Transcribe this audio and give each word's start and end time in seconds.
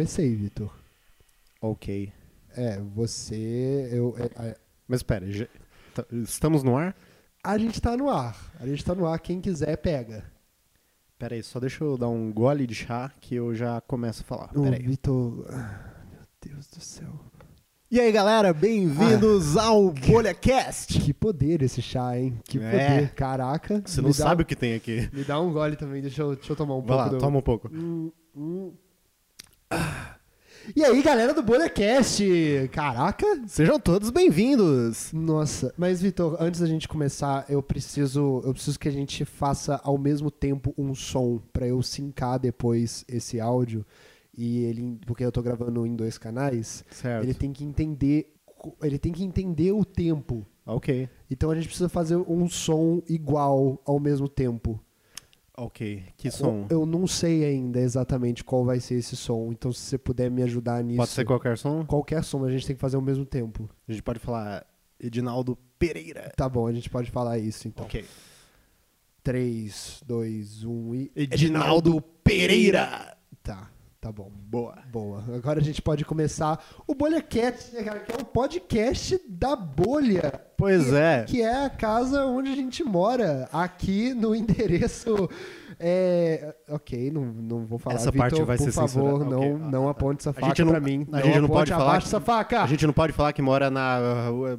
comecei, 0.00 0.34
Vitor. 0.34 0.70
Ok. 1.60 2.10
É, 2.56 2.80
você. 2.94 3.90
Eu, 3.92 4.16
é, 4.18 4.56
Mas 4.88 5.00
espera, 5.00 5.30
já- 5.30 5.46
tá- 5.94 6.06
estamos 6.10 6.62
no 6.62 6.74
ar? 6.76 6.96
a 7.44 7.58
gente 7.58 7.80
tá 7.82 7.94
no 7.96 8.08
ar. 8.08 8.34
A 8.58 8.66
gente 8.66 8.82
tá 8.82 8.94
no 8.94 9.06
ar. 9.06 9.18
Quem 9.20 9.40
quiser, 9.42 9.76
pega. 9.76 10.24
Pera 11.18 11.34
aí, 11.34 11.42
só 11.42 11.60
deixa 11.60 11.84
eu 11.84 11.98
dar 11.98 12.08
um 12.08 12.32
gole 12.32 12.66
de 12.66 12.74
chá 12.74 13.12
que 13.20 13.34
eu 13.34 13.54
já 13.54 13.78
começo 13.82 14.22
a 14.22 14.24
falar. 14.24 14.48
Pera 14.48 14.76
aí. 14.76 14.82
Vitor. 14.82 15.46
ah, 15.50 15.92
Meu 16.10 16.54
Deus 16.54 16.66
do 16.68 16.80
céu. 16.80 17.20
E 17.90 18.00
aí, 18.00 18.10
galera, 18.10 18.54
bem-vindos 18.54 19.56
ao 19.58 19.90
BolhaCast! 19.90 20.98
Que 21.00 21.12
poder 21.12 21.60
esse 21.60 21.82
chá, 21.82 22.16
hein? 22.18 22.38
Que 22.44 22.58
É. 22.58 22.70
poder. 22.70 23.14
Caraca. 23.14 23.82
Você 23.84 24.00
não 24.00 24.08
dá- 24.10 24.14
sabe 24.14 24.44
o 24.44 24.46
que 24.46 24.56
tem 24.56 24.74
aqui. 24.74 25.10
Me 25.12 25.24
dá 25.24 25.38
um 25.40 25.52
gole 25.52 25.76
também. 25.76 26.00
Deixa 26.00 26.22
eu, 26.22 26.34
deixa 26.36 26.52
eu 26.52 26.56
tomar 26.56 26.76
um 26.76 26.80
Vai 26.80 26.86
pouco. 26.88 27.02
lá, 27.02 27.08
do... 27.08 27.18
toma 27.18 27.38
um 27.38 27.42
pouco. 27.42 27.68
Hum, 27.70 28.10
hum. 28.34 28.72
E 30.76 30.84
aí, 30.84 31.02
galera 31.02 31.32
do 31.32 31.42
BolhaCast? 31.42 32.68
Caraca! 32.72 33.24
Sejam 33.46 33.78
todos 33.80 34.10
bem-vindos! 34.10 35.12
Nossa, 35.12 35.72
mas 35.76 36.00
Vitor, 36.02 36.36
antes 36.38 36.60
da 36.60 36.66
gente 36.66 36.86
começar, 36.86 37.44
eu 37.48 37.62
preciso, 37.62 38.42
eu 38.44 38.52
preciso 38.52 38.78
que 38.78 38.88
a 38.88 38.92
gente 38.92 39.24
faça 39.24 39.80
ao 39.82 39.96
mesmo 39.98 40.30
tempo 40.30 40.74
um 40.76 40.94
som 40.94 41.40
pra 41.52 41.66
eu 41.66 41.82
sincar 41.82 42.38
depois 42.38 43.04
esse 43.08 43.40
áudio 43.40 43.84
e 44.36 44.64
ele, 44.64 44.98
porque 45.06 45.24
eu 45.24 45.32
tô 45.32 45.42
gravando 45.42 45.84
em 45.86 45.96
dois 45.96 46.18
canais, 46.18 46.84
Certo. 46.90 47.24
ele 47.24 47.34
tem 47.34 47.52
que 47.52 47.64
entender, 47.64 48.32
ele 48.82 48.98
tem 48.98 49.12
que 49.12 49.24
entender 49.24 49.72
o 49.72 49.84
tempo. 49.84 50.46
Ok, 50.66 51.08
Então 51.28 51.50
a 51.50 51.54
gente 51.54 51.66
precisa 51.66 51.88
fazer 51.88 52.16
um 52.16 52.48
som 52.48 53.02
igual 53.08 53.80
ao 53.84 53.98
mesmo 53.98 54.28
tempo. 54.28 54.78
Ok. 55.64 56.04
Que 56.16 56.30
som? 56.30 56.66
Eu 56.70 56.84
não 56.86 57.06
sei 57.06 57.44
ainda 57.44 57.80
exatamente 57.80 58.42
qual 58.42 58.64
vai 58.64 58.80
ser 58.80 58.94
esse 58.94 59.16
som, 59.16 59.50
então 59.52 59.72
se 59.72 59.80
você 59.80 59.98
puder 59.98 60.30
me 60.30 60.42
ajudar 60.42 60.82
nisso. 60.82 60.98
Pode 60.98 61.10
ser 61.10 61.24
qualquer 61.24 61.58
som? 61.58 61.84
qualquer 61.86 62.24
som, 62.24 62.44
a 62.44 62.50
gente 62.50 62.66
tem 62.66 62.74
que 62.74 62.80
fazer 62.80 62.96
ao 62.96 63.02
mesmo 63.02 63.24
tempo. 63.24 63.68
A 63.88 63.92
gente 63.92 64.02
pode 64.02 64.18
falar 64.18 64.66
Edinaldo 64.98 65.56
Pereira. 65.78 66.32
Tá 66.36 66.48
bom, 66.48 66.66
a 66.66 66.72
gente 66.72 66.88
pode 66.90 67.10
falar 67.10 67.38
isso 67.38 67.68
então. 67.68 67.84
Ok. 67.84 68.04
3, 69.22 70.02
2, 70.06 70.64
1 70.64 70.94
e. 70.94 71.12
Edinaldo 71.14 72.00
Pereira! 72.24 73.16
Tá, 74.00 74.08
tá 74.08 74.12
bom. 74.12 74.30
Boa. 74.48 74.78
Boa. 74.90 75.22
Agora 75.34 75.60
a 75.60 75.62
gente 75.62 75.82
pode 75.82 76.04
começar 76.04 76.62
o 76.86 76.94
BolhaCast, 76.94 77.74
né, 77.74 77.82
cara? 77.82 78.00
Que 78.00 78.12
é 78.12 78.16
o 78.16 78.24
podcast 78.24 79.20
da 79.28 79.54
bolha. 79.54 80.40
Pois 80.56 80.86
que, 80.88 80.94
é. 80.96 81.24
Que 81.28 81.42
é 81.42 81.64
a 81.66 81.70
casa 81.70 82.24
onde 82.24 82.50
a 82.50 82.54
gente 82.54 82.82
mora, 82.82 83.48
aqui 83.52 84.14
no 84.14 84.34
endereço. 84.34 85.28
É... 85.78 86.54
Ok, 86.68 87.10
não, 87.10 87.24
não 87.24 87.64
vou 87.66 87.78
falar. 87.78 87.96
Essa 87.96 88.10
Vitor, 88.10 88.28
parte 88.30 88.42
vai 88.42 88.56
por 88.56 88.64
ser 88.64 88.72
favor, 88.72 88.88
censurada. 88.88 89.24
não, 89.24 89.38
Ok. 89.38 89.70
não 89.70 89.88
aponte 89.88 90.20
essa 90.22 90.32
faca 90.32 90.64
não- 90.64 90.72
pra 90.72 90.80
mim. 90.80 91.06
a 91.12 91.20
gente 91.20 91.38
não 91.38 91.44
aponte 91.46 91.50
pode 91.50 91.70
falar 91.72 91.98
que- 92.00 92.06
essa 92.06 92.20
faca. 92.20 92.62
A 92.62 92.66
gente 92.66 92.86
não 92.86 92.92
pode 92.92 93.12
falar 93.12 93.32
que 93.32 93.42
mora 93.42 93.70
na 93.70 94.28
rua. 94.28 94.58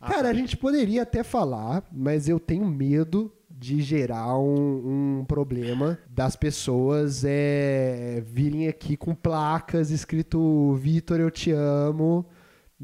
Cara, 0.00 0.28
a 0.28 0.34
gente 0.34 0.56
poderia 0.56 1.02
até 1.02 1.22
falar, 1.22 1.84
mas 1.92 2.28
eu 2.28 2.40
tenho 2.40 2.64
medo 2.66 3.32
de 3.62 3.80
gerar 3.80 4.36
um, 4.38 5.20
um 5.20 5.24
problema 5.24 5.96
das 6.10 6.34
pessoas 6.34 7.22
é, 7.24 8.20
virem 8.26 8.66
aqui 8.66 8.96
com 8.96 9.14
placas 9.14 9.92
escrito 9.92 10.74
Vitor, 10.74 11.20
eu 11.20 11.30
te 11.30 11.52
amo. 11.52 12.26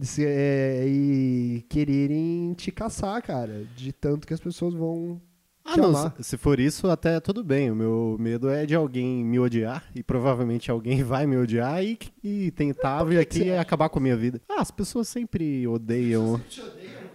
se- 0.01 0.25
é, 0.25 0.85
e 0.87 1.65
quererem 1.69 2.55
te 2.55 2.71
caçar, 2.71 3.21
cara. 3.21 3.65
De 3.77 3.93
tanto 3.93 4.25
que 4.25 4.33
as 4.33 4.39
pessoas 4.39 4.73
vão 4.73 5.21
Ah, 5.65 5.73
te 5.73 5.81
não, 5.81 5.89
amar. 5.89 6.15
se, 6.19 6.23
se 6.23 6.37
for 6.37 6.61
isso, 6.61 6.87
até 6.89 7.19
tudo 7.19 7.43
bem. 7.43 7.73
O 7.73 7.75
meu 7.75 8.17
medo 8.21 8.49
é 8.49 8.65
de 8.65 8.77
alguém 8.77 9.25
me 9.25 9.41
odiar, 9.41 9.85
e 9.97 10.03
provavelmente 10.05 10.71
alguém 10.71 11.03
vai 11.03 11.27
me 11.27 11.37
odiar 11.37 11.83
e, 11.85 11.99
e 12.23 12.53
tentar 12.53 13.03
vir 13.03 13.19
aqui 13.19 13.47
e 13.47 13.57
acabar 13.57 13.89
com 13.89 13.99
a 13.99 14.03
minha 14.03 14.17
vida. 14.17 14.41
Ah, 14.49 14.61
as 14.61 14.71
pessoas 14.71 15.09
sempre 15.09 15.67
odeiam. 15.67 16.41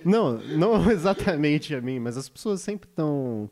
Não, 0.04 0.38
não 0.58 0.74
exatamente 0.92 1.74
a 1.74 1.80
mim, 1.82 1.98
mas 2.00 2.18
as 2.18 2.28
pessoas 2.28 2.60
sempre 2.62 2.90
estão 2.90 3.50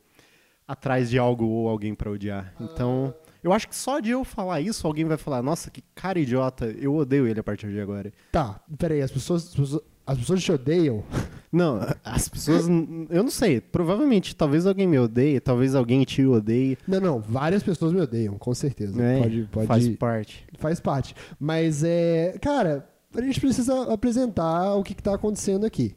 atrás 0.72 1.10
de 1.10 1.18
algo 1.18 1.46
ou 1.46 1.70
alguém 1.70 1.94
pra 1.96 2.10
odiar. 2.12 2.54
Então, 2.60 3.14
eu 3.44 3.52
acho 3.54 3.68
que 3.68 3.76
só 3.76 4.00
de 4.00 4.12
eu 4.12 4.24
falar 4.24 4.62
isso, 4.62 4.86
alguém 4.88 5.06
vai 5.06 5.18
falar: 5.18 5.42
nossa, 5.42 5.70
que 5.70 5.84
cara 5.96 6.20
idiota, 6.20 6.66
eu 6.80 6.96
odeio 6.96 7.28
ele 7.28 7.40
a 7.40 7.44
partir 7.44 7.70
de 7.72 7.80
agora. 7.80 8.12
Tá, 8.32 8.60
peraí, 8.78 9.02
as 9.02 9.12
pessoas, 9.12 9.48
as 9.48 9.56
pessoas, 9.56 9.82
as 10.06 10.18
pessoas 10.18 10.44
te 10.44 10.52
odeiam? 10.52 11.04
Não, 11.52 11.82
as 12.02 12.30
pessoas. 12.30 12.66
Eu 13.10 13.24
não 13.24 13.30
sei. 13.30 13.60
Provavelmente, 13.60 14.34
talvez 14.34 14.66
alguém 14.66 14.88
me 14.88 14.98
odeie, 14.98 15.38
talvez 15.42 15.76
alguém 15.76 16.02
te 16.06 16.26
odeie. 16.26 16.78
Não, 16.88 17.02
não, 17.02 17.20
várias 17.20 17.62
pessoas 17.62 17.92
me 17.92 18.00
odeiam, 18.00 18.38
com 18.38 18.54
certeza. 18.54 18.96
né? 18.98 19.20
Pode, 19.20 19.50
pode, 19.52 19.68
Faz 19.68 19.90
parte. 19.98 20.46
faz 20.58 20.80
parte. 20.80 21.14
Mas 21.38 21.84
é, 21.84 22.38
cara, 22.42 22.88
a 23.14 23.22
gente 23.22 23.38
precisa 23.42 23.92
apresentar 23.94 24.76
o 24.76 24.82
que 24.84 24.94
está 24.94 25.14
acontecendo 25.14 25.66
aqui. 25.66 25.94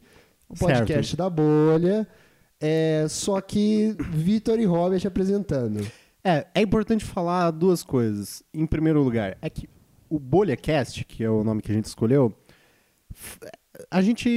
O 0.49 0.55
podcast 0.59 0.91
Certo. 1.11 1.15
da 1.17 1.29
bolha. 1.29 2.05
É, 2.59 3.05
só 3.09 3.39
que 3.41 3.95
Vitor 4.11 4.59
e 4.59 4.65
Robert 4.65 5.05
apresentando. 5.05 5.85
É, 6.23 6.47
é 6.55 6.61
importante 6.61 7.03
falar 7.05 7.51
duas 7.51 7.83
coisas. 7.83 8.41
Em 8.53 8.65
primeiro 8.65 9.03
lugar, 9.03 9.37
é 9.41 9.49
que 9.49 9.69
o 10.09 10.19
BolhaCast, 10.19 11.03
que 11.05 11.23
é 11.23 11.29
o 11.29 11.43
nome 11.43 11.61
que 11.61 11.71
a 11.71 11.75
gente 11.75 11.85
escolheu, 11.85 12.33
a 13.91 14.01
gente. 14.01 14.29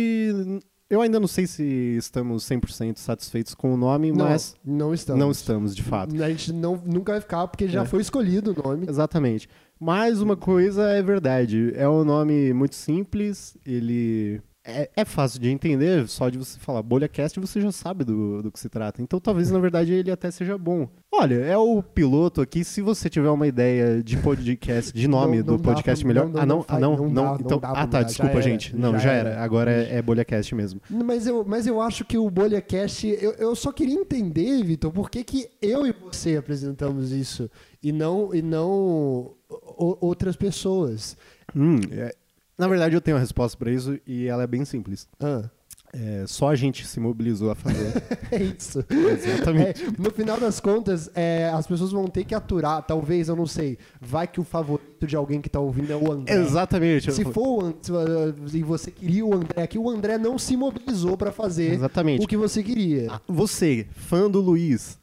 Eu 0.90 1.02
ainda 1.02 1.20
não 1.20 1.26
sei 1.26 1.46
se 1.46 1.62
estamos 1.98 2.44
100% 2.48 2.96
satisfeitos 2.96 3.54
com 3.54 3.74
o 3.74 3.76
nome, 3.76 4.10
mas 4.10 4.56
não, 4.64 4.86
não 4.88 4.94
estamos. 4.94 5.20
não 5.20 5.30
estamos, 5.30 5.76
de 5.76 5.82
fato. 5.82 6.22
A 6.22 6.28
gente 6.30 6.50
não, 6.50 6.76
nunca 6.84 7.12
vai 7.12 7.20
ficar 7.20 7.46
porque 7.46 7.68
já 7.68 7.82
É. 7.82 7.86
foi 7.86 8.00
escolhido 8.00 8.52
o 8.58 8.62
nome. 8.62 8.86
Exatamente. 8.88 9.48
Mas 9.78 10.20
uma 10.22 10.34
coisa 10.36 10.88
é 10.90 11.02
verdade. 11.02 11.72
É 11.76 11.86
um 11.88 12.04
nome 12.04 12.52
muito 12.54 12.74
simples, 12.74 13.56
ele. 13.66 14.40
É, 14.70 14.90
é 14.96 15.04
fácil 15.04 15.40
de 15.40 15.48
entender, 15.48 16.06
só 16.08 16.28
de 16.28 16.36
você 16.36 16.58
falar 16.58 16.82
BolhaCast 16.82 17.40
você 17.40 17.60
já 17.60 17.72
sabe 17.72 18.04
do, 18.04 18.42
do 18.42 18.52
que 18.52 18.60
se 18.60 18.68
trata. 18.68 19.00
Então 19.00 19.18
talvez, 19.18 19.50
na 19.50 19.58
verdade, 19.58 19.92
ele 19.94 20.10
até 20.10 20.30
seja 20.30 20.58
bom. 20.58 20.86
Olha, 21.10 21.36
é 21.36 21.56
o 21.56 21.82
piloto 21.82 22.42
aqui. 22.42 22.62
Se 22.62 22.82
você 22.82 23.08
tiver 23.08 23.30
uma 23.30 23.46
ideia 23.46 24.02
de 24.02 24.16
podcast, 24.18 24.92
de 24.92 25.08
nome 25.08 25.38
Não- 25.38 25.46
não 25.46 25.56
do 25.56 25.62
podcast 25.62 26.04
pra- 26.04 26.08
melhor. 26.14 26.28
não- 26.28 26.40
ah, 26.40 26.46
não, 26.46 26.56
não 26.58 26.64
ah, 26.68 26.78
não, 26.78 26.96
não 27.08 27.14
dá- 27.14 27.36
então, 27.40 27.60
ah, 27.62 27.86
tá, 27.86 28.02
desculpa, 28.02 28.32
era, 28.32 28.42
gente. 28.42 28.76
Não, 28.76 28.92
já 28.92 28.98
já, 28.98 29.12
era. 29.12 29.30
era. 29.30 29.42
Agora 29.42 29.72
é, 29.72 29.96
é 29.96 30.02
BolhaCast 30.02 30.54
mesmo. 30.54 30.80
Mas 30.90 31.26
eu, 31.26 31.44
mas 31.46 31.66
eu 31.66 31.80
acho 31.80 32.04
que 32.04 32.18
o 32.18 32.28
BolhaCast. 32.30 33.06
Eu, 33.20 33.32
eu 33.32 33.56
só 33.56 33.72
queria 33.72 33.94
entender, 33.94 34.62
Vitor, 34.62 34.92
por 34.92 35.10
que, 35.10 35.24
que 35.24 35.48
eu 35.62 35.86
e 35.86 35.92
você 35.92 36.36
apresentamos 36.36 37.10
isso 37.10 37.50
e 37.82 37.90
não, 37.90 38.34
e 38.34 38.42
não 38.42 39.32
outras 39.48 40.36
pessoas. 40.36 41.16
Hum, 41.56 41.76
é- 41.90 42.14
na 42.58 42.66
verdade, 42.68 42.94
eu 42.96 43.00
tenho 43.00 43.16
a 43.16 43.20
resposta 43.20 43.56
pra 43.56 43.70
isso 43.70 43.98
e 44.06 44.26
ela 44.26 44.42
é 44.42 44.46
bem 44.46 44.64
simples. 44.64 45.06
Ah, 45.20 45.48
É, 45.90 46.24
só 46.26 46.50
a 46.50 46.54
gente 46.54 46.86
se 46.86 47.00
mobilizou 47.00 47.50
a 47.50 47.54
fazer. 47.54 47.94
é 48.30 48.42
isso. 48.42 48.84
Exatamente. 48.90 49.84
É, 49.84 49.86
no 49.98 50.10
final 50.10 50.38
das 50.38 50.60
contas, 50.60 51.10
é, 51.14 51.48
as 51.48 51.66
pessoas 51.66 51.92
vão 51.92 52.06
ter 52.08 52.24
que 52.24 52.34
aturar, 52.34 52.82
talvez, 52.82 53.28
eu 53.30 53.34
não 53.36 53.46
sei, 53.46 53.78
vai 53.98 54.26
que 54.28 54.38
o 54.38 54.44
favorito 54.44 55.06
de 55.06 55.16
alguém 55.16 55.40
que 55.40 55.48
tá 55.48 55.58
ouvindo 55.58 55.90
é 55.90 55.96
o 55.96 56.12
André. 56.12 56.34
Exatamente. 56.34 57.10
Se 57.10 57.24
for 57.24 57.62
o 57.62 57.66
André, 57.66 58.34
e 58.52 58.62
você 58.62 58.90
queria 58.90 59.24
o 59.24 59.34
André 59.34 59.62
aqui, 59.62 59.78
o 59.78 59.88
André 59.88 60.18
não 60.18 60.36
se 60.38 60.56
mobilizou 60.58 61.16
pra 61.16 61.32
fazer 61.32 61.72
Exatamente. 61.72 62.22
o 62.22 62.28
que 62.28 62.36
você 62.36 62.62
queria. 62.62 63.06
Ah, 63.10 63.20
Você, 63.26 63.86
fã 63.92 64.28
do 64.30 64.40
Luiz, 64.40 64.98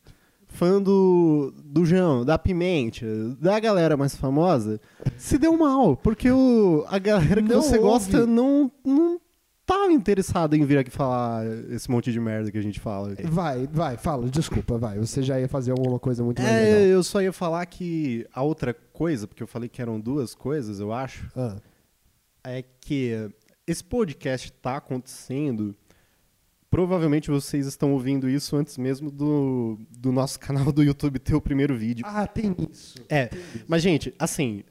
fã 0.55 0.81
do, 0.81 1.53
do 1.63 1.85
João, 1.85 2.25
da 2.25 2.37
Pimente, 2.39 3.05
da 3.39 3.59
galera 3.59 3.95
mais 3.95 4.15
famosa, 4.15 4.79
se 5.17 5.37
deu 5.37 5.55
mal, 5.57 5.95
porque 5.97 6.31
o, 6.31 6.83
a 6.87 6.97
galera 6.97 7.41
que 7.43 7.49
Não 7.53 7.61
você 7.61 7.77
gosta 7.77 8.21
ouve. 8.21 8.31
não, 8.31 8.71
não 8.83 9.19
tá 9.65 9.91
interessada 9.91 10.55
em 10.55 10.63
vir 10.63 10.77
aqui 10.77 10.89
falar 10.91 11.43
esse 11.71 11.89
monte 11.89 12.11
de 12.11 12.19
merda 12.19 12.51
que 12.51 12.57
a 12.57 12.61
gente 12.61 12.79
fala. 12.79 13.15
Vai, 13.25 13.67
vai, 13.67 13.97
fala, 13.97 14.27
desculpa, 14.29 14.77
vai. 14.77 14.97
Você 14.99 15.21
já 15.23 15.39
ia 15.39 15.47
fazer 15.49 15.71
alguma 15.71 15.99
coisa 15.99 16.23
muito 16.23 16.41
mais 16.41 16.53
É, 16.53 16.63
legal. 16.63 16.79
eu 16.87 17.03
só 17.03 17.21
ia 17.21 17.33
falar 17.33 17.65
que 17.65 18.25
a 18.33 18.41
outra 18.43 18.73
coisa, 18.93 19.27
porque 19.27 19.41
eu 19.43 19.47
falei 19.47 19.67
que 19.67 19.81
eram 19.81 19.99
duas 19.99 20.33
coisas, 20.35 20.79
eu 20.79 20.93
acho, 20.93 21.29
Ah, 21.35 21.57
é 22.43 22.63
que 22.79 23.29
esse 23.67 23.83
podcast 23.83 24.51
tá 24.53 24.77
acontecendo. 24.77 25.75
Provavelmente 26.75 27.31
vocês 27.31 27.67
estão 27.67 27.93
ouvindo 27.93 28.29
isso 28.29 28.53
antes 28.57 28.77
mesmo 28.77 29.09
do, 29.09 29.79
do 29.97 30.11
nosso 30.11 30.37
canal 30.41 30.73
do 30.73 30.83
YouTube 30.83 31.19
ter 31.19 31.33
o 31.33 31.39
primeiro 31.39 31.73
vídeo. 31.73 32.05
Ah, 32.05 32.27
tem 32.27 32.53
isso. 32.69 32.97
É, 33.07 33.29
mas 33.65 33.81
gente, 33.81 34.13
assim, 34.19 34.61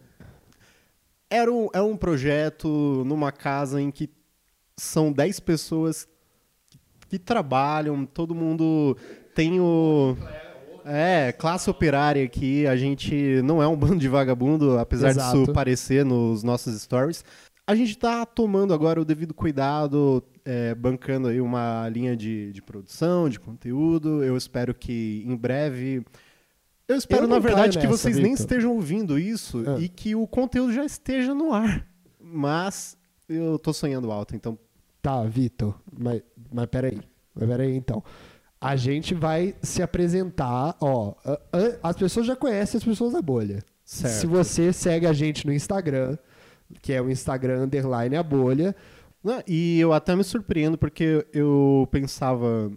era 1.31 1.51
um, 1.51 1.71
é 1.73 1.81
um 1.81 1.97
projeto 1.97 3.03
numa 3.07 3.33
casa 3.33 3.81
em 3.81 3.91
que 3.91 4.11
são 4.77 5.11
10 5.11 5.41
pessoas 5.41 6.07
que, 7.09 7.19
trabalham, 7.19 8.05
todo 8.05 8.35
mundo 8.35 8.99
tem 9.35 9.59
o... 9.59 10.15
É, 10.85 11.33
classe 11.33 11.71
operária 11.71 12.23
aqui, 12.23 12.67
a 12.67 12.77
gente 12.77 13.41
não 13.43 13.63
é 13.63 13.67
um 13.67 13.77
bando 13.81 13.97
de 13.97 14.09
vagabundo, 14.09 14.79
apesar 14.79 15.09
Exato. 15.09 15.39
disso 15.39 15.53
parecer 15.55 16.05
nos 16.05 16.43
nossos 16.43 16.83
stories. 16.83 17.25
A 17.67 17.75
gente 17.75 17.97
tá 17.97 18.27
tomando 18.27 18.75
agora 18.75 19.01
o 19.01 19.07
devido 19.07 19.33
cuidado, 19.33 20.23
é, 20.45 20.75
bancando 20.75 21.29
aí 21.29 21.41
uma 21.41 21.89
linha 21.89 22.17
de, 22.17 22.53
de 22.53 22.61
produção, 22.63 23.29
de 23.29 23.39
conteúdo. 23.41 24.23
Eu 24.23 24.37
espero 24.37 24.75
que 24.75 25.23
em 25.27 25.35
breve 25.37 26.05
Eu 26.87 26.97
espero, 26.97 27.25
Eu 27.25 27.29
na 27.29 27.39
verdade, 27.39 27.79
caio 27.79 27.87
que 27.87 27.91
nessa, 27.93 27.99
vocês 28.03 28.17
nem 28.17 28.33
Victor. 28.33 28.45
estejam 28.45 28.73
ouvindo 28.75 29.19
isso 29.19 29.65
Ah. 29.67 29.79
e 29.81 29.89
que 29.89 30.15
o 30.15 30.27
conteúdo 30.27 30.73
já 30.73 30.85
esteja 30.85 31.35
no 31.35 31.53
ar. 31.53 31.87
Mas 32.21 32.97
eu 33.29 33.59
tô 33.59 33.73
sonhando 33.73 34.11
alto, 34.13 34.35
então. 34.37 34.59
Tá, 35.01 35.23
Vitor, 35.25 35.79
mas, 35.99 36.23
mas 36.53 36.67
peraí. 36.67 37.01
Mas 37.35 37.49
peraí, 37.49 37.75
então. 37.77 38.03
A 38.61 38.77
gente 38.77 39.15
vai 39.15 39.55
se 39.63 39.83
apresentar, 39.83 40.75
ó. 40.81 41.15
As 41.83 41.97
pessoas 41.97 42.27
já 42.27 42.35
conhecem 42.35 42.79
as 42.79 42.85
pessoas 42.85 43.13
da 43.13 43.21
bolha. 43.21 43.63
Certo. 43.85 44.15
Se 44.15 44.27
você 44.27 44.73
segue 44.73 45.07
a 45.07 45.13
gente 45.13 45.47
no 45.47 45.53
Instagram, 45.53 46.17
que 46.81 46.93
é 46.95 47.03
o 47.03 47.11
Instagram 47.11 47.65
underline 47.65 48.17
a 48.17 48.23
bolha, 48.23 48.75
Não, 49.25 49.43
e 49.47 49.81
eu 49.81 49.95
até 49.95 50.15
me 50.15 50.23
surpreendo 50.23 50.77
porque 50.77 51.27
eu 51.33 51.89
pensava, 51.91 52.71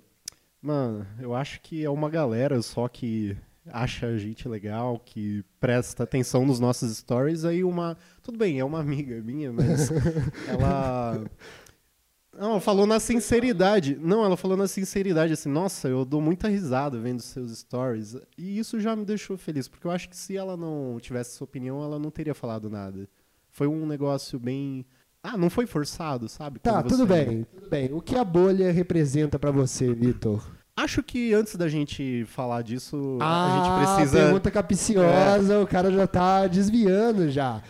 mano, 0.61 1.05
eu 1.19 1.35
acho 1.35 1.59
que 1.61 1.83
é 1.83 1.89
uma 1.89 2.09
galera 2.09 2.61
só 2.61 2.87
que 2.87 3.35
acha 3.69 4.07
a 4.07 4.17
gente 4.17 4.47
legal, 4.47 4.97
que 4.97 5.43
presta 5.59 6.03
atenção 6.03 6.45
nos 6.45 6.57
nossos 6.57 6.97
stories, 6.97 7.43
aí 7.43 7.65
uma, 7.65 7.97
tudo 8.23 8.37
bem, 8.37 8.59
é 8.59 8.63
uma 8.63 8.79
amiga 8.79 9.21
minha, 9.21 9.51
mas 9.51 9.89
ela 10.47 11.21
não, 12.37 12.51
ela 12.51 12.61
falou 12.61 12.85
na 12.85 12.99
sinceridade. 12.99 13.97
Não, 13.99 14.23
ela 14.23 14.37
falou 14.37 14.55
na 14.55 14.67
sinceridade 14.67 15.33
assim, 15.33 15.49
nossa, 15.49 15.89
eu 15.89 16.05
dou 16.05 16.21
muita 16.21 16.47
risada 16.47 16.99
vendo 16.99 17.19
seus 17.19 17.51
stories. 17.59 18.15
E 18.37 18.59
isso 18.59 18.79
já 18.79 18.95
me 18.95 19.03
deixou 19.03 19.37
feliz, 19.37 19.67
porque 19.67 19.87
eu 19.87 19.91
acho 19.91 20.07
que 20.07 20.15
se 20.15 20.37
ela 20.37 20.55
não 20.55 20.99
tivesse 21.01 21.35
essa 21.35 21.43
opinião, 21.43 21.83
ela 21.83 21.97
não 21.97 22.11
teria 22.11 22.35
falado 22.35 22.69
nada. 22.69 23.09
Foi 23.49 23.67
um 23.67 23.87
negócio 23.87 24.39
bem 24.39 24.85
ah, 25.23 25.37
não 25.37 25.49
foi 25.49 25.65
forçado, 25.65 26.27
sabe? 26.29 26.59
Tá, 26.59 26.73
Quando 26.83 26.89
tudo 26.89 27.05
você- 27.07 27.25
bem, 27.25 27.43
tudo 27.43 27.69
bem. 27.69 27.93
O 27.93 28.01
que 28.01 28.15
a 28.15 28.23
bolha 28.23 28.71
representa 28.71 29.37
pra 29.37 29.51
você, 29.51 29.93
Vitor? 29.93 30.43
Acho 30.75 31.01
que 31.01 31.33
antes 31.33 31.55
da 31.55 31.67
gente 31.67 32.23
falar 32.25 32.61
disso, 32.61 33.17
Ah, 33.19 33.45
a 33.45 33.55
gente 33.57 33.85
precisa. 33.97 34.23
pergunta 34.25 34.51
capiciosa, 34.51 35.59
o 35.59 35.67
cara 35.67 35.91
já 35.91 36.05
tá 36.07 36.45
desviando 36.47 37.29
já. 37.31 37.61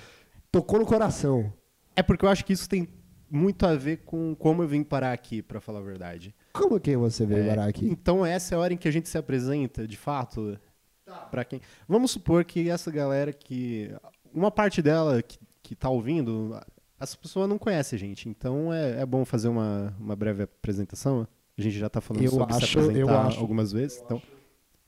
Tocou 0.52 0.80
no 0.80 0.86
coração. 0.86 1.52
É 1.96 2.04
porque 2.04 2.26
eu 2.26 2.30
acho 2.30 2.44
que 2.46 2.54
isso 2.54 2.68
tem 2.68 2.88
muito 3.30 3.66
a 3.66 3.76
ver 3.76 3.98
com 4.06 4.36
como 4.36 4.62
eu 4.62 4.68
vim 4.68 4.84
parar 4.84 5.14
aqui, 5.14 5.42
pra 5.42 5.60
falar 5.62 5.80
a 5.80 5.84
verdade. 5.84 6.36
Como 6.54 6.80
que 6.80 6.96
você 6.98 7.26
veio 7.26 7.44
É, 7.46 7.48
parar 7.50 7.66
aqui? 7.70 7.86
Então 7.90 8.26
essa 8.26 8.56
é 8.56 8.58
a 8.58 8.60
hora 8.62 8.74
em 8.74 8.78
que 8.78 8.88
a 8.88 8.92
gente 8.92 9.08
se 9.10 9.18
apresenta, 9.18 9.88
de 9.88 9.98
fato, 9.98 10.58
Pra 11.32 11.46
quem. 11.46 11.62
Vamos 11.88 12.12
supor 12.12 12.44
que 12.44 12.70
essa 12.70 12.92
galera 12.92 13.32
que 13.32 13.90
uma 14.34 14.52
parte 14.52 14.82
dela 14.82 15.22
que, 15.24 15.40
que 15.64 15.74
tá 15.74 15.90
ouvindo, 15.90 16.60
essa 17.00 17.18
pessoa 17.18 17.48
não 17.48 17.58
conhece 17.58 17.96
a 17.96 17.98
gente. 17.98 18.28
Então 18.30 18.74
é, 18.74 19.02
é 19.02 19.06
bom 19.06 19.24
fazer 19.26 19.48
uma, 19.48 19.94
uma 20.00 20.16
breve 20.16 20.44
apresentação. 20.44 21.28
A 21.58 21.62
gente 21.62 21.78
já 21.80 21.90
tá 21.90 22.00
falando 22.02 22.24
Eu 22.24 22.32
sobre 22.32 22.54
se 22.54 22.64
acho- 22.64 22.80
eu 22.80 22.84
apresentar 22.86 23.26
acho- 23.28 23.40
algumas 23.40 23.72
vezes. 23.72 24.02
Então, 24.04 24.22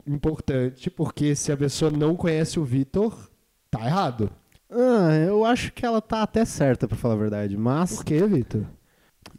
Importante, 0.06 0.88
porque 0.90 1.36
se 1.36 1.52
a 1.52 1.56
pessoa 1.56 1.90
não 1.90 2.16
conhece 2.16 2.58
o 2.58 2.64
Vitor, 2.64 3.30
tá 3.70 3.84
errado. 3.84 4.30
ah, 4.70 5.14
eu 5.26 5.44
acho 5.44 5.72
que 5.72 5.84
ela 5.84 6.00
tá 6.00 6.22
até 6.22 6.44
certa, 6.46 6.88
pra 6.88 6.96
falar 6.96 7.14
a 7.14 7.18
verdade. 7.18 7.54
Mas 7.56 7.96
Por 7.96 8.04
quê, 8.06 8.26
Vitor? 8.26 8.64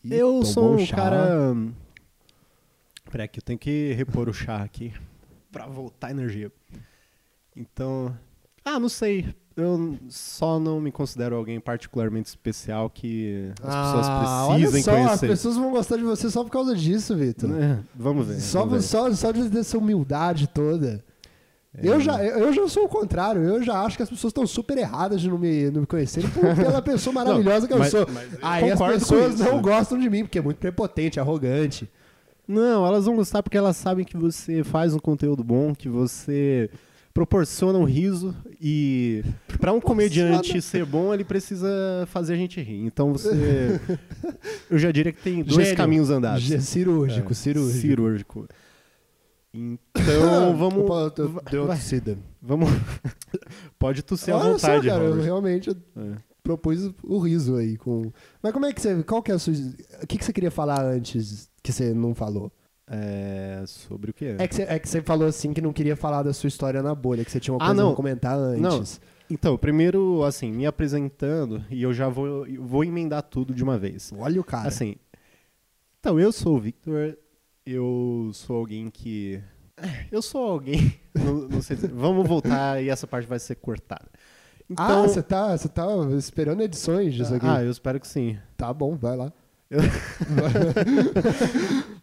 Eu 0.09 0.45
sou 0.45 0.75
um 0.75 0.85
chá. 0.85 0.95
cara. 0.95 1.53
Peraí, 3.11 3.27
que 3.27 3.39
eu 3.39 3.43
tenho 3.43 3.57
que 3.59 3.91
repor 3.93 4.29
o 4.29 4.33
chá 4.33 4.61
aqui 4.63 4.93
pra 5.51 5.65
voltar 5.67 6.07
a 6.07 6.11
energia. 6.11 6.51
Então. 7.55 8.15
Ah, 8.63 8.79
não 8.79 8.87
sei. 8.89 9.35
Eu 9.55 9.97
só 10.09 10.59
não 10.59 10.79
me 10.79 10.91
considero 10.91 11.35
alguém 11.35 11.59
particularmente 11.59 12.29
especial 12.29 12.89
que 12.89 13.51
as 13.61 13.75
pessoas 13.75 14.07
Ah, 14.07 14.45
precisem 14.49 14.73
olha 14.73 14.83
só, 14.83 14.91
as 14.91 15.05
conhecer. 15.19 15.27
pessoas 15.27 15.55
vão 15.57 15.71
gostar 15.71 15.97
de 15.97 16.03
você 16.03 16.29
só 16.31 16.43
por 16.43 16.49
causa 16.51 16.75
disso, 16.75 17.15
Vitor. 17.15 17.49
É, 17.61 17.79
vamos 17.95 18.27
ver. 18.27 18.39
Só, 18.39 18.59
vamos 18.59 18.75
ver. 18.75 18.81
só, 18.83 19.11
só 19.13 19.31
de 19.31 19.49
dessa 19.49 19.77
humildade 19.77 20.47
toda. 20.47 21.03
É. 21.77 21.87
Eu, 21.87 21.99
já, 21.99 22.23
eu 22.23 22.51
já 22.53 22.67
sou 22.67 22.85
o 22.85 22.89
contrário. 22.89 23.41
Eu 23.43 23.61
já 23.63 23.81
acho 23.81 23.97
que 23.97 24.03
as 24.03 24.09
pessoas 24.09 24.31
estão 24.31 24.45
super 24.47 24.77
erradas 24.77 25.21
de 25.21 25.29
não 25.29 25.37
me, 25.37 25.69
não 25.69 25.81
me 25.81 25.87
conhecerem 25.87 26.29
por- 26.29 26.41
pela 26.55 26.81
pessoa 26.81 27.13
maravilhosa 27.13 27.67
que 27.67 27.73
eu 27.73 27.79
mas- 27.79 27.91
sou. 27.91 28.07
mas 28.13 28.31
eu 28.33 28.39
Aí 28.41 28.71
as 28.71 28.79
pessoas 28.79 29.35
isso. 29.35 29.43
não 29.43 29.61
gostam 29.61 29.97
de 29.99 30.09
mim, 30.09 30.23
porque 30.23 30.39
é 30.39 30.41
muito 30.41 30.57
prepotente, 30.57 31.19
arrogante. 31.19 31.89
Não, 32.47 32.85
elas 32.85 33.05
vão 33.05 33.15
gostar 33.15 33.41
porque 33.43 33.57
elas 33.57 33.77
sabem 33.77 34.03
que 34.03 34.17
você 34.17 34.63
faz 34.63 34.93
um 34.93 34.99
conteúdo 34.99 35.43
bom, 35.43 35.73
que 35.75 35.87
você 35.87 36.69
proporciona 37.13 37.77
um 37.77 37.83
riso 37.83 38.33
e 38.59 39.23
para 39.59 39.73
um 39.73 39.81
comediante 39.81 40.61
ser 40.61 40.85
bom, 40.85 41.13
ele 41.13 41.23
precisa 41.25 41.67
fazer 42.07 42.33
a 42.33 42.37
gente 42.37 42.61
rir. 42.61 42.83
Então 42.85 43.11
você 43.11 43.29
eu 44.69 44.77
já 44.79 44.91
diria 44.91 45.11
que 45.11 45.21
tem 45.21 45.43
dois 45.43 45.63
Gênio. 45.67 45.75
caminhos 45.77 46.09
andados. 46.09 46.41
Ge- 46.43 46.61
Cirúrgico, 46.61 47.31
É, 47.31 47.35
cirúrgico. 47.35 47.79
Cirúrgico. 47.81 48.47
Então, 49.53 50.55
vamos 50.57 50.85
Opa, 50.89 51.13
eu 51.21 51.41
deu 51.51 51.63
uma 51.65 51.75
tossida. 51.75 52.17
vamos 52.41 52.69
Pode 53.77 54.01
tossir 54.03 54.33
à 54.33 54.37
Olha 54.37 54.43
só, 54.57 54.67
vontade, 54.67 54.87
cara, 54.87 55.03
eu 55.03 55.21
realmente 55.21 55.69
É. 55.69 55.75
propus 56.41 56.91
o 57.03 57.19
riso 57.19 57.55
aí. 57.57 57.75
Com... 57.77 58.11
Mas 58.41 58.53
como 58.53 58.65
é 58.65 58.71
que 58.73 58.81
você. 58.81 59.03
Qual 59.03 59.21
que 59.21 59.31
é 59.31 59.35
a 59.35 59.39
sua. 59.39 59.53
O 60.01 60.07
que, 60.07 60.17
que 60.17 60.23
você 60.25 60.31
queria 60.31 60.51
falar 60.51 60.85
antes 60.85 61.49
que 61.61 61.73
você 61.73 61.93
não 61.93 62.15
falou? 62.15 62.51
É, 62.93 63.63
sobre 63.65 64.11
o 64.11 64.13
que? 64.13 64.25
É 64.37 64.47
que, 64.47 64.53
você, 64.55 64.63
é 64.63 64.77
que 64.77 64.89
você 64.89 65.01
falou 65.01 65.25
assim 65.27 65.53
que 65.53 65.61
não 65.61 65.71
queria 65.71 65.95
falar 65.95 66.23
da 66.23 66.33
sua 66.33 66.49
história 66.49 66.83
na 66.83 66.93
bolha, 66.93 67.23
que 67.23 67.31
você 67.31 67.39
tinha 67.39 67.53
uma 67.53 67.63
Ah, 67.63 67.67
coisa 67.67 67.81
não. 67.81 67.89
pra 67.91 67.95
comentar 67.95 68.37
antes. 68.37 68.99
Então, 69.29 69.57
primeiro, 69.57 70.23
assim, 70.25 70.51
me 70.51 70.65
apresentando 70.65 71.63
e 71.69 71.81
eu 71.81 71.93
já 71.93 72.09
vou, 72.09 72.45
eu 72.45 72.61
vou 72.61 72.83
emendar 72.83 73.23
tudo 73.23 73.53
de 73.53 73.63
uma 73.63 73.77
vez. 73.77 74.11
Olha 74.17 74.41
o 74.41 74.43
cara. 74.43 74.67
Assim, 74.67 74.97
então, 76.01 76.19
eu 76.19 76.33
sou 76.33 76.57
o 76.57 76.59
Victor, 76.59 77.17
eu 77.65 78.29
sou 78.33 78.57
alguém 78.57 78.89
que... 78.89 79.41
Eu 80.11 80.21
sou 80.21 80.43
alguém... 80.51 80.99
não, 81.15 81.47
não 81.47 81.61
sei 81.61 81.77
dizer. 81.77 81.91
Vamos 81.93 82.27
voltar 82.27 82.83
e 82.83 82.89
essa 82.89 83.07
parte 83.07 83.25
vai 83.25 83.39
ser 83.39 83.55
cortada. 83.55 84.09
Então, 84.69 85.03
ah, 85.03 85.07
você 85.07 85.23
tá, 85.23 85.57
você 85.57 85.69
tá 85.69 85.85
esperando 86.17 86.61
edições 86.61 87.13
disso 87.13 87.33
aqui. 87.33 87.45
ah, 87.45 87.63
eu 87.63 87.71
espero 87.71 87.99
que 88.01 88.07
sim. 88.07 88.37
Tá 88.57 88.73
bom, 88.73 88.95
vai 88.97 89.15
lá. 89.15 89.31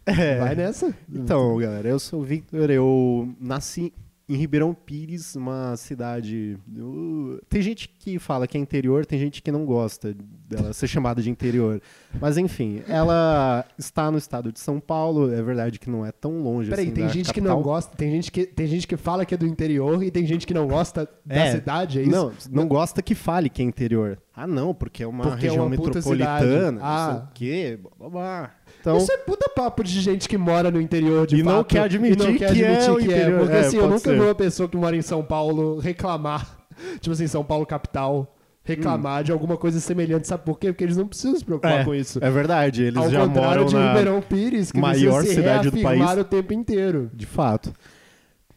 É, 0.05 0.39
Vai 0.39 0.55
nessa. 0.55 0.93
Então, 1.13 1.57
galera, 1.57 1.87
eu 1.87 1.99
sou 1.99 2.21
o 2.21 2.23
Victor, 2.23 2.69
eu 2.71 3.29
nasci 3.39 3.93
em 4.27 4.35
Ribeirão 4.35 4.75
Pires, 4.75 5.35
uma 5.35 5.75
cidade. 5.75 6.55
uh, 6.77 7.39
Tem 7.49 7.61
gente 7.63 7.89
que 7.89 8.19
fala 8.19 8.47
que 8.47 8.57
é 8.57 8.61
interior, 8.61 9.03
tem 9.05 9.17
gente 9.17 9.41
que 9.41 9.51
não 9.51 9.65
gosta 9.65 10.15
dela 10.47 10.71
ser 10.71 10.87
chamada 10.87 11.19
de 11.21 11.31
interior. 11.31 11.81
Mas 12.21 12.37
enfim, 12.37 12.83
ela 12.87 13.65
está 13.77 14.11
no 14.11 14.19
estado 14.19 14.51
de 14.51 14.59
São 14.59 14.79
Paulo, 14.79 15.33
é 15.33 15.41
verdade 15.41 15.79
que 15.79 15.89
não 15.89 16.05
é 16.05 16.11
tão 16.11 16.43
longe 16.43 16.69
Peraí, 16.69 16.85
assim. 16.85 16.93
tem 16.93 17.05
da 17.05 17.11
gente 17.11 17.25
que 17.33 17.39
capital. 17.41 17.55
não 17.57 17.63
gosta, 17.63 17.95
tem 17.97 18.11
gente 18.11 18.31
que, 18.31 18.45
tem 18.45 18.67
gente 18.67 18.87
que 18.87 18.97
fala 18.97 19.25
que 19.25 19.33
é 19.33 19.37
do 19.37 19.47
interior 19.47 20.03
e 20.03 20.11
tem 20.11 20.25
gente 20.27 20.45
que 20.45 20.53
não 20.53 20.67
gosta 20.67 21.09
da 21.25 21.35
É, 21.35 21.51
cidade, 21.55 21.97
é 21.99 22.01
isso? 22.03 22.11
Não, 22.11 22.31
não 22.51 22.67
gosta 22.67 23.01
que 23.01 23.15
fale 23.15 23.49
que 23.49 23.63
é 23.63 23.65
interior. 23.65 24.19
Ah, 24.41 24.47
não, 24.47 24.73
porque 24.73 25.03
é 25.03 25.07
uma 25.07 25.23
Porque 25.23 25.45
é 25.45 25.49
região 25.49 25.65
uma 25.67 25.75
puta 25.75 25.97
metropolitana, 25.97 26.39
cidade. 26.39 26.71
não 26.71 26.79
Ah. 26.81 27.09
sei 27.11 27.19
o 27.21 27.27
quê, 27.33 27.79
blá, 27.81 27.91
blá, 27.99 28.09
blá. 28.09 28.51
Então, 28.79 28.97
Isso 28.97 29.11
é 29.11 29.17
puta 29.17 29.49
papo 29.49 29.83
de 29.83 29.99
gente 29.99 30.29
que 30.29 30.37
mora 30.37 30.71
no 30.71 30.79
interior 30.79 31.27
de 31.27 31.35
E 31.37 31.43
não 31.43 31.57
fato, 31.57 31.67
quer 31.67 31.79
admitir 31.81 32.17
não 32.17 32.25
quer 32.37 32.53
que 32.53 32.63
é 32.63 32.67
admitir 32.69 32.91
o 32.91 32.97
que 32.97 33.03
interior. 33.05 33.39
Porque 33.41 33.55
É, 33.55 33.59
assim, 33.59 33.77
eu 33.77 33.87
nunca 33.87 33.99
ser. 33.99 34.13
vi 34.15 34.21
uma 34.21 34.35
pessoa 34.35 34.69
que 34.69 34.77
mora 34.77 34.95
em 34.95 35.01
São 35.01 35.21
Paulo 35.23 35.79
reclamar, 35.79 36.57
tipo 37.01 37.11
assim, 37.11 37.27
São 37.27 37.43
Paulo 37.43 37.65
capital, 37.65 38.33
reclamar 38.63 39.23
de 39.25 39.31
alguma 39.33 39.57
coisa 39.57 39.77
semelhante. 39.81 40.25
Sabe 40.27 40.45
por 40.45 40.57
quê? 40.57 40.67
Porque 40.71 40.85
eles 40.85 40.95
não 40.95 41.07
precisam 41.07 41.35
se 41.37 41.43
preocupar 41.43 41.81
é, 41.81 41.83
com 41.83 41.93
isso. 41.93 42.19
é 42.23 42.29
verdade, 42.29 42.83
eles 42.83 42.95
Ao 42.97 43.09
já 43.09 43.25
contrário 43.25 43.49
moram 43.49 43.65
de 43.65 43.75
na... 43.75 43.87
Ribeirão 43.89 44.21
Pires, 44.21 44.71
que 44.71 44.79
maior 44.79 45.23
se 45.23 45.35
cidade 45.35 45.69
do 45.69 45.81
país. 45.81 46.17
o 46.17 46.23
tempo 46.23 46.53
inteiro. 46.53 47.11
De 47.13 47.25
fato. 47.25 47.73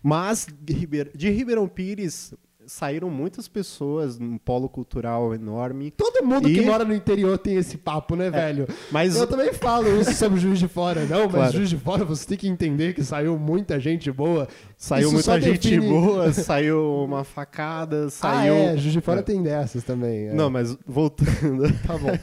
Mas 0.00 0.46
de 0.60 1.30
Ribeirão 1.30 1.66
Pires 1.66 2.34
saíram 2.72 3.10
muitas 3.10 3.46
pessoas 3.48 4.18
num 4.18 4.38
polo 4.38 4.68
cultural 4.68 5.34
enorme. 5.34 5.90
Todo 5.90 6.24
mundo 6.24 6.48
E- 6.48 6.54
que 6.54 6.60
mora 6.62 6.84
no 6.84 6.94
interior 6.94 7.36
tem 7.38 7.56
esse 7.56 7.76
papo, 7.76 8.16
né, 8.16 8.30
velho? 8.30 8.66
Mas 8.90 9.14
Eu 9.16 9.26
também 9.26 9.52
falo 9.52 9.88
isso 10.00 10.12
sobre 10.14 10.40
Juiz 10.40 10.58
de 10.58 10.66
Fora. 10.68 11.04
Não, 11.04 11.24
mas 11.24 11.32
Claro. 11.32 11.52
Juiz 11.52 11.68
de 11.70 11.76
Fora 11.76 12.04
você 12.04 12.26
tem 12.26 12.38
que 12.38 12.48
entender 12.48 12.94
que 12.94 13.04
saiu 13.04 13.38
muita 13.38 13.78
gente 13.78 14.10
boa. 14.10 14.48
saiu 14.76 15.06
Isso 15.08 15.14
muita 15.14 15.40
gente 15.40 15.70
define- 15.70 15.88
boa, 15.88 16.32
saiu 16.32 17.04
uma 17.04 17.24
facada, 17.24 18.06
Ah, 18.06 18.10
saiu. 18.10 18.54
é, 18.54 18.76
Juiz 18.76 18.92
de 18.92 19.00
Fora 19.00 19.20
É. 19.20 19.22
tem 19.22 19.42
dessas 19.42 19.84
também. 19.84 20.28
é. 20.28 20.32
Não, 20.34 20.48
mas 20.50 20.76
voltando. 20.86 21.62
Tá 21.86 21.98
bom. 21.98 22.16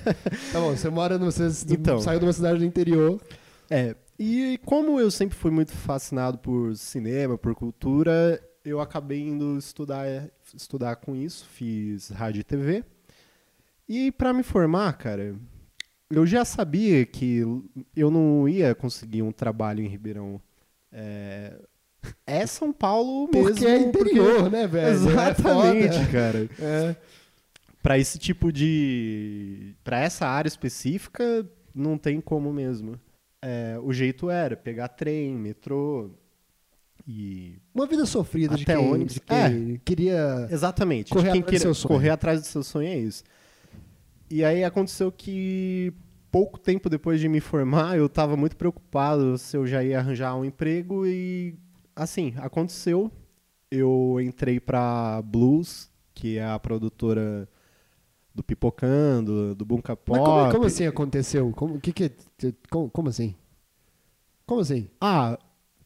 Tá 0.52 0.60
bom, 0.60 0.72
você 0.76 0.90
mora 0.90 1.18
no. 1.18 1.32
Você 1.32 1.48
Então. 1.72 2.00
saiu 2.00 2.20
de 2.20 2.26
uma 2.26 2.34
cidade 2.34 2.60
do 2.60 2.66
interior. 2.66 3.20
É. 3.70 3.96
E 4.18 4.60
como 4.66 5.00
eu 5.00 5.10
sempre 5.12 5.38
fui 5.38 5.52
muito 5.52 5.72
fascinado 5.72 6.38
por 6.40 6.76
cinema, 6.76 7.38
por 7.38 7.54
cultura, 7.56 8.42
eu 8.66 8.82
acabei 8.82 9.22
indo 9.22 9.58
estudar, 9.58 10.06
estudar 10.56 10.96
com 10.98 11.16
isso, 11.16 11.46
fiz 11.48 12.10
rádio 12.10 12.42
e 12.42 12.44
TV. 12.44 12.84
E 13.88 14.12
pra 14.12 14.34
me 14.34 14.44
formar, 14.44 14.94
cara, 14.94 15.36
eu 16.10 16.26
já 16.26 16.44
sabia 16.46 17.06
que 17.06 17.40
eu 17.96 18.12
não 18.12 18.48
ia 18.48 18.74
conseguir 18.76 19.22
um 19.22 19.32
trabalho 19.32 19.84
em 19.84 19.88
Ribeirão. 19.88 20.42
É, 20.92 21.60
é 22.26 22.46
São 22.46 22.72
Paulo 22.72 23.30
mesmo. 23.32 23.50
Porque 23.50 23.66
é 23.66 23.80
interior, 23.80 24.50
né, 24.50 24.68
velho? 24.68 24.90
Exatamente, 24.90 25.98
É 25.98 26.12
cara. 26.12 26.50
É. 26.60 26.96
Pra 27.82 27.98
esse 27.98 28.20
tipo 28.20 28.52
de. 28.52 29.74
Pra 29.84 30.00
essa 30.00 30.28
área 30.28 30.50
específica, 30.50 31.48
não 31.74 31.98
tem 31.98 32.20
como 32.20 32.52
mesmo. 32.52 33.00
É, 33.42 33.80
o 33.82 33.94
jeito 33.94 34.30
era 34.30 34.58
pegar 34.58 34.90
trem, 34.90 35.36
metrô. 35.36 36.12
E 37.12 37.60
Uma 37.74 37.88
vida 37.88 38.06
sofrida 38.06 38.56
de 38.56 38.62
Até 38.62 38.76
quem, 38.76 38.88
ônibus. 38.88 39.16
de 39.16 39.20
quem 39.20 39.82
queria... 39.84 40.48
Exatamente. 40.52 41.12
Correr 41.12 41.32
quem 41.32 41.42
atrás 41.42 41.64
queira 41.64 41.88
correr 41.88 42.10
atrás 42.12 42.40
do 42.40 42.46
seu 42.46 42.62
sonho 42.62 42.88
é 42.88 43.00
isso. 43.00 43.24
E 44.30 44.46
aí 44.46 44.64
aconteceu 44.64 45.12
que 45.12 45.92
pouco 46.30 46.60
tempo 46.60 46.88
depois 46.88 47.20
de 47.20 47.28
me 47.28 47.40
formar, 47.40 47.98
eu 47.98 48.06
estava 48.06 48.38
muito 48.38 48.56
preocupado 48.56 49.40
se 49.40 49.58
eu 49.58 49.66
já 49.66 49.84
ia 49.84 49.98
arranjar 49.98 50.36
um 50.36 50.46
emprego 50.46 51.04
e 51.08 51.56
assim, 51.96 52.36
aconteceu. 52.38 53.12
Eu 53.72 54.20
entrei 54.22 54.60
para 54.60 55.20
Blues, 55.24 55.90
que 56.14 56.38
é 56.38 56.46
a 56.46 56.60
produtora 56.60 57.50
do 58.36 58.44
Pipocando, 58.44 59.56
do 59.56 59.66
Bunka 59.66 59.96
Pop. 59.96 60.20
Mas 60.20 60.30
como, 60.30 60.52
como 60.52 60.66
assim 60.66 60.86
aconteceu? 60.86 61.52
Como, 61.54 61.82
que 61.82 61.92
que, 61.92 62.12
como, 62.70 62.88
como 62.92 63.10
assim? 63.10 63.34
Como 64.46 64.62
assim? 64.62 64.88
Ah, 65.02 65.40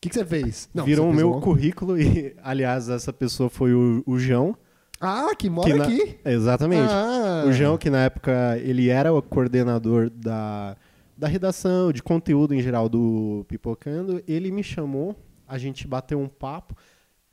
que, 0.03 0.10
que 0.10 0.15
você 0.15 0.25
fez? 0.25 0.69
viram 0.86 1.05
você 1.05 1.12
o 1.12 1.13
meu 1.13 1.39
currículo 1.39 2.00
e, 2.00 2.36
aliás, 2.43 2.89
essa 2.89 3.12
pessoa 3.13 3.50
foi 3.50 3.74
o, 3.74 4.03
o 4.05 4.19
João. 4.19 4.55
Ah, 5.00 5.33
que 5.38 5.50
mora 5.50 5.69
que 5.72 5.77
na- 5.77 5.83
aqui. 5.86 6.17
Exatamente. 6.24 6.89
Ah. 6.91 7.43
O 7.48 7.51
João, 7.51 7.77
que 7.77 7.89
na 7.89 8.03
época 8.05 8.57
ele 8.60 8.89
era 8.89 9.13
o 9.13 9.22
coordenador 9.22 10.10
da, 10.10 10.77
da 11.17 11.27
redação, 11.27 11.91
de 11.91 12.01
conteúdo 12.01 12.53
em 12.53 12.62
geral 12.62 12.88
do 12.88 13.45
Pipocando, 13.48 14.24
ele 14.27 14.50
me 14.51 14.63
chamou, 14.63 15.15
a 15.48 15.57
gente 15.57 15.88
bateu 15.88 16.19
um 16.19 16.27
papo. 16.29 16.75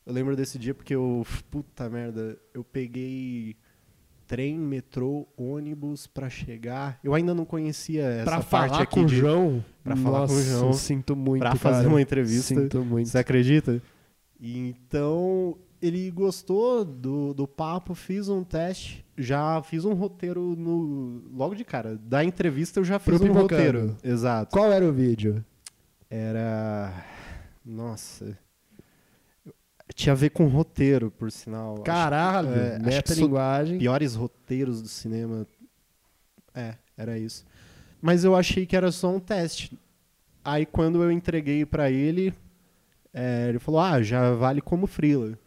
Eu 0.04 0.12
lembro 0.12 0.34
desse 0.34 0.58
dia 0.58 0.74
porque 0.74 0.94
eu, 0.94 1.24
puta 1.50 1.88
merda, 1.88 2.36
eu 2.52 2.64
peguei 2.64 3.56
trem, 4.30 4.56
metrô, 4.56 5.26
ônibus 5.36 6.06
pra 6.06 6.30
chegar. 6.30 7.00
Eu 7.02 7.14
ainda 7.14 7.34
não 7.34 7.44
conhecia 7.44 8.04
essa 8.04 8.24
Pra 8.30 8.40
parte 8.40 8.70
falar 8.70 8.82
aqui 8.84 8.94
com 8.94 9.00
o 9.00 9.06
de 9.06 9.16
João. 9.16 9.64
pra 9.82 9.96
falar 9.96 10.28
com 10.28 10.34
o 10.34 10.40
João, 10.40 10.72
Sinto 10.72 11.16
muito, 11.16 11.40
pra 11.40 11.56
fazer 11.56 11.88
uma 11.88 12.00
entrevista. 12.00 12.54
Sinto 12.54 12.84
muito. 12.84 13.08
Você 13.08 13.18
acredita? 13.18 13.82
Então, 14.40 15.58
ele 15.82 16.08
gostou 16.12 16.84
do, 16.84 17.34
do 17.34 17.48
papo, 17.48 17.92
fiz 17.92 18.28
um 18.28 18.44
teste, 18.44 19.04
já 19.18 19.60
fiz 19.64 19.84
um 19.84 19.94
roteiro 19.94 20.54
no 20.56 21.24
logo 21.34 21.56
de 21.56 21.64
cara. 21.64 21.98
Da 22.00 22.22
entrevista 22.22 22.78
eu 22.78 22.84
já 22.84 23.00
fiz 23.00 23.18
Pro 23.18 23.28
um 23.28 23.34
roteiro. 23.34 23.96
Exato. 24.00 24.52
Qual 24.56 24.70
era 24.70 24.86
o 24.86 24.92
vídeo? 24.92 25.44
Era. 26.08 26.92
Nossa. 27.66 28.38
Tinha 30.00 30.12
a 30.12 30.16
ver 30.16 30.30
com 30.30 30.46
roteiro, 30.46 31.10
por 31.10 31.30
sinal. 31.30 31.76
Caralho, 31.82 32.48
é, 32.48 32.76
acho 32.76 32.84
metalinguagem. 32.84 33.78
piores 33.78 34.14
roteiros 34.14 34.80
do 34.80 34.88
cinema. 34.88 35.46
É, 36.54 36.74
era 36.96 37.18
isso. 37.18 37.44
Mas 38.00 38.24
eu 38.24 38.34
achei 38.34 38.64
que 38.64 38.74
era 38.76 38.90
só 38.90 39.14
um 39.14 39.20
teste. 39.20 39.78
Aí 40.42 40.64
quando 40.64 41.02
eu 41.02 41.12
entreguei 41.12 41.66
pra 41.66 41.90
ele, 41.90 42.32
é, 43.12 43.48
ele 43.50 43.58
falou: 43.58 43.80
"Ah, 43.80 44.00
já 44.02 44.32
vale 44.32 44.60
como 44.60 44.86
freela". 44.86 45.38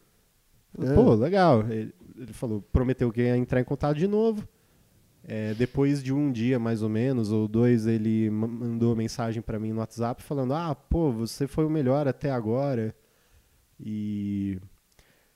Ah. 0.77 0.93
Pô, 0.93 1.13
legal. 1.15 1.61
Ele, 1.69 1.93
ele 2.15 2.33
falou, 2.33 2.61
prometeu 2.71 3.11
que 3.11 3.21
ia 3.21 3.35
entrar 3.35 3.59
em 3.59 3.63
contato 3.63 3.97
de 3.97 4.07
novo. 4.07 4.47
É, 5.25 5.53
depois 5.53 6.03
de 6.03 6.13
um 6.13 6.31
dia 6.31 6.59
mais 6.59 6.83
ou 6.83 6.89
menos 6.89 7.31
ou 7.31 7.47
dois, 7.47 7.87
ele 7.87 8.29
ma- 8.29 8.45
mandou 8.47 8.93
mensagem 8.95 9.41
pra 9.41 9.57
mim 9.57 9.71
no 9.71 9.79
WhatsApp 9.79 10.21
falando: 10.21 10.53
"Ah, 10.53 10.75
pô, 10.75 11.11
você 11.11 11.47
foi 11.47 11.65
o 11.65 11.69
melhor 11.69 12.07
até 12.07 12.29
agora". 12.29 12.93
E 13.79 14.59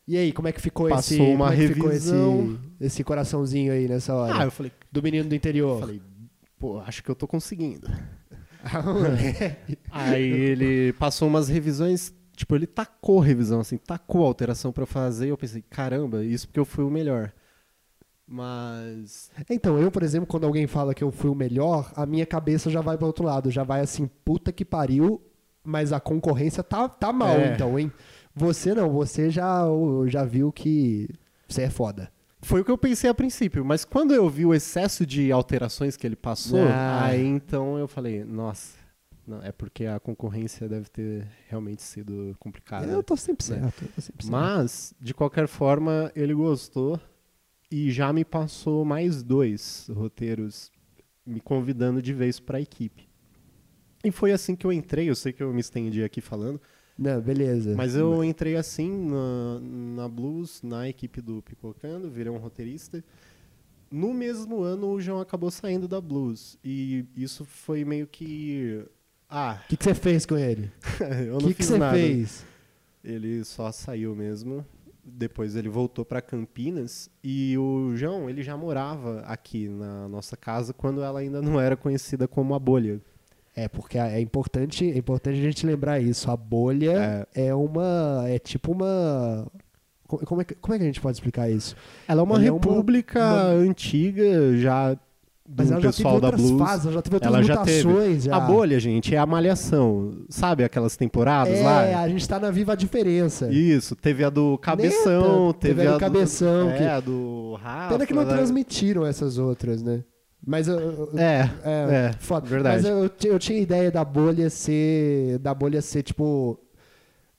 E 0.07 0.15
aí, 0.17 0.31
como 0.31 0.47
é 0.47 0.51
que 0.51 0.61
ficou 0.61 0.87
Passou 0.89 1.17
esse, 1.17 1.21
uma 1.35 1.51
é 1.53 1.55
revisão. 1.55 2.57
esse, 2.79 2.85
esse 2.85 3.03
coraçãozinho 3.03 3.71
aí 3.73 3.87
nessa 3.87 4.13
hora? 4.15 4.41
ah, 4.41 4.43
eu 4.45 4.51
falei, 4.51 4.71
Do 4.91 5.01
menino 5.03 5.27
do 5.27 5.35
interior. 5.35 5.79
falei, 5.79 6.01
pô, 6.59 6.79
acho 6.79 7.03
que 7.03 7.09
eu 7.11 7.15
tô 7.15 7.27
conseguindo. 7.27 7.87
Ah. 8.69 10.09
Aí 10.09 10.23
ele 10.29 10.91
passou 10.93 11.27
umas 11.27 11.47
revisões, 11.47 12.13
tipo, 12.35 12.53
ele 12.53 12.67
tacou 12.67 13.19
revisão, 13.19 13.61
assim, 13.61 13.77
tacou 13.77 14.25
alteração 14.25 14.73
pra 14.73 14.83
eu 14.83 14.87
fazer, 14.87 15.27
e 15.27 15.29
eu 15.29 15.37
pensei, 15.37 15.63
caramba, 15.69 16.21
isso 16.23 16.47
porque 16.47 16.59
eu 16.59 16.65
fui 16.65 16.83
o 16.83 16.89
melhor. 16.89 17.31
Mas. 18.27 19.31
então, 19.49 19.79
eu, 19.79 19.89
por 19.89 20.03
exemplo, 20.03 20.27
quando 20.27 20.45
alguém 20.45 20.67
fala 20.67 20.93
que 20.93 21.03
eu 21.03 21.11
fui 21.11 21.29
o 21.29 21.35
melhor, 21.35 21.91
a 21.95 22.05
minha 22.05 22.25
cabeça 22.25 22.69
já 22.69 22.81
vai 22.81 22.97
pro 22.97 23.07
outro 23.07 23.23
lado. 23.23 23.49
Já 23.49 23.63
vai 23.63 23.79
assim, 23.79 24.09
puta 24.25 24.51
que 24.51 24.65
pariu, 24.65 25.21
mas 25.63 25.93
a 25.93 25.99
concorrência 25.99 26.61
tá, 26.61 26.89
tá 26.89 27.13
mal, 27.13 27.37
É. 27.37 27.53
então, 27.53 27.79
hein? 27.79 27.89
Você 28.37 28.73
não, 28.73 28.91
você 28.91 29.29
já, 29.29 29.63
já 30.07 30.23
viu 30.23 30.51
que 30.51 31.09
você 31.47 31.63
é 31.63 31.69
foda. 31.69 32.11
Foi 32.41 32.61
o 32.61 32.65
que 32.65 32.69
eu 32.71 32.77
pensei 32.77 33.09
a 33.09 33.13
princípio, 33.13 33.65
mas 33.65 33.83
quando 33.83 34.13
eu 34.13 34.29
vi 34.29 34.45
o 34.45 34.53
excesso 34.53 35.05
de 35.05 35.31
alterações 35.31 35.97
que 35.97 36.05
ele 36.05 36.15
passou, 36.15 36.59
Ah. 36.67 37.05
aí 37.05 37.25
então 37.25 37.77
eu 37.79 37.87
falei, 37.87 38.23
nossa, 38.23 38.77
não, 39.25 39.41
é 39.41 39.51
porque 39.51 39.85
a 39.87 39.99
concorrência 39.99 40.69
deve 40.69 40.87
ter 40.87 41.27
realmente 41.49 41.81
sido 41.81 42.35
complicada. 42.39 42.85
eu 42.85 43.01
tô 43.03 43.17
sempre 43.17 43.45
né? 43.49 43.59
certo. 43.61 43.87
Tô 43.93 44.01
sempre 44.01 44.23
certo. 44.25 44.31
Mas, 44.31 44.93
de 45.01 45.13
qualquer 45.13 45.47
forma, 45.47 46.11
ele 46.15 46.33
gostou 46.33 46.99
e 47.71 47.91
já 47.91 48.13
me 48.13 48.23
passou 48.23 48.85
mais 48.85 49.23
dois 49.23 49.89
roteiros 49.93 50.71
me 51.25 51.41
convidando 51.41 52.01
de 52.01 52.13
vez 52.13 52.39
para 52.39 52.59
a 52.59 52.61
equipe. 52.61 53.09
E 54.03 54.11
foi 54.11 54.31
assim 54.31 54.55
que 54.55 54.65
eu 54.65 54.71
entrei. 54.71 55.09
Eu 55.09 55.15
sei 55.15 55.33
que 55.33 55.43
eu 55.43 55.51
me 55.51 55.59
estendi 55.59 56.01
aqui 56.03 56.21
falando, 56.21 56.61
Não, 56.97 57.21
beleza. 57.21 57.75
mas 57.75 57.95
eu 57.95 58.23
entrei 58.23 58.55
assim 58.55 58.89
na, 59.09 59.59
na 59.61 60.07
Blues, 60.07 60.61
na 60.63 60.89
equipe 60.89 61.21
do 61.21 61.41
Pipocando, 61.43 62.09
virei 62.09 62.31
um 62.31 62.37
roteirista. 62.37 63.03
No 63.91 64.13
mesmo 64.13 64.61
ano, 64.63 64.87
o 64.89 64.99
João 64.99 65.21
acabou 65.21 65.49
saindo 65.51 65.87
da 65.87 66.01
Blues. 66.01 66.57
E 66.63 67.05
isso 67.15 67.45
foi 67.45 67.85
meio 67.85 68.07
que. 68.07 68.83
Ah, 69.29 69.61
O 69.65 69.67
que, 69.69 69.77
que 69.77 69.83
você 69.83 69.93
fez 69.93 70.25
com 70.25 70.37
ele? 70.37 70.71
eu 71.27 71.35
O 71.37 71.39
não 71.41 71.47
que, 71.49 71.53
que 71.53 71.63
fiz 71.63 71.67
você 71.67 71.77
nada. 71.77 71.95
fez? 71.97 72.45
Ele 73.03 73.43
só 73.45 73.71
saiu 73.71 74.15
mesmo. 74.15 74.65
Depois 75.09 75.55
ele 75.55 75.69
voltou 75.69 76.03
para 76.03 76.21
Campinas 76.21 77.09
e 77.23 77.57
o 77.57 77.95
João, 77.95 78.29
ele 78.29 78.43
já 78.43 78.57
morava 78.57 79.21
aqui 79.21 79.69
na 79.69 80.05
nossa 80.09 80.35
casa 80.35 80.73
quando 80.73 81.01
ela 81.01 81.19
ainda 81.21 81.41
não 81.41 81.57
era 81.61 81.77
conhecida 81.77 82.27
como 82.27 82.53
a 82.53 82.59
Bolha. 82.59 82.99
É, 83.59 83.67
porque 83.67 83.97
é 83.97 84.21
importante, 84.21 84.85
é 84.87 84.95
importante 84.97 85.39
a 85.39 85.41
gente 85.41 85.65
lembrar 85.65 85.99
isso. 85.99 86.29
A 86.29 86.37
bolha 86.37 87.27
é, 87.33 87.51
uma. 87.55 88.23
É 88.27 88.37
tipo 88.37 88.71
uma. 88.71 89.47
co- 90.07 90.19
Como 90.19 90.41
é, 90.41 90.43
que, 90.45 90.53
como 90.53 90.75
é 90.75 90.77
que 90.77 90.83
a 90.83 90.87
gente 90.87 91.01
pode 91.01 91.17
explicar 91.17 91.49
isso? 91.49 91.75
Ela 92.07 92.21
é 92.21 92.23
uma 92.23 92.35
Ela 92.35 92.45
é 92.45 92.51
uma- 92.51 92.59
república 92.59 93.19
uma- 93.19 93.43
antiga 93.47 94.55
já 94.57 94.93
do 94.93 94.99
Mas 95.57 95.71
ela 95.71 95.81
já 95.81 95.89
teve 95.89 96.03
pessoal 96.03 96.19
da 96.21 96.27
outras 96.27 96.45
Blues. 96.45 96.61
fases, 96.61 96.85
ela 96.85 96.93
já 96.93 97.01
teve 97.01 97.15
outras 97.15 97.33
Ela 97.33 97.43
já 97.43 97.57
teve. 97.63 97.87
mutações. 97.87 98.23
Já 98.25 98.35
A 98.35 98.39
Bolha, 98.41 98.79
gente, 98.79 99.15
é 99.15 99.17
a 99.17 99.25
malhação. 99.25 100.11
Sabe 100.29 100.63
aquelas 100.63 100.95
temporadas 100.95 101.57
É, 101.57 101.63
lá? 101.63 102.01
a 102.03 102.09
gente 102.09 102.27
tá 102.27 102.37
na 102.39 102.51
Viva 102.51 102.73
a 102.73 102.75
Diferença. 102.75 103.49
Isso, 103.51 103.95
teve 103.95 104.23
a 104.23 104.29
do 104.29 104.57
Cabeção, 104.59 105.51
teve, 105.53 105.75
teve 105.75 105.87
a 105.87 105.91
do 105.93 105.97
do 105.97 105.99
Cabeção, 105.99 106.69
É, 106.69 106.77
que- 106.77 106.83
a 106.83 106.99
do 106.99 107.55
Rafa. 107.59 107.93
Pena 107.93 108.05
que 108.05 108.13
não 108.13 108.23
né? 108.23 108.29
transmitiram 108.35 109.03
essas 109.03 109.39
outras, 109.39 109.81
né? 109.81 110.03
Mas 110.47 110.69
eu. 110.69 111.09
É, 111.17 111.49
É, 111.65 112.09
é, 112.09 112.13
foda. 112.19 112.47
verdade. 112.47 112.77
Mas 112.81 112.85
eu, 112.85 113.11
eu 113.31 113.37
tinha 113.37 113.59
ideia 113.59 113.91
da 113.91 114.05
bolha 114.05 114.49
ser. 114.49 115.37
Da 115.39 115.53
bolha 115.53 115.81
ser, 115.81 116.03
tipo. 116.03 116.57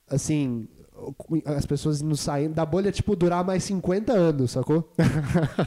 Assim. 0.07 0.67
As 1.45 1.65
pessoas 1.65 2.01
não 2.01 2.13
saindo. 2.13 2.53
Da 2.53 2.65
bolha, 2.65 2.91
tipo, 2.91 3.15
durar 3.15 3.41
mais 3.43 3.63
50 3.63 4.11
anos, 4.11 4.51
sacou? 4.51 4.91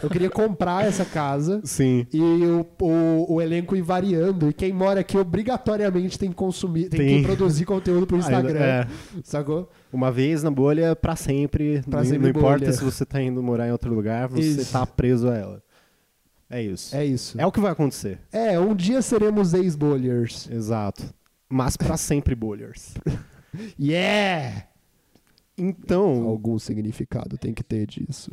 eu 0.02 0.10
queria 0.10 0.28
comprar 0.28 0.84
essa 0.84 1.06
casa 1.06 1.58
sim. 1.64 2.06
e 2.12 2.20
o, 2.20 2.66
o, 2.82 3.34
o 3.36 3.40
elenco 3.40 3.74
ir 3.74 3.80
variando. 3.80 4.50
E 4.50 4.52
quem 4.52 4.74
mora 4.74 5.00
aqui 5.00 5.16
obrigatoriamente 5.16 6.18
tem 6.18 6.28
que 6.28 6.34
consumir, 6.36 6.90
tem, 6.90 7.00
Tem. 7.00 7.20
que 7.22 7.26
produzir 7.26 7.64
conteúdo 7.64 8.06
pro 8.06 8.18
Instagram. 8.18 8.58
É. 8.60 8.86
Sacou? 9.24 9.70
Uma 9.90 10.12
vez 10.12 10.42
na 10.42 10.50
bolha, 10.50 10.94
pra 10.94 11.16
sempre. 11.16 11.80
Pra 11.88 12.00
não, 12.00 12.04
sempre 12.04 12.30
não 12.30 12.38
importa 12.38 12.58
bolha. 12.66 12.72
se 12.74 12.84
você 12.84 13.06
tá 13.06 13.20
indo 13.22 13.42
morar 13.42 13.66
em 13.66 13.72
outro 13.72 13.92
lugar, 13.92 14.28
você 14.28 14.42
Isso. 14.60 14.70
tá 14.72 14.84
preso 14.86 15.30
a 15.30 15.34
ela. 15.34 15.62
É 16.52 16.62
isso. 16.62 16.94
É 16.94 17.04
isso. 17.04 17.40
É 17.40 17.46
o 17.46 17.50
que 17.50 17.58
vai 17.60 17.72
acontecer. 17.72 18.18
É, 18.30 18.60
um 18.60 18.74
dia 18.74 19.00
seremos 19.02 19.54
ex-bolhers. 19.54 20.48
Exato. 20.50 21.02
Mas 21.48 21.76
pra 21.76 21.96
sempre 21.96 22.34
bolhers. 22.34 22.94
Yeah! 23.78 24.66
Então, 25.58 26.24
Algum 26.26 26.58
significado 26.58 27.36
tem 27.36 27.52
que 27.52 27.62
ter 27.62 27.86
disso. 27.86 28.30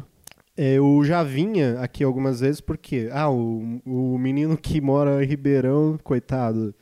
eu 0.56 1.02
já 1.04 1.24
vinha 1.24 1.80
aqui 1.82 2.04
algumas 2.06 2.40
vezes 2.40 2.62
porque, 2.62 3.10
ah, 3.12 3.30
o, 3.30 3.82
o 3.86 4.18
menino 4.18 4.58
que 4.58 4.80
mora 4.80 5.22
em 5.22 5.28
Ribeirão, 5.28 5.98
coitado, 6.04 6.74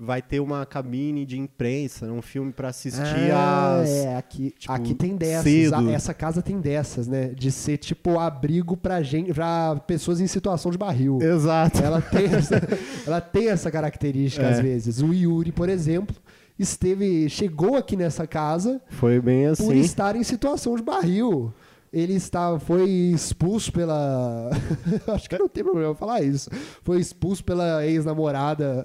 vai 0.00 0.22
ter 0.22 0.38
uma 0.38 0.64
cabine 0.64 1.26
de 1.26 1.36
imprensa, 1.38 2.06
um 2.06 2.22
filme 2.22 2.52
pra 2.52 2.68
assistir 2.68 3.32
Ah, 3.32 3.80
às. 3.82 3.88
é, 3.90 4.16
aqui, 4.16 4.54
tipo, 4.56 4.72
aqui 4.72 4.94
tem 4.94 5.16
dessas. 5.16 5.42
cedo. 5.42 5.90
Essa 5.90 6.14
casa 6.14 6.40
tem 6.40 6.60
dessas, 6.60 7.08
né? 7.08 7.28
De 7.34 7.50
ser 7.50 7.78
tipo 7.78 8.18
abrigo 8.18 8.76
pra 8.76 9.02
gente, 9.02 9.34
pra 9.34 9.74
pessoas 9.86 10.20
em 10.20 10.26
situação 10.28 10.70
de 10.70 10.78
barril. 10.78 11.18
Exato. 11.20 11.82
Ela 11.82 12.00
tem 12.00 12.26
essa, 12.32 12.62
ela 13.06 13.20
tem 13.20 13.48
essa 13.48 13.70
característica 13.72 14.46
É. 14.46 14.50
às 14.52 14.60
vezes. 14.60 15.02
O 15.02 15.12
Yuri, 15.12 15.50
por 15.50 15.68
exemplo, 15.68 16.14
esteve, 16.58 17.28
chegou 17.28 17.76
aqui 17.76 17.96
nessa 17.96 18.26
casa 18.26 18.80
Foi 18.90 19.20
bem 19.20 19.46
por 19.46 19.52
assim. 19.52 19.80
estar 19.80 20.14
em 20.16 20.22
situação 20.22 20.76
de 20.76 20.82
barril. 20.82 21.52
Ele 21.92 22.14
está, 22.14 22.58
foi 22.58 22.84
expulso 22.88 23.72
pela. 23.72 24.50
Acho 25.08 25.28
que 25.28 25.38
não 25.38 25.48
tem 25.48 25.64
problema 25.64 25.94
falar 25.94 26.20
isso. 26.22 26.50
Foi 26.82 27.00
expulso 27.00 27.42
pela 27.42 27.84
ex-namorada 27.86 28.84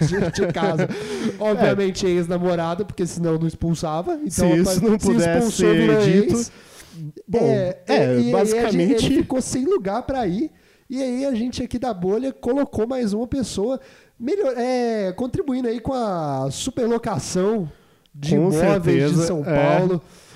de, 0.00 0.18
de 0.46 0.52
casa. 0.52 0.88
Obviamente, 1.38 2.04
ex-namorada, 2.06 2.84
porque 2.84 3.06
senão 3.06 3.38
não 3.38 3.46
expulsava. 3.46 4.14
Então, 4.14 4.30
Se 4.30 4.56
isso 4.58 4.84
não 4.84 4.98
se 4.98 5.06
pudesse 5.06 5.38
expulsou, 5.38 5.70
ser 5.72 6.00
dito, 6.04 6.34
ex. 6.34 6.52
Bom, 7.28 7.38
É, 7.40 7.78
é, 7.86 8.14
e- 8.16 8.18
e 8.18 8.22
gente- 8.24 8.32
basicamente- 8.32 9.06
ele 9.06 9.16
ficou 9.22 9.40
sem 9.40 9.64
lugar 9.64 10.02
pra 10.02 10.26
ir. 10.26 10.50
E 10.90 11.00
aí 11.02 11.24
a 11.24 11.34
gente 11.34 11.62
aqui 11.62 11.78
da 11.78 11.94
bolha 11.94 12.32
colocou 12.32 12.86
mais 12.86 13.12
uma 13.14 13.26
pessoa 13.26 13.80
melhor, 14.18 14.52
é, 14.58 15.10
contribuindo 15.12 15.68
aí 15.68 15.80
com 15.80 15.94
a 15.94 16.48
superlocação 16.50 17.70
de 18.14 18.30
Com 18.36 18.52
imóveis 18.52 18.82
certeza, 18.82 19.20
de 19.22 19.26
São 19.26 19.44
é. 19.46 19.54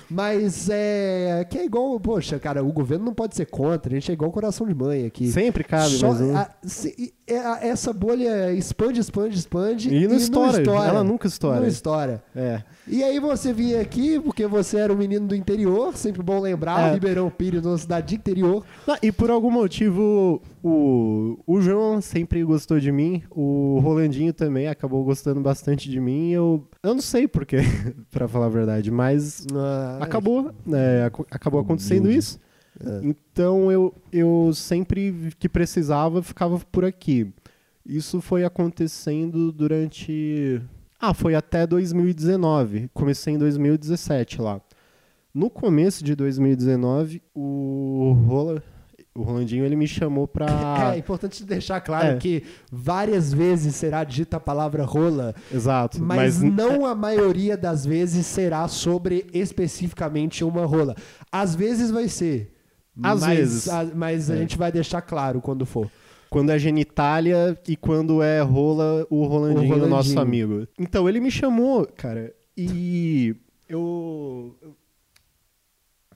Mas 0.09 0.69
é. 0.69 1.45
Que 1.49 1.57
é 1.59 1.65
igual. 1.65 1.99
Poxa, 1.99 2.39
cara, 2.39 2.63
o 2.63 2.71
governo 2.71 3.05
não 3.05 3.13
pode 3.13 3.35
ser 3.35 3.45
contra. 3.45 3.91
A 3.91 3.95
gente 3.99 4.09
é 4.11 4.13
igual 4.13 4.31
coração 4.31 4.65
de 4.67 4.73
mãe 4.73 5.05
aqui. 5.05 5.27
Sempre 5.31 5.63
cabe, 5.63 5.95
Só- 5.97 6.09
mas 6.09 6.21
a- 6.35 6.55
se- 6.63 7.13
essa 7.35 7.91
bolha 7.91 8.51
expande, 8.53 8.99
expande, 9.01 9.37
expande. 9.37 9.93
E 9.93 10.07
não 10.07 10.15
estoura, 10.15 10.61
ela 10.63 11.03
nunca 11.03 11.27
estoura. 11.27 11.59
Não 11.59 11.67
estoura. 11.67 12.23
É. 12.35 12.63
E 12.87 13.03
aí 13.03 13.19
você 13.19 13.51
vinha 13.51 13.81
aqui, 13.81 14.19
porque 14.19 14.47
você 14.47 14.77
era 14.77 14.93
um 14.93 14.97
menino 14.97 15.27
do 15.27 15.35
interior, 15.35 15.95
sempre 15.95 16.23
bom 16.23 16.39
lembrar, 16.39 16.89
É. 16.89 16.93
Ribeirão 16.93 17.29
Pires, 17.29 17.65
uma 17.65 17.77
cidade 17.77 18.07
de 18.07 18.15
interior. 18.15 18.63
Ah, 18.87 18.97
e 19.01 19.11
por 19.11 19.29
algum 19.29 19.51
motivo, 19.51 20.41
o, 20.63 21.37
o 21.45 21.59
João 21.59 21.99
sempre 22.01 22.43
gostou 22.43 22.79
de 22.79 22.91
mim, 22.91 23.21
o 23.29 23.79
Rolandinho 23.83 24.31
também 24.33 24.67
acabou 24.67 25.03
gostando 25.03 25.41
bastante 25.41 25.89
de 25.89 25.99
mim. 25.99 26.31
Eu, 26.31 26.63
eu 26.81 26.93
não 26.93 27.01
sei 27.01 27.27
porquê, 27.27 27.57
pra 28.09 28.27
falar 28.27 28.45
a 28.45 28.49
verdade, 28.49 28.89
mas 28.89 29.45
Ah, 29.53 29.97
acabou, 30.01 30.51
aco- 31.05 31.27
acabou 31.29 31.59
acontecendo 31.59 32.05
Humilde. 32.05 32.39
Isso. 32.79 33.01
Então 33.03 33.71
eu, 33.71 33.93
eu 34.11 34.51
sempre 34.53 35.31
que 35.39 35.47
precisava 35.49 36.21
ficava 36.23 36.59
por 36.71 36.85
aqui. 36.85 37.31
Isso 37.85 38.19
foi 38.21 38.43
acontecendo 38.43 39.51
durante. 39.51 40.61
Ah, 40.99 41.13
foi 41.13 41.35
até 41.35 41.65
2019. 41.65 42.89
Comecei 42.93 43.33
em 43.33 43.37
2017 43.37 44.41
lá. 44.41 44.59
No 45.33 45.49
começo 45.49 46.03
de 46.03 46.15
2019, 46.15 47.21
o 47.33 48.17
Rola, 48.27 48.61
o 49.13 49.21
Rolandinho, 49.21 49.63
ele 49.63 49.75
me 49.75 49.87
chamou 49.87 50.27
pra. 50.27 50.47
É 50.95 50.97
importante 50.97 51.45
deixar 51.45 51.79
claro 51.79 52.07
É. 52.07 52.17
que 52.17 52.43
várias 52.71 53.31
vezes 53.33 53.75
será 53.75 54.03
dita 54.03 54.37
a 54.37 54.39
palavra 54.39 54.83
rola, 54.83 55.35
Exato. 55.53 56.01
mas, 56.01 56.41
Mas, 56.41 56.53
não 56.53 56.85
a 56.85 56.95
maioria 56.95 57.55
das 57.55 57.85
vezes 57.85 58.25
será 58.25 58.67
sobre 58.67 59.27
especificamente 59.31 60.43
uma 60.43 60.65
rola. 60.65 60.95
Às 61.31 61.53
vezes 61.55 61.91
vai 61.91 62.07
ser. 62.09 62.53
Às 63.03 63.21
mas, 63.21 63.37
vezes. 63.37 63.69
a- 63.69 63.85
mas 63.95 64.29
a 64.31 64.35
É. 64.35 64.37
gente 64.39 64.57
vai 64.57 64.71
deixar 64.71 65.01
claro 65.01 65.39
quando 65.41 65.65
for. 65.65 65.89
quando 66.29 66.49
é 66.49 66.59
genitália 66.59 67.57
e 67.67 67.77
quando 67.77 68.21
é 68.21 68.41
rola, 68.41 69.07
o 69.09 69.25
Rolandinho, 69.25 69.61
O 69.61 69.67
Rolandinho. 69.67 69.89
nosso 69.89 70.19
amigo. 70.19 70.67
Então, 70.77 71.07
ele 71.07 71.21
me 71.21 71.31
chamou, 71.31 71.87
cara, 71.95 72.33
e 72.57 73.33
eu. 73.69 74.53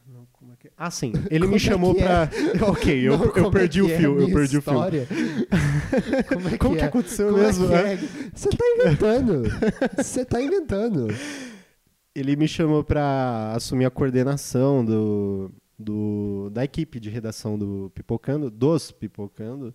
Não, 0.06 0.28
como 0.34 0.52
é 0.52 0.56
que 0.60 0.68
é? 0.68 0.72
Ah, 0.78 0.92
sim. 0.92 1.14
Ele 1.32 1.40
Como 1.46 1.52
me 1.52 1.56
é 1.56 1.60
chamou 1.60 1.96
que 1.96 2.02
pra. 2.04 2.30
Ok, 2.68 3.08
eu, 3.08 3.18
Não, 3.18 3.26
eu 3.26 3.48
é 3.48 3.52
perdi 3.52 3.82
o 3.82 3.90
é 3.90 3.96
a 3.96 3.98
fio, 3.98 4.20
eu 4.20 4.28
perdi 4.34 4.58
o 4.58 4.62
fio. 4.62 4.74
história? 4.74 5.08
Como 6.28 6.48
é 6.48 6.52
que, 6.52 6.58
Como 6.58 6.76
que 6.76 6.82
é? 6.82 6.86
aconteceu 6.86 7.30
Como 7.30 7.40
é 7.42 7.46
mesmo? 7.46 7.74
é? 7.74 7.98
Você 8.34 8.50
tá 8.50 8.66
inventando. 8.76 9.44
Você 9.98 10.26
tá 10.26 10.42
inventando. 10.42 11.08
Ele 12.14 12.36
me 12.36 12.48
chamou 12.48 12.84
pra 12.84 13.54
assumir 13.56 13.86
a 13.86 13.90
coordenação 13.90 14.84
do, 14.84 15.50
do, 15.82 16.50
da 16.54 16.64
equipe 16.64 17.00
de 17.00 17.10
redação 17.10 17.58
do 17.58 17.92
Pipocando, 17.94 18.50
dos 18.50 18.92
Pipocando. 18.92 19.74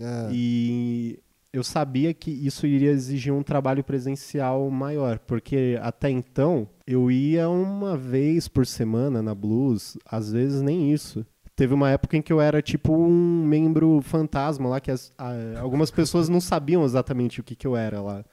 Ah. 0.00 0.28
E 0.32 1.18
eu 1.52 1.64
sabia 1.64 2.14
que 2.14 2.30
isso 2.30 2.66
iria 2.66 2.90
exigir 2.92 3.32
um 3.32 3.42
trabalho 3.42 3.82
presencial 3.82 4.70
maior, 4.70 5.18
porque 5.18 5.78
até 5.82 6.08
então 6.08 6.68
eu 6.86 7.10
ia 7.10 7.48
uma 7.48 7.96
vez 7.96 8.46
por 8.48 8.66
semana 8.66 9.20
na 9.22 9.34
Blues, 9.34 9.98
às 10.06 10.30
vezes 10.32 10.62
nem 10.62 10.92
isso. 10.92 11.26
Teve 11.56 11.74
uma 11.74 11.90
época 11.90 12.16
em 12.16 12.22
que 12.22 12.32
eu 12.32 12.40
era 12.40 12.62
tipo 12.62 12.94
um 12.96 13.44
membro 13.44 14.00
fantasma 14.02 14.68
lá, 14.68 14.80
que 14.80 14.92
as- 14.92 15.12
a- 15.18 15.58
algumas 15.60 15.90
pessoas 15.90 16.28
não 16.28 16.40
sabiam 16.40 16.84
exatamente 16.84 17.40
o 17.40 17.44
que, 17.44 17.56
que 17.56 17.66
eu 17.66 17.76
era 17.76 18.00
lá. 18.00 18.24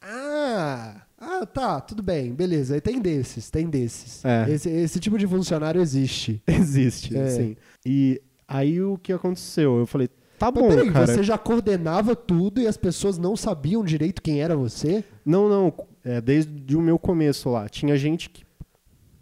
Ah, 0.00 1.02
ah, 1.28 1.44
tá, 1.46 1.80
tudo 1.80 2.02
bem, 2.02 2.32
beleza. 2.32 2.74
Aí 2.74 2.80
Tem 2.80 3.00
desses, 3.00 3.50
tem 3.50 3.68
desses. 3.68 4.24
É. 4.24 4.46
Esse, 4.48 4.68
esse 4.70 5.00
tipo 5.00 5.18
de 5.18 5.26
funcionário 5.26 5.80
existe. 5.80 6.40
Existe, 6.46 7.16
É. 7.16 7.28
sim. 7.28 7.56
E 7.84 8.20
aí 8.46 8.80
o 8.80 8.96
que 8.96 9.12
aconteceu? 9.12 9.78
Eu 9.78 9.86
falei, 9.86 10.08
tá 10.38 10.52
Mas 10.52 10.62
bom, 10.62 10.68
peraí, 10.68 10.90
cara. 10.92 11.06
você 11.06 11.22
já 11.22 11.36
coordenava 11.36 12.14
tudo 12.14 12.60
e 12.60 12.66
as 12.66 12.76
pessoas 12.76 13.18
não 13.18 13.36
sabiam 13.36 13.84
direito 13.84 14.22
quem 14.22 14.40
era 14.40 14.54
você? 14.56 15.02
Não, 15.24 15.48
não. 15.48 15.72
É, 16.04 16.20
desde 16.20 16.76
o 16.76 16.80
meu 16.80 16.98
começo 16.98 17.48
lá. 17.50 17.68
Tinha 17.68 17.96
gente 17.96 18.30
que 18.30 18.44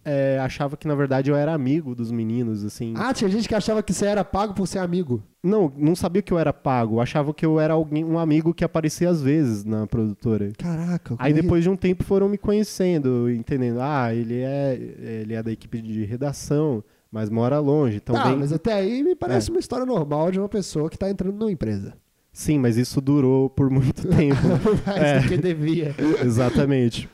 é, 0.05 0.39
achava 0.41 0.77
que, 0.77 0.87
na 0.87 0.95
verdade, 0.95 1.31
eu 1.31 1.37
era 1.37 1.53
amigo 1.55 1.95
dos 1.95 2.11
meninos, 2.11 2.65
assim. 2.65 2.95
Ah, 2.97 3.13
tinha 3.15 3.29
gente 3.31 3.49
que 3.49 3.55
achava 3.55 3.83
que 3.83 3.93
você 3.93 4.07
era 4.07 4.23
pago 4.25 4.53
por 4.55 4.67
ser 4.67 4.79
amigo. 4.81 5.23
Não, 5.43 5.73
não 5.77 5.95
sabia 5.97 6.23
que 6.23 6.33
eu 6.33 6.39
era 6.39 6.53
pago. 6.53 7.01
Achava 7.01 7.33
que 7.35 7.45
eu 7.45 7.59
era 7.61 7.75
alguém, 7.75 8.05
um 8.05 8.19
amigo 8.19 8.53
que 8.55 8.65
aparecia 8.65 9.09
às 9.11 9.23
vezes 9.23 9.65
na 9.65 9.87
produtora. 9.87 10.53
Caraca. 10.59 11.15
Aí 11.19 11.33
depois 11.33 11.63
de 11.63 11.71
um 11.71 11.77
tempo 11.77 12.03
foram 12.05 12.29
me 12.29 12.39
conhecendo, 12.39 13.31
entendendo. 13.31 13.79
Ah, 13.81 14.15
ele 14.15 14.41
é, 14.41 14.75
ele 15.23 15.35
é 15.35 15.43
da 15.43 15.53
equipe 15.53 15.81
de 15.83 16.05
redação, 16.05 16.83
mas 17.11 17.29
mora 17.31 17.59
longe. 17.59 17.97
Então 17.97 18.15
Tá, 18.15 18.25
vem- 18.25 18.39
mas 18.39 18.53
até 18.53 18.73
aí 18.73 19.03
me 19.03 19.15
parece 19.15 19.51
É. 19.51 19.53
uma 19.53 19.61
história 19.61 19.85
normal 19.87 20.31
de 20.31 20.39
uma 20.39 20.49
pessoa 20.49 20.89
que 20.91 20.99
tá 20.99 21.11
entrando 21.11 21.37
numa 21.39 21.53
empresa. 21.53 21.95
Sim, 22.33 22.59
mas 22.59 22.77
isso 22.77 23.01
durou 23.01 23.49
por 23.49 23.71
muito 23.71 24.03
tempo. 24.09 24.35
Mais 24.87 25.01
É. 25.03 25.21
do 25.21 25.29
que 25.29 25.37
devia. 25.37 25.95
Exatamente. 26.25 27.09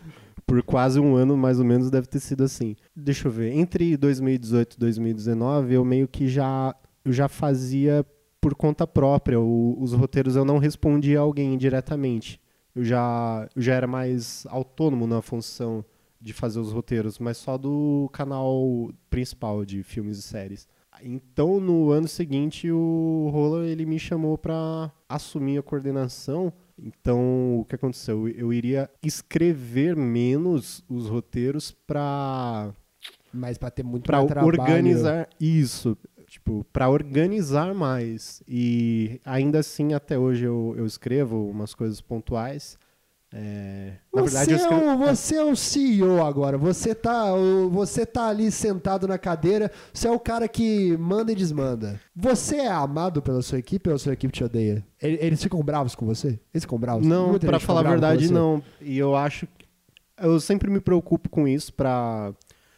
Por 0.50 0.62
quase 0.64 0.98
um 0.98 1.14
ano, 1.14 1.36
mais 1.36 1.60
ou 1.60 1.64
menos, 1.64 1.90
deve 1.90 2.08
ter 2.08 2.18
sido 2.18 2.42
assim. 2.42 2.74
Deixa 2.94 3.28
eu 3.28 3.32
ver. 3.32 3.52
Entre 3.52 3.96
2018 3.96 4.74
e 4.74 4.78
2019, 4.80 5.74
eu 5.74 5.84
meio 5.84 6.08
que 6.08 6.26
já, 6.26 6.74
eu 7.04 7.12
já 7.12 7.28
fazia 7.28 8.04
por 8.40 8.56
conta 8.56 8.84
própria. 8.84 9.38
O- 9.38 9.76
os 9.80 9.92
roteiros 9.92 10.34
eu 10.34 10.44
não 10.44 10.58
respondia 10.58 11.20
a 11.20 11.22
alguém 11.22 11.56
diretamente. 11.56 12.40
Eu 12.74 12.82
já, 12.82 13.48
eu 13.54 13.62
já 13.62 13.74
era 13.74 13.86
mais 13.86 14.44
autônomo 14.50 15.06
na 15.06 15.22
função 15.22 15.84
de 16.20 16.32
fazer 16.32 16.58
os 16.58 16.72
roteiros, 16.72 17.20
mas 17.20 17.36
só 17.36 17.56
do 17.56 18.10
canal 18.12 18.90
principal 19.08 19.64
de 19.64 19.84
filmes 19.84 20.18
e 20.18 20.22
séries. 20.22 20.66
Então, 21.02 21.60
no 21.60 21.92
ano 21.92 22.08
seguinte, 22.08 22.70
o 22.70 23.30
Rola 23.32 23.66
ele 23.66 23.86
me 23.86 23.98
chamou 23.98 24.36
para 24.36 24.90
assumir 25.08 25.58
a 25.58 25.62
coordenação. 25.62 26.52
Então, 26.82 27.60
o 27.60 27.64
que 27.64 27.74
aconteceu? 27.74 28.28
Eu 28.28 28.52
iria 28.52 28.88
escrever 29.02 29.94
menos 29.94 30.82
os 30.88 31.08
roteiros 31.08 31.70
para 31.70 32.72
Mas 33.32 33.58
pra 33.58 33.70
ter 33.70 33.82
muito 33.82 34.04
para 34.04 34.22
organizar 34.44 35.28
isso, 35.38 35.96
tipo, 36.26 36.64
para 36.72 36.88
organizar 36.88 37.74
mais. 37.74 38.42
E 38.48 39.20
ainda 39.24 39.58
assim, 39.58 39.92
até 39.92 40.18
hoje 40.18 40.44
eu, 40.44 40.74
eu 40.76 40.86
escrevo 40.86 41.48
umas 41.50 41.74
coisas 41.74 42.00
pontuais. 42.00 42.78
É, 43.32 43.92
na 44.12 44.22
Você, 44.22 44.46
verdade, 44.46 44.74
é 44.74 44.76
o, 44.76 44.98
você 44.98 45.36
é 45.36 45.44
o 45.44 45.54
CEO 45.54 46.24
agora. 46.24 46.58
Você 46.58 46.94
tá, 46.94 47.32
você 47.70 48.04
tá 48.04 48.28
ali 48.28 48.50
sentado 48.50 49.06
na 49.06 49.18
cadeira. 49.18 49.70
Você 49.92 50.08
é 50.08 50.10
o 50.10 50.18
cara 50.18 50.48
que 50.48 50.96
manda 50.96 51.30
e 51.30 51.34
desmanda. 51.34 52.00
Você 52.14 52.56
é 52.56 52.68
amado 52.68 53.22
pela 53.22 53.40
sua 53.40 53.58
equipe 53.58 53.88
ou 53.88 53.94
a 53.94 53.98
sua 53.98 54.14
equipe 54.14 54.32
te 54.32 54.42
odeia? 54.42 54.84
Eles 55.00 55.42
ficam 55.42 55.62
bravos 55.62 55.94
com 55.94 56.04
você? 56.06 56.40
Eles 56.52 56.64
ficam 56.64 56.78
bravos? 56.78 57.06
Não, 57.06 57.38
fica 57.38 57.60
falar 57.60 57.86
a 57.86 57.90
verdade, 57.90 58.32
não. 58.32 58.62
E 58.80 58.98
eu 58.98 59.14
acho 59.14 59.46
que 59.46 59.66
eu 60.20 60.40
sempre 60.40 60.70
me 60.70 60.80
preocupo 60.80 61.28
com 61.28 61.46
isso 61.46 61.72
pra 61.72 62.34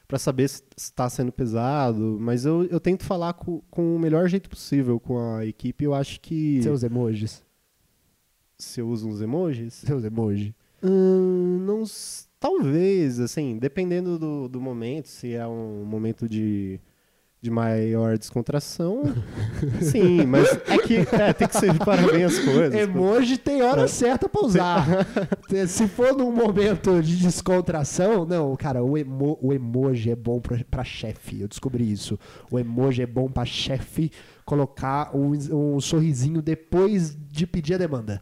para 0.07 0.19
saber 0.19 0.47
se 0.47 0.62
está 0.77 1.09
sendo 1.09 1.33
pesado, 1.33 2.19
mas 2.21 2.45
eu, 2.45 2.65
eu 2.65 2.79
tento 2.79 3.03
falar 3.03 3.33
com, 3.33 3.62
com 3.71 3.97
o 3.97 3.99
melhor 3.99 4.29
jeito 4.29 4.51
possível 4.51 5.01
com 5.01 5.19
a 5.19 5.47
equipe. 5.47 5.85
Eu 5.85 5.95
acho 5.95 6.21
que 6.21 6.62
Seus 6.62 6.83
emojis. 6.83 7.43
Se 8.62 8.81
eu 8.81 8.88
uso 8.88 9.09
uns 9.09 9.20
emojis, 9.20 9.75
Seus 9.75 10.05
emojis. 10.05 10.53
Hum, 10.83 11.62
não, 11.66 11.85
talvez, 12.40 13.20
assim, 13.20 13.57
dependendo 13.59 14.18
do, 14.18 14.48
do 14.48 14.61
momento, 14.61 15.07
se 15.09 15.33
é 15.35 15.46
um 15.46 15.85
momento 15.85 16.29
de, 16.29 16.81
de 17.40 17.51
maior 17.51 18.18
descontração, 18.18 19.03
sim, 19.81 20.27
mas 20.27 20.48
é 20.66 20.79
que 20.79 20.96
é, 21.14 21.33
tem 21.33 21.46
que 21.46 21.57
separar 21.57 22.11
bem 22.11 22.25
as 22.25 22.37
coisas. 22.40 22.75
Emoji 22.75 23.38
tem 23.38 23.62
hora 23.62 23.87
certa 23.87 24.29
pra 24.29 24.44
usar. 24.44 24.87
Se 25.68 25.87
for 25.87 26.16
num 26.16 26.33
momento 26.33 27.01
de 27.01 27.16
descontração, 27.18 28.25
não, 28.25 28.57
cara, 28.57 28.83
o, 28.83 28.98
emo- 28.98 29.38
o 29.40 29.53
emoji 29.53 30.11
é 30.11 30.16
bom 30.16 30.40
pra, 30.40 30.59
pra 30.68 30.83
chefe. 30.83 31.42
Eu 31.42 31.48
descobri 31.48 31.90
isso. 31.92 32.18
O 32.51 32.59
emoji 32.59 33.03
é 33.03 33.07
bom 33.07 33.29
pra 33.31 33.44
chefe 33.44 34.11
colocar 34.44 35.14
um, 35.14 35.31
um 35.77 35.81
sorrisinho 35.81 36.42
depois 36.42 37.16
de 37.31 37.46
pedir 37.46 37.75
a 37.75 37.79
demanda. 37.79 38.20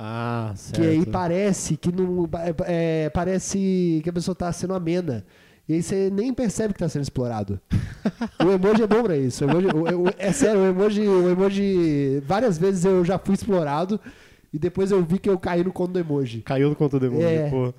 Ah, 0.00 0.52
certo. 0.54 0.80
Que 0.80 0.86
aí 0.88 1.04
parece 1.04 1.76
que 1.76 1.90
não. 1.90 2.28
é, 2.66 3.10
parece 3.10 4.00
que 4.04 4.08
a 4.08 4.12
pessoa 4.12 4.34
tá 4.34 4.52
sendo 4.52 4.72
amena. 4.74 5.24
E 5.68 5.74
aí 5.74 5.82
você 5.82 6.08
nem 6.10 6.32
percebe 6.32 6.72
que 6.72 6.78
tá 6.78 6.88
sendo 6.88 7.02
explorado. 7.02 7.60
o 8.42 8.50
emoji 8.50 8.82
é 8.82 8.86
bom 8.86 9.02
pra 9.02 9.16
isso. 9.16 9.44
O 9.44 9.50
emoji- 9.50 9.66
o- 9.74 10.04
o- 10.06 10.14
é 10.16 10.32
sério, 10.32 10.60
o 10.62 10.66
emoji, 10.66 11.00
o 11.06 11.28
emoji. 11.28 12.22
Várias 12.24 12.56
vezes 12.56 12.84
eu 12.84 13.04
já 13.04 13.18
fui 13.18 13.34
explorado 13.34 14.00
E 14.50 14.58
depois 14.58 14.90
eu 14.90 15.04
vi 15.04 15.18
que 15.18 15.28
eu 15.28 15.38
caí 15.38 15.62
no 15.62 15.72
conto 15.72 15.92
do 15.92 15.98
emoji. 15.98 16.40
Caiu 16.42 16.70
no 16.70 16.76
conto 16.76 16.98
do 16.98 17.04
emoji, 17.06 17.24
É. 17.26 17.50
pô. 17.50 17.74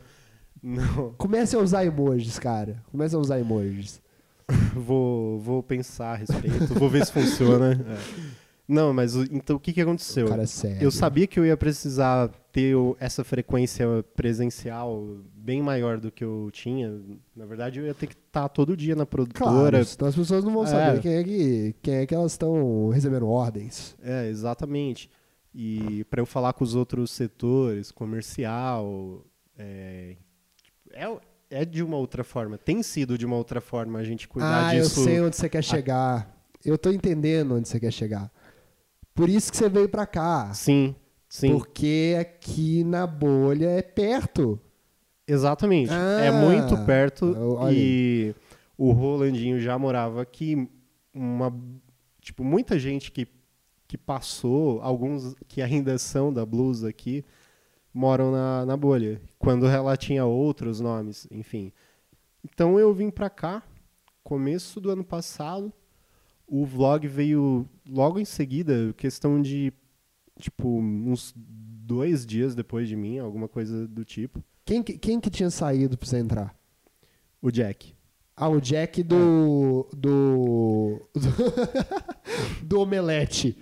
Não, 0.61 1.13
Comece 1.17 1.55
a 1.55 1.59
usar 1.59 1.83
emojis, 1.85 2.37
cara. 2.37 2.83
Comece 2.91 3.15
a 3.15 3.17
usar 3.17 3.39
emojis. 3.39 3.99
vou, 4.75 5.39
vou 5.39 5.63
pensar 5.63 6.11
a 6.13 6.15
respeito, 6.17 6.73
vou 6.75 6.89
ver 6.89 7.05
se 7.05 7.11
funciona. 7.11 7.71
É. 7.73 8.29
Não, 8.71 8.93
mas 8.93 9.15
o- 9.15 9.23
então 9.31 9.55
o 9.55 9.59
que, 9.59 9.73
que 9.73 9.81
aconteceu? 9.81 10.27
Cara, 10.27 10.43
é 10.43 10.45
sério. 10.45 10.77
Eu 10.83 10.91
sabia 10.91 11.25
que 11.25 11.39
eu 11.39 11.45
ia 11.45 11.57
precisar 11.57 12.29
ter 12.51 12.75
o- 12.75 12.95
essa 12.99 13.23
frequência 13.23 13.87
presencial 14.15 15.17
bem 15.33 15.59
maior 15.61 15.99
do 15.99 16.11
que 16.11 16.23
eu 16.23 16.49
tinha. 16.53 17.01
Na 17.35 17.47
verdade, 17.47 17.79
eu 17.79 17.85
ia 17.87 17.95
ter 17.95 18.05
que 18.05 18.13
estar 18.13 18.47
todo 18.47 18.77
dia 18.77 18.95
na 18.95 19.07
Claro, 19.07 19.09
produtora. 19.27 19.83
senão 19.83 20.07
as 20.09 20.15
pessoas 20.15 20.43
não 20.43 20.53
vão 20.53 20.63
É. 20.63 20.67
saber 20.67 21.01
quem 21.01 21.13
é 21.15 21.23
que, 21.23 21.75
quem 21.81 21.93
é 21.95 22.05
que 22.05 22.13
elas 22.13 22.33
estão 22.33 22.89
recebendo 22.89 23.27
ordens. 23.27 23.95
É, 24.03 24.27
exatamente. 24.29 25.09
E 25.53 26.03
para 26.05 26.21
eu 26.21 26.27
falar 26.27 26.53
com 26.53 26.63
os 26.63 26.75
outros 26.75 27.09
setores, 27.09 27.91
comercial, 27.91 29.25
é, 29.57 30.15
é, 30.91 31.17
é 31.49 31.65
de 31.65 31.81
uma 31.81 31.97
outra 31.97 32.23
forma. 32.23 32.55
Tem 32.55 32.83
sido 32.83 33.17
de 33.17 33.25
uma 33.25 33.35
outra 33.35 33.59
forma 33.59 33.97
a 33.97 34.03
gente 34.03 34.27
cuidar 34.27 34.67
ah, 34.67 34.75
eu 34.75 34.83
disso. 34.83 35.03
sei 35.03 35.19
onde 35.21 35.35
você 35.35 35.49
quer 35.49 35.63
chegar. 35.63 36.37
Eu 36.63 36.77
tô 36.77 36.91
entendendo 36.91 37.55
onde 37.55 37.67
você 37.67 37.79
quer 37.79 37.91
chegar. 37.91 38.31
Por 39.19 39.27
isso 39.29 39.51
que 39.51 39.57
você 39.57 39.67
veio 39.67 39.89
pra 39.89 40.05
cá. 40.05 40.53
Sim, 40.53 40.95
sim. 41.27 41.51
Porque 41.51 42.15
aqui 42.17 42.85
na 42.85 43.05
bolha 43.05 43.67
é 43.67 43.81
perto. 43.81 44.57
Exatamente. 45.27 45.91
Ah, 45.91 46.21
é 46.21 46.31
muito 46.31 46.77
perto 46.85 47.35
olha 47.57 47.75
e 47.75 48.33
o 48.77 48.91
Rolandinho 48.91 49.59
já 49.59 49.77
morava 49.77 50.21
aqui. 50.21 50.69
Uma, 51.13 51.53
tipo, 52.21 52.45
muita 52.45 52.79
gente 52.79 53.11
que, 53.11 53.27
que 53.89 53.97
passou, 53.97 54.81
alguns 54.81 55.35
que 55.49 55.61
ainda 55.61 55.97
são 55.97 56.31
da 56.31 56.45
blues 56.45 56.85
aqui, 56.85 57.25
moram 57.93 58.31
na, 58.31 58.65
na 58.65 58.77
bolha. 58.77 59.21
Quando 59.37 59.67
ela 59.67 59.97
tinha 59.97 60.23
outros 60.23 60.79
nomes, 60.79 61.27
enfim. 61.29 61.73
Então 62.41 62.79
eu 62.79 62.93
vim 62.93 63.09
pra 63.09 63.29
cá, 63.29 63.63
começo 64.23 64.79
do 64.79 64.89
ano 64.89 65.03
passado. 65.03 65.73
O 66.51 66.65
vlog 66.65 67.07
veio 67.07 67.67
logo 67.87 68.19
em 68.19 68.25
seguida, 68.25 68.93
questão 68.97 69.41
de, 69.41 69.71
tipo, 70.39 70.67
uns 70.79 71.33
dois 71.35 72.25
dias 72.25 72.55
depois 72.55 72.87
de 72.87 72.95
mim, 72.95 73.19
alguma 73.19 73.47
coisa 73.47 73.87
do 73.87 74.03
tipo. 74.03 74.43
Quem 74.65 74.81
que, 74.81 74.97
quem 74.97 75.19
que 75.19 75.29
tinha 75.29 75.49
saído 75.49 75.97
pra 75.97 76.07
você 76.07 76.17
entrar? 76.17 76.55
O 77.41 77.51
Jack. 77.51 77.93
Ah, 78.35 78.49
o 78.49 78.59
Jack 78.61 79.03
do. 79.03 79.87
Do. 79.95 81.01
Do, 82.63 82.81
Omelete. 82.81 83.57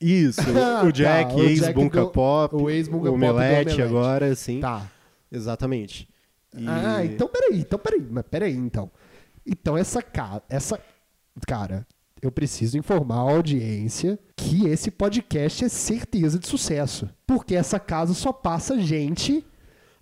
Isso, 0.00 0.40
Ah, 0.56 0.84
o 0.84 0.92
Jack, 0.92 1.30
tá, 1.34 1.36
o 1.36 1.38
Jack 1.40 1.50
ex-Bunka 1.66 2.00
do- 2.02 2.10
Pop, 2.10 2.54
o 2.54 2.70
ex-Bunka 2.70 3.10
Pop 3.10 3.18
do 3.20 3.26
Omelete 3.26 3.60
Omelete. 3.72 3.82
agora, 3.82 4.34
sim. 4.34 4.60
Tá. 4.60 4.90
Exatamente. 5.30 6.08
E- 6.56 6.66
Ah, 6.68 7.04
então 7.04 7.28
peraí, 7.28 7.60
então 7.60 7.78
peraí, 7.78 8.06
mas 8.08 8.24
peraí, 8.30 8.54
então. 8.56 8.90
Então 9.46 9.76
essa 9.76 10.00
cara, 10.02 10.42
essa. 10.48 10.80
Cara, 11.46 11.86
eu 12.22 12.30
preciso 12.32 12.76
informar 12.78 13.16
a 13.16 13.32
audiência 13.32 14.18
que 14.36 14.66
esse 14.66 14.90
podcast 14.90 15.64
é 15.64 15.68
certeza 15.68 16.38
de 16.38 16.46
sucesso. 16.46 17.08
Porque 17.26 17.54
essa 17.54 17.78
casa 17.78 18.14
só 18.14 18.32
passa 18.32 18.78
gente. 18.80 19.44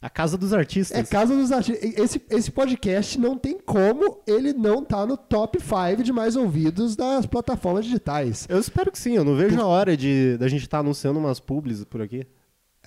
A 0.01 0.11
Casa 0.11 0.37
dos 0.37 0.53
Artistas. 0.53 0.97
É 0.97 1.03
casa 1.03 1.35
dos 1.35 1.51
artistas. 1.51 1.83
Esse, 1.99 2.23
esse 2.31 2.51
podcast 2.51 3.19
não 3.19 3.37
tem 3.37 3.59
como 3.59 4.21
ele 4.27 4.53
não 4.53 4.85
tá 4.85 5.05
no 5.07 5.17
top 5.17 5.59
5 5.59 6.03
de 6.03 6.13
mais 6.13 6.37
ouvidos 6.37 6.95
das 6.95 7.27
plataformas 7.27 7.85
digitais. 7.87 8.47
Eu 8.49 8.59
espero 8.61 8.93
que 8.93 8.99
sim, 8.99 9.17
eu 9.17 9.25
não 9.25 9.35
vejo 9.35 9.59
a 9.61 9.67
hora 9.67 9.97
de 9.97 10.37
da 10.39 10.47
gente 10.49 10.63
estar 10.63 10.79
anunciando 10.81 11.19
umas 11.19 11.41
publis 11.41 11.83
por 11.85 12.03
aqui. 12.03 12.25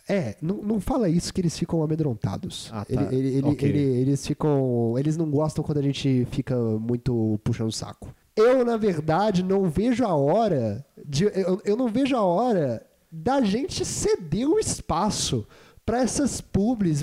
É, 0.07 0.37
não, 0.41 0.57
não 0.57 0.79
fala 0.79 1.09
isso 1.09 1.33
que 1.33 1.41
eles 1.41 1.57
ficam 1.57 1.83
amedrontados. 1.83 2.69
Ah, 2.71 2.85
tá. 2.85 3.09
Ele- 3.11 3.15
ele- 3.15 3.37
ele- 3.37 3.47
Ok. 3.47 3.69
ele- 3.69 3.79
eles 4.01 4.25
ficam. 4.25 4.95
Eles 4.97 5.17
não 5.17 5.29
gostam 5.29 5.63
quando 5.63 5.79
a 5.79 5.83
gente 5.83 6.25
fica 6.31 6.55
muito 6.79 7.39
puxando 7.43 7.67
o 7.67 7.71
saco. 7.71 8.13
Eu, 8.41 8.65
na 8.65 8.77
verdade, 8.77 9.43
não 9.43 9.69
vejo 9.69 10.05
a 10.05 10.15
hora. 10.15 10.85
De, 11.05 11.25
eu, 11.25 11.61
eu 11.65 11.75
não 11.77 11.87
vejo 11.87 12.15
a 12.15 12.21
hora 12.23 12.85
da 13.11 13.41
gente 13.41 13.83
ceder 13.85 14.47
o 14.47 14.59
espaço 14.59 15.45
para 15.85 16.03
essas 16.03 16.39
publis, 16.39 17.01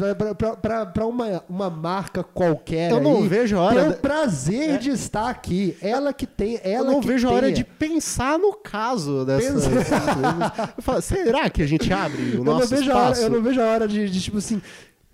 para 0.94 1.07
uma, 1.07 1.42
uma 1.49 1.68
marca 1.68 2.22
qualquer. 2.22 2.92
Eu 2.92 3.01
não 3.01 3.16
aí, 3.16 3.27
vejo 3.27 3.57
a 3.59 3.62
hora 3.62 3.83
Ter 3.85 3.90
o 3.90 3.96
prazer 4.01 4.70
É. 4.70 4.79
de 4.79 4.90
estar 4.90 5.29
aqui. 5.29 5.77
Ela 5.83 6.12
que 6.12 6.25
tem. 6.25 6.55
Eu 6.62 6.72
Ela 6.72 6.92
não 6.92 7.01
que 7.01 7.09
vejo 7.09 7.27
a 7.29 7.33
hora 7.33 7.51
de 7.51 7.64
pensar 7.64 8.38
no 8.38 8.53
caso 8.53 9.25
dessa. 9.25 9.53
Pensa- 9.68 10.75
Eu 10.96 11.03
será 11.03 11.51
que 11.51 11.62
a 11.62 11.66
gente 11.66 11.92
abre 11.92 12.22
o 12.22 12.35
eu 12.35 12.44
não, 12.44 12.55
nosso 12.55 12.68
vejo 12.68 12.92
a 12.92 12.94
hora, 12.96 13.05
espaço? 13.11 13.22
eu 13.22 13.31
não 13.31 13.42
vejo 13.42 13.61
a 13.61 13.64
hora 13.64 13.88
de, 13.88 14.09
de, 14.09 14.20
tipo 14.20 14.38
assim, 14.38 14.62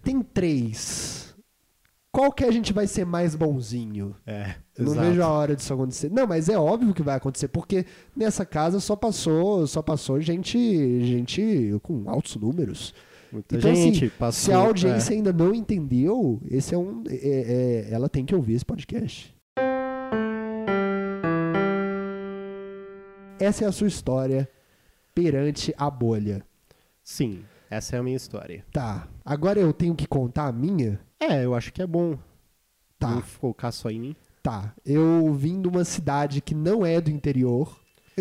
tem 0.05 0.21
três. 0.21 1.32
Qual 2.15 2.31
que 2.31 2.45
a 2.45 2.51
gente 2.51 2.75
vai 2.75 2.87
ser 2.87 3.07
mais 3.07 3.35
bonzinho? 3.35 4.15
É, 4.27 4.57
não 4.79 4.93
exato. 4.93 5.09
vejo 5.09 5.23
a 5.23 5.29
hora 5.29 5.57
disso 5.57 5.73
acontecer. 5.73 6.11
Não, 6.11 6.27
mas 6.27 6.51
é 6.51 6.59
óbvio 6.59 6.93
que 6.93 7.03
vai 7.03 7.17
acontecer, 7.17 7.49
porque 7.49 7.87
nessa 8.15 8.45
casa 8.45 8.79
só 8.81 8.95
passou, 8.95 9.67
só 9.67 9.81
passou 9.81 10.21
gente, 10.21 10.59
gente 11.07 11.75
com 11.83 12.05
altos 12.11 12.37
números. 12.37 12.93
Muita 13.33 13.57
Então, 13.57 13.71
assim, 13.73 13.95
gente 13.95 14.11
passou. 14.11 14.45
Se 14.45 14.53
a 14.53 14.59
audiência 14.59 15.15
ainda 15.17 15.33
não 15.33 15.55
entendeu, 15.55 16.39
esse 16.51 16.75
é 16.75 16.79
um, 16.79 17.03
é- 17.09 17.87
é- 17.89 17.95
ela 17.95 18.11
tem 18.11 18.27
que 18.27 18.35
ouvir 18.35 18.55
esse 18.57 18.65
podcast. 18.67 19.35
Essa 23.41 23.65
é 23.65 23.69
a 23.69 23.73
sua 23.73 23.89
história 23.89 24.47
perante 25.15 25.75
a 25.79 25.91
bolha. 25.91 26.45
é. 26.47 26.75
Sim, 27.03 27.43
essa 27.71 27.97
é 27.97 27.99
a 27.99 28.03
minha 28.03 28.17
história. 28.17 28.65
Tá. 28.71 29.09
Agora 29.25 29.59
eu 29.59 29.73
tenho 29.73 29.95
que 29.95 30.07
contar 30.07 30.45
a 30.47 30.53
minha? 30.53 31.01
É, 31.31 31.45
eu 31.45 31.55
acho 31.55 31.73
que 31.73 31.83
é 31.83 31.87
bom 31.87 32.17
Tá. 32.99 33.11
não 33.11 33.23
focar 33.23 33.73
só 33.73 33.91
em 33.91 33.99
mim. 34.01 34.17
Tá. 34.43 34.73
Eu 34.85 35.33
vim 35.35 35.61
de 35.61 35.69
uma 35.69 35.85
cidade 35.85 36.41
que 36.41 36.55
não 36.55 36.85
é 36.85 37.01
do 37.01 37.11
interior. 37.11 37.77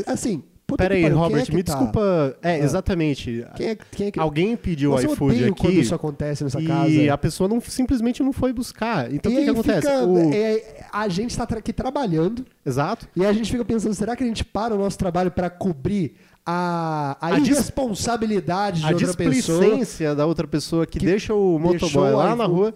Assim, 0.08 0.44
Pera 0.78 0.96
aí, 0.96 1.06
Robert, 1.10 1.46
é 1.50 1.54
me 1.54 1.64
tá? 1.64 1.74
desculpa. 1.74 2.38
É, 2.42 2.52
Ah. 2.54 2.58
exatamente. 2.60 3.46
Quem 3.56 3.68
é, 3.70 3.76
quem 3.76 4.08
é 4.08 4.12
que... 4.12 4.20
Alguém 4.20 4.56
pediu 4.56 4.92
Nossa, 4.92 5.04
iFood 5.06 5.36
odeio 5.36 5.56
quando 5.56 5.68
aqui 5.74 5.80
isso 5.82 5.94
acontece 5.94 6.44
nessa 6.46 6.62
e 6.62 6.66
casa. 6.66 7.14
a 7.14 7.18
pessoa 7.18 7.50
não, 7.50 7.60
simplesmente 7.60 8.24
não 8.24 8.32
foi 8.32 8.54
buscar. 8.54 9.12
Então 9.14 9.30
e 9.30 9.36
o 9.36 9.38
que, 9.40 9.44
que 9.44 9.50
acontece? 9.50 9.82
fica- 9.82 10.04
O- 10.06 10.34
é, 10.34 10.86
a 10.94 11.08
gente 11.10 11.36
tá 11.36 11.46
tra- 11.46 11.60
aqui 11.60 11.74
trabalhando 11.74 12.46
Exato. 12.66 13.06
e 13.16 13.26
a 13.26 13.34
gente 13.34 13.52
fica 13.52 13.66
pensando, 13.66 13.94
será 13.94 14.16
que 14.16 14.24
a 14.24 14.28
gente 14.28 14.46
para 14.46 14.74
o 14.74 14.78
nosso 14.78 14.98
trabalho 14.98 15.30
para 15.30 15.50
cobrir 15.50 16.16
a, 16.46 17.18
a, 17.20 17.28
A 17.36 17.40
dis- 17.40 17.50
irresponsabilidade 17.50 18.80
de 18.80 18.86
A 18.88 18.92
outra 18.92 19.14
pessoa? 19.14 19.60
displicência 19.60 20.16
da 20.16 20.26
outra 20.26 20.48
pessoa 20.48 20.86
que, 20.86 21.00
que 21.00 21.06
deixa 21.06 21.34
o 21.34 21.60
motoboy 21.60 22.12
lá 22.12 22.34
o 22.34 22.36
na 22.38 22.46
rua. 22.46 22.74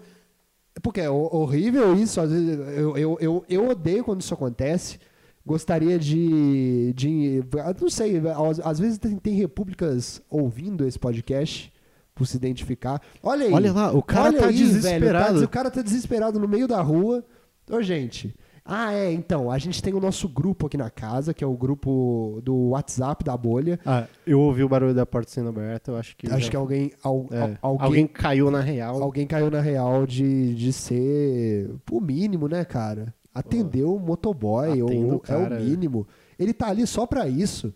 Porque 0.82 1.00
é 1.00 1.10
ho- 1.10 1.28
horrível 1.32 1.94
isso, 1.96 2.20
às 2.20 2.30
vezes 2.30 2.58
eu, 2.76 2.96
eu, 2.96 3.18
eu, 3.20 3.44
eu 3.48 3.68
odeio 3.68 4.04
quando 4.04 4.20
isso 4.20 4.34
acontece. 4.34 4.98
Gostaria 5.44 5.98
de. 5.98 6.92
de 6.94 7.36
eu 7.54 7.76
não 7.80 7.88
sei, 7.90 8.20
às, 8.64 8.78
vezes 8.80 8.98
tem, 8.98 9.16
tem 9.16 9.34
repúblicas 9.34 10.20
ouvindo 10.28 10.84
esse 10.86 10.98
podcast 10.98 11.72
por 12.14 12.26
se 12.26 12.36
identificar. 12.36 13.00
Olha 13.22 13.46
aí. 13.46 13.52
Olha 13.52 13.72
lá, 13.72 13.92
o 13.92 14.02
cara 14.02 14.32
tá 14.32 14.46
aí, 14.46 14.56
velho, 14.56 14.66
desesperado. 14.72 15.38
tá- 15.40 15.44
o 15.44 15.48
cara 15.48 15.70
tá 15.70 15.82
desesperado 15.82 16.40
no 16.40 16.48
meio 16.48 16.66
da 16.66 16.80
rua. 16.82 17.24
Ô, 17.70 17.80
gente. 17.80 18.34
Ah, 18.68 18.92
é, 18.92 19.12
então, 19.12 19.50
a 19.50 19.58
gente 19.58 19.80
tem 19.82 19.94
o 19.94 20.00
nosso 20.00 20.28
grupo 20.28 20.66
aqui 20.66 20.76
na 20.76 20.90
casa, 20.90 21.32
que 21.32 21.44
é 21.44 21.46
o 21.46 21.56
grupo 21.56 22.40
do 22.42 22.70
WhatsApp 22.70 23.24
da 23.24 23.36
bolha. 23.36 23.78
Ah, 23.86 24.06
eu 24.26 24.40
ouvi 24.40 24.64
o 24.64 24.68
barulho 24.68 24.92
da 24.94 25.06
porta 25.06 25.30
sendo 25.30 25.48
aberta, 25.50 25.92
eu 25.92 25.96
acho 25.96 26.16
que. 26.16 26.26
Acho 26.26 26.46
já- 26.46 26.50
que 26.50 26.56
alguém, 26.56 26.90
al- 27.02 27.26
é, 27.30 27.40
al- 27.40 27.58
alguém, 27.62 27.86
alguém 27.86 28.06
caiu 28.08 28.50
na 28.50 28.60
real. 28.60 29.00
Alguém 29.02 29.26
caiu 29.26 29.50
na 29.50 29.60
real 29.60 30.04
de, 30.06 30.54
de 30.54 30.72
ser 30.72 31.70
o 31.90 32.00
mínimo, 32.00 32.48
né, 32.48 32.64
cara? 32.64 33.14
Atender 33.32 33.84
o 33.84 33.98
motoboy, 33.98 34.70
Atenda 34.82 35.14
ou, 35.14 35.20
cara. 35.20 35.56
é 35.56 35.58
o 35.60 35.62
mínimo. 35.62 36.06
Ele 36.38 36.52
tá 36.52 36.68
ali 36.68 36.86
só 36.86 37.06
pra 37.06 37.28
isso. 37.28 37.72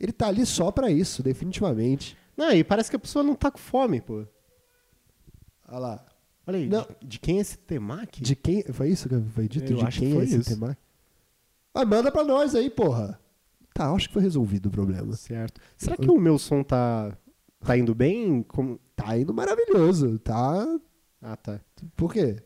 Ele 0.00 0.10
tá 0.12 0.26
ali 0.26 0.44
só 0.44 0.72
pra 0.72 0.90
isso, 0.90 1.22
definitivamente. 1.22 2.16
Não, 2.36 2.50
e 2.52 2.64
parece 2.64 2.90
que 2.90 2.96
a 2.96 2.98
pessoa 2.98 3.22
não 3.22 3.34
tá 3.34 3.50
com 3.50 3.58
fome, 3.58 4.00
pô. 4.00 4.24
Olha 5.68 5.78
lá. 5.78 6.06
Olha 6.46 6.58
aí, 6.58 6.68
Não. 6.68 6.86
de, 7.00 7.06
de 7.06 7.18
quem 7.18 7.38
é 7.38 7.40
esse 7.40 7.56
temaki? 7.58 8.22
De 8.22 8.36
quem. 8.36 8.62
Foi 8.64 8.88
isso 8.88 9.08
que 9.08 9.20
foi 9.30 9.48
dito? 9.48 9.72
Eu 9.72 9.78
de 9.78 9.84
acho 9.84 9.98
que 9.98 10.04
quem 10.06 10.14
foi 10.14 10.22
é 10.22 10.26
esse 10.26 10.36
isso. 10.38 10.50
tema? 10.50 10.76
Ah, 11.72 11.84
manda 11.84 12.10
pra 12.12 12.22
nós 12.22 12.54
aí, 12.54 12.68
porra. 12.70 13.18
Tá, 13.72 13.90
acho 13.90 14.06
que 14.08 14.12
foi 14.14 14.22
resolvido 14.22 14.66
o 14.66 14.70
problema. 14.70 15.12
Certo. 15.14 15.60
Será 15.76 15.96
que 15.96 16.08
o 16.08 16.20
meu 16.20 16.38
som 16.38 16.62
tá, 16.62 17.16
tá 17.60 17.76
indo 17.76 17.94
bem? 17.94 18.42
Como... 18.44 18.78
Tá 18.94 19.18
indo 19.18 19.34
maravilhoso, 19.34 20.18
tá? 20.20 20.64
Ah, 21.20 21.36
tá. 21.36 21.60
Por 21.96 22.12
quê? 22.12 22.40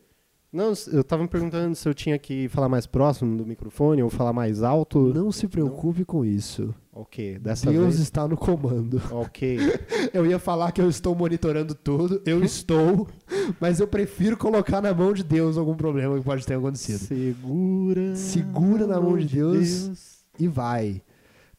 Não, 0.51 0.73
eu 0.91 1.03
tava 1.03 1.21
me 1.23 1.29
perguntando 1.29 1.75
se 1.75 1.87
eu 1.87 1.93
tinha 1.93 2.17
que 2.17 2.47
falar 2.49 2.67
mais 2.67 2.87
próximo 2.87 3.37
do 3.37 3.45
microfone 3.45 4.01
ou 4.01 4.09
falar 4.09 4.33
mais 4.33 4.63
alto. 4.63 5.13
Não 5.13 5.31
se 5.31 5.47
preocupe 5.47 6.03
com 6.03 6.25
isso. 6.25 6.73
Ok, 6.91 7.37
dessa 7.37 7.69
Deus 7.71 7.85
vez. 7.95 7.99
está 7.99 8.27
no 8.27 8.35
comando. 8.35 8.99
Ok. 9.11 9.59
Eu 10.11 10.25
ia 10.25 10.39
falar 10.39 10.71
que 10.71 10.81
eu 10.81 10.89
estou 10.89 11.13
monitorando 11.15 11.73
tudo, 11.75 12.19
eu 12.25 12.43
estou, 12.43 13.07
mas 13.61 13.79
eu 13.79 13.87
prefiro 13.87 14.35
colocar 14.35 14.81
na 14.81 14.91
mão 14.93 15.13
de 15.13 15.23
Deus 15.23 15.55
algum 15.55 15.75
problema 15.75 16.17
que 16.17 16.23
pode 16.25 16.45
ter 16.45 16.55
acontecido. 16.55 16.97
Segura. 16.97 18.15
Segura 18.15 18.87
na 18.87 18.99
mão 18.99 19.17
de 19.17 19.25
Deus. 19.27 20.23
E 20.39 20.47
vai. 20.47 21.01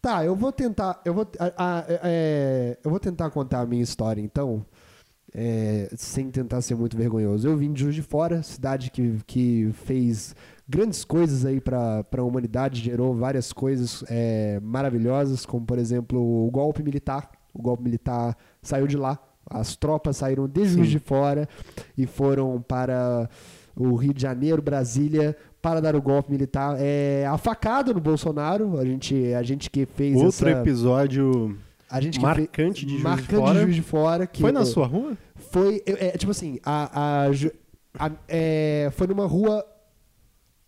Tá, 0.03 0.25
eu 0.25 0.35
vou 0.35 0.51
tentar. 0.51 1.01
Eu 1.05 1.15
vou, 1.15 1.27
a- 1.39 1.53
a- 1.79 1.85
é, 2.03 2.79
eu 2.83 2.91
vou 2.91 2.99
tentar 2.99 3.31
contar 3.31 3.61
a 3.61 3.67
minha 3.67 3.83
história, 3.83 4.21
então. 4.21 4.65
É, 5.35 5.89
sem 5.97 6.31
tentar 6.31 6.61
ser 6.61 6.75
muito 6.75 6.97
vergonhoso. 6.97 7.49
Eu 7.49 7.57
vim 7.57 7.73
de 7.73 7.81
Juiz 7.81 7.95
de 7.95 8.03
Fora, 8.03 8.43
cidade 8.43 8.91
que, 8.91 9.19
que 9.27 9.71
fez 9.85 10.35
grandes 10.69 11.05
coisas 11.05 11.45
aí 11.45 11.61
para 11.61 12.05
a 12.17 12.23
humanidade, 12.23 12.81
gerou 12.81 13.15
várias 13.15 13.53
coisas 13.53 14.05
é, 14.09 14.61
maravilhosas, 14.63 15.45
como 15.45 15.65
por 15.65 15.79
exemplo 15.79 16.47
o 16.47 16.51
golpe 16.51 16.83
militar. 16.83 17.31
O 17.53 17.61
golpe 17.61 17.83
militar 17.83 18.37
saiu 18.63 18.87
de 18.87 18.97
lá. 18.97 19.19
As 19.49 19.75
tropas 19.75 20.19
saíram 20.19 20.47
de 20.47 20.65
Juiz 20.65 20.87
Sim. 20.87 20.93
de 20.93 20.99
Fora 21.01 21.49
e 21.99 22.07
foram 22.07 22.63
para 22.63 23.29
o 23.75 23.97
Rio 23.97 24.15
de 24.15 24.23
Janeiro, 24.23 24.63
Brasília, 24.63 25.37
para 25.61 25.81
dar 25.81 25.97
o 25.97 26.03
golpe 26.03 26.31
militar. 26.31 26.77
É, 26.79 27.27
a 27.27 27.37
facada 27.37 27.93
no 27.93 28.01
Bolsonaro, 28.01 28.79
a 28.79 28.85
gente, 28.85 29.35
a 29.35 29.43
gente 29.43 29.69
que 29.69 29.87
fez 29.87 30.17
Outro 30.17 30.49
essa... 30.49 30.61
episódio 30.61 31.57
A 31.91 32.01
gente 32.01 32.19
que 32.19 32.25
marcante 32.25 32.87
de 32.87 32.93
Juiz 32.93 32.99
de 32.99 33.05
marcante 33.05 33.35
Fora. 33.35 33.55
de 33.55 33.61
Juiz 33.65 33.75
de 33.77 33.83
Fora. 33.83 34.27
Que 34.27 34.41
Foi 34.41 34.53
na 34.53 34.61
eu- 34.61 34.67
sua 34.67 34.87
rua? 34.87 35.17
Foi, 35.35 35.83
é, 35.87 36.17
tipo 36.17 36.31
assim, 36.31 36.59
a, 36.65 37.23
a 37.25 37.33
Ju- 37.33 37.53
a- 37.99 38.11
é, 38.29 38.89
foi 38.93 39.07
numa 39.07 39.27
rua 39.27 39.65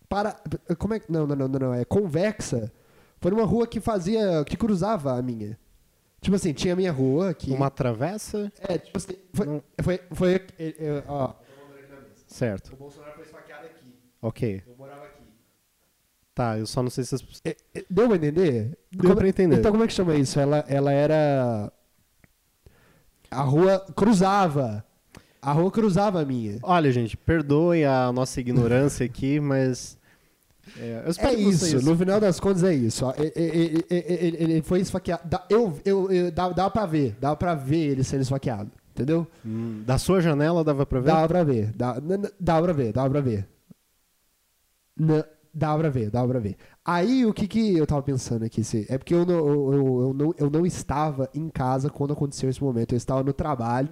para... 0.09 0.35
Como 0.77 0.93
é 0.93 0.99
que... 0.99 1.11
Não, 1.11 1.25
não, 1.25 1.35
não, 1.35 1.47
não, 1.47 1.59
não, 1.59 1.73
é 1.73 1.85
convexa. 1.85 2.71
Foi 3.19 3.31
numa 3.31 3.45
rua 3.45 3.65
que 3.65 3.79
fazia... 3.79 4.43
que 4.45 4.57
cruzava 4.57 5.13
a 5.17 5.21
minha. 5.21 5.57
Tipo 6.21 6.35
assim, 6.35 6.53
tinha 6.53 6.73
a 6.73 6.77
minha 6.77 6.91
rua 6.91 7.33
que... 7.33 7.51
Uma 7.51 7.69
travessa? 7.69 8.51
É, 8.67 8.77
tipo 8.77 8.97
assim, 8.97 9.13
foi... 9.33 9.45
Não. 9.45 9.63
foi, 9.81 9.99
foi, 10.11 10.33
é, 10.35 10.41
é, 10.59 11.03
ó, 11.07 11.33
Certo. 12.27 12.73
o 12.73 12.75
Bolsonaro 12.75 13.13
foi 13.13 13.23
esfaqueado 13.23 13.65
aqui. 13.67 13.93
Ok. 14.21 14.63
Eu 14.65 14.75
morava 14.75 15.03
aqui. 15.05 15.12
Tá, 16.35 16.57
eu 16.57 16.65
só 16.65 16.81
não 16.81 16.89
sei 16.89 17.03
se 17.03 17.15
É, 17.45 17.55
é, 17.75 17.85
Deu 17.89 18.07
pra 18.07 18.15
entender? 18.17 18.77
Deu 18.91 19.01
Como- 19.01 19.15
pra 19.15 19.27
entender. 19.27 19.57
Então 19.59 19.71
como 19.71 19.83
é 19.83 19.87
que 19.87 19.93
chama 19.93 20.15
isso? 20.15 20.39
Ela, 20.39 20.63
ela 20.67 20.91
era... 20.91 21.71
A 23.29 23.41
rua 23.41 23.79
cruzava. 23.95 24.83
A 25.41 25.51
rua 25.51 25.69
cruzava 25.71 26.21
a 26.21 26.25
minha. 26.25 26.57
Olha, 26.63 26.91
gente, 26.91 27.17
perdoem 27.17 27.85
a 27.85 28.11
nossa 28.11 28.39
ignorância 28.39 29.05
aqui, 29.05 29.39
mas. 29.39 29.97
É, 30.77 31.03
É 31.17 31.33
isso, 31.33 31.65
vocês- 31.65 31.83
no 31.83 31.95
final 31.97 32.19
das 32.19 32.39
contas 32.39 32.63
é 32.63 32.73
isso. 32.73 33.05
ó. 33.05 33.13
E- 33.17 33.33
e- 33.35 33.41
e- 33.45 33.85
e- 33.89 34.25
Ele, 34.27 34.37
ele 34.53 34.61
foi 34.61 34.79
esfaqueado. 34.79 35.37
Eu, 35.49 35.77
eu, 35.83 36.11
eu, 36.11 36.31
dava, 36.31 36.71
pra 36.71 36.85
ver, 36.85 37.15
dava 37.19 37.35
pra 37.35 37.53
ver 37.53 37.91
ele 37.91 38.03
sendo 38.03 38.21
esfaqueado. 38.21 38.71
Entendeu? 38.91 39.27
Hum, 39.45 39.83
da 39.85 39.97
sua 39.97 40.21
janela 40.21 40.63
dava 40.63 40.85
pra 40.85 40.99
ver? 40.99 41.07
Dava 41.07 41.27
pra 41.27 41.43
ver. 41.43 41.71
Dava, 41.75 42.01
dava 42.39 42.63
pra 42.63 42.73
ver, 42.73 42.93
dava 42.93 43.09
pra 43.09 43.21
ver. 43.21 43.47
N- 44.97 45.25
Dava 45.55 45.79
pra 45.81 45.89
ver, 45.89 46.09
dava 46.09 46.27
pra 46.27 46.39
ver. 46.39 46.55
Aí 46.83 47.25
o 47.25 47.33
que 47.33 47.47
que 47.47 47.77
eu 47.77 47.85
tava 47.85 48.01
pensando 48.01 48.43
aqui? 48.43 48.63
se- 48.63 48.87
É 48.89 48.97
porque 48.97 49.13
eu 49.13 49.23
não, 49.25 49.35
eu, 49.37 49.73
eu- 49.73 50.01
eu 50.07 50.13
não, 50.13 50.33
eu 50.39 50.49
não 50.49 50.65
estava 50.65 51.29
em 51.33 51.47
casa 51.47 51.89
quando 51.91 52.13
aconteceu 52.13 52.49
esse 52.49 52.61
momento. 52.63 52.93
Eu 52.93 52.97
estava 52.97 53.21
no 53.23 53.31
trabalho. 53.33 53.89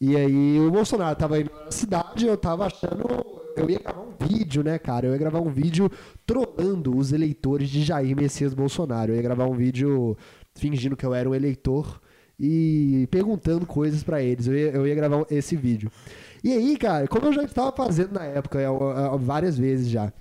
E 0.00 0.16
aí 0.16 0.58
o 0.60 0.70
Bolsonaro 0.70 1.16
tava 1.16 1.40
indo 1.40 1.50
na 1.64 1.70
cidade, 1.72 2.26
eu 2.26 2.36
tava 2.36 2.66
achando. 2.66 3.04
Eu 3.56 3.68
ia 3.68 3.78
gravar 3.80 4.00
um 4.02 4.26
vídeo, 4.26 4.62
né, 4.62 4.78
cara? 4.78 5.06
Eu 5.06 5.12
ia 5.12 5.18
gravar 5.18 5.40
um 5.40 5.50
vídeo 5.50 5.90
trollando 6.24 6.96
os 6.96 7.12
eleitores 7.12 7.68
de 7.68 7.82
Jair 7.82 8.16
Messias 8.16 8.54
Bolsonaro. 8.54 9.12
Eu 9.12 9.16
ia 9.16 9.22
gravar 9.22 9.46
um 9.46 9.54
vídeo 9.56 10.16
fingindo 10.54 10.96
que 10.96 11.04
eu 11.04 11.12
era 11.14 11.28
um 11.28 11.34
eleitor 11.34 12.00
e 12.38 13.06
perguntando 13.10 13.66
coisas 13.66 14.02
pra 14.04 14.22
eles. 14.22 14.46
Eu 14.46 14.54
ia, 14.56 14.70
eu 14.70 14.86
ia 14.86 14.94
gravar 14.94 15.26
esse 15.30 15.54
vídeo. 15.56 15.90
E 16.44 16.52
aí, 16.52 16.76
cara, 16.76 17.06
como 17.08 17.26
eu 17.26 17.32
já 17.32 17.42
estava 17.42 17.70
fazendo 17.76 18.12
na 18.14 18.24
época, 18.24 18.58
várias 19.18 19.58
vezes 19.58 19.88
já. 19.88 20.12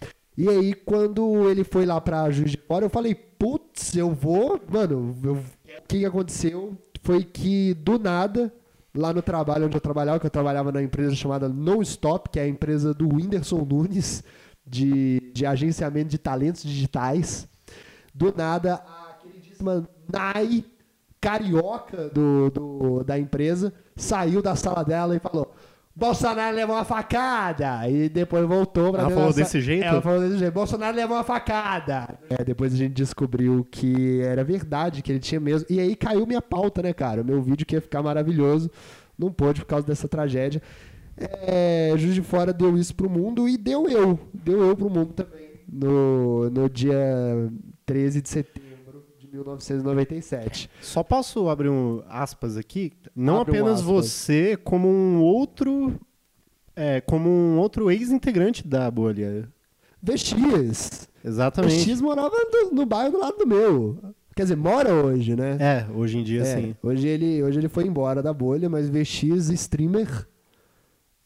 E 0.41 0.49
aí, 0.49 0.73
quando 0.73 1.47
ele 1.49 1.63
foi 1.63 1.85
lá 1.85 2.01
pra 2.01 2.29
Juiz 2.31 2.49
de 2.51 2.57
Fora, 2.57 2.85
eu 2.85 2.89
falei, 2.89 3.13
putz, 3.13 3.95
eu 3.95 4.09
vou. 4.11 4.59
Mano, 4.71 5.15
eu- 5.23 5.35
o 5.35 5.87
que 5.87 6.03
aconteceu 6.03 6.75
foi 7.03 7.23
que 7.23 7.75
do 7.75 7.99
nada, 7.99 8.51
lá 8.95 9.13
no 9.13 9.21
trabalho 9.21 9.67
onde 9.67 9.77
eu 9.77 9.81
trabalhava, 9.81 10.19
que 10.19 10.25
eu 10.25 10.31
trabalhava 10.31 10.71
na 10.71 10.81
empresa 10.81 11.13
chamada 11.13 11.47
No 11.47 11.79
Stop, 11.83 12.29
que 12.29 12.39
é 12.39 12.43
a 12.43 12.47
empresa 12.47 12.91
do 12.91 13.07
Whindersson 13.13 13.59
Nunes, 13.69 14.23
de, 14.65 15.31
de 15.31 15.45
agenciamento 15.45 16.09
de 16.09 16.17
talentos 16.17 16.63
digitais. 16.63 17.47
Do 18.13 18.33
nada, 18.35 18.75
a 18.75 19.17
queridíssima 19.21 19.87
Nai, 20.11 20.65
carioca 21.19 22.09
do, 22.09 22.49
do- 22.49 23.03
da 23.03 23.19
empresa, 23.19 23.71
saiu 23.95 24.41
da 24.41 24.55
sala 24.55 24.83
dela 24.83 25.15
e 25.15 25.19
falou: 25.19 25.53
Bolsonaro 26.01 26.55
levou 26.55 26.75
uma 26.75 26.83
facada! 26.83 27.87
E 27.87 28.09
depois 28.09 28.45
voltou 28.47 28.91
pra 28.91 29.03
Ela 29.03 29.11
falou 29.11 29.31
sa- 29.31 29.41
desse 29.41 29.61
jeito? 29.61 29.85
Ela 29.85 30.01
falou 30.01 30.19
desse 30.19 30.37
jeito: 30.39 30.51
Bolsonaro 30.53 30.97
levou 30.97 31.15
uma 31.15 31.23
facada! 31.23 32.17
É, 32.29 32.43
depois 32.43 32.73
a 32.73 32.75
gente 32.77 32.93
descobriu 32.93 33.65
que 33.69 34.19
era 34.21 34.43
verdade, 34.43 35.01
que 35.03 35.11
ele 35.11 35.19
tinha 35.19 35.39
mesmo. 35.39 35.67
E 35.69 35.79
aí 35.79 35.95
caiu 35.95 36.25
minha 36.25 36.41
pauta, 36.41 36.81
né, 36.81 36.91
cara? 36.91 37.21
O 37.21 37.25
meu 37.25 37.41
vídeo 37.41 37.65
que 37.65 37.75
ia 37.75 37.81
ficar 37.81 38.01
maravilhoso. 38.01 38.69
Não 39.17 39.31
pôde 39.31 39.61
por 39.61 39.67
causa 39.67 39.85
dessa 39.85 40.07
tragédia. 40.07 40.61
É, 41.17 41.93
Juiz 41.97 42.15
de 42.15 42.21
Fora 42.23 42.51
deu 42.51 42.75
isso 42.77 42.95
pro 42.95 43.09
mundo 43.09 43.47
e 43.47 43.55
deu 43.57 43.87
eu. 43.87 44.19
Deu 44.33 44.61
eu 44.67 44.75
pro 44.75 44.89
mundo 44.89 45.13
também. 45.13 45.51
No, 45.71 46.49
no 46.49 46.67
dia 46.69 46.97
13 47.85 48.21
de 48.21 48.27
setembro 48.29 48.60
1997. 49.31 50.69
Só 50.81 51.03
posso 51.03 51.49
abrir 51.49 51.69
um 51.69 52.03
aspas 52.07 52.57
aqui? 52.57 52.91
Não 53.15 53.41
Abre 53.41 53.53
um 53.59 53.61
apenas 53.63 53.79
aspas. 53.81 54.05
você, 54.05 54.57
como 54.57 54.87
um 54.87 55.21
outro. 55.21 55.99
É, 56.75 57.01
como 57.01 57.29
um 57.29 57.57
outro 57.57 57.91
ex-integrante 57.91 58.67
da 58.67 58.89
bolha. 58.89 59.47
Vexias. 60.01 61.07
Exatamente. 61.23 61.75
Vexias 61.75 62.01
morava 62.01 62.29
do- 62.29 62.73
no 62.73 62.85
bairro 62.85 63.11
do 63.11 63.19
lado 63.19 63.37
do 63.37 63.45
meu. 63.47 63.97
Quer 64.35 64.43
dizer, 64.43 64.55
mora 64.55 64.93
hoje, 64.93 65.35
né? 65.35 65.57
É, 65.59 65.85
hoje 65.93 66.17
em 66.17 66.23
dia 66.23 66.41
É, 66.41 66.45
sim. 66.45 66.75
Hoje 66.81 67.07
ele, 67.07 67.43
hoje 67.43 67.59
ele 67.59 67.67
foi 67.67 67.85
embora 67.85 68.23
da 68.23 68.33
bolha, 68.33 68.69
mas 68.69 68.89
VX 68.89 69.49
streamer 69.49 70.27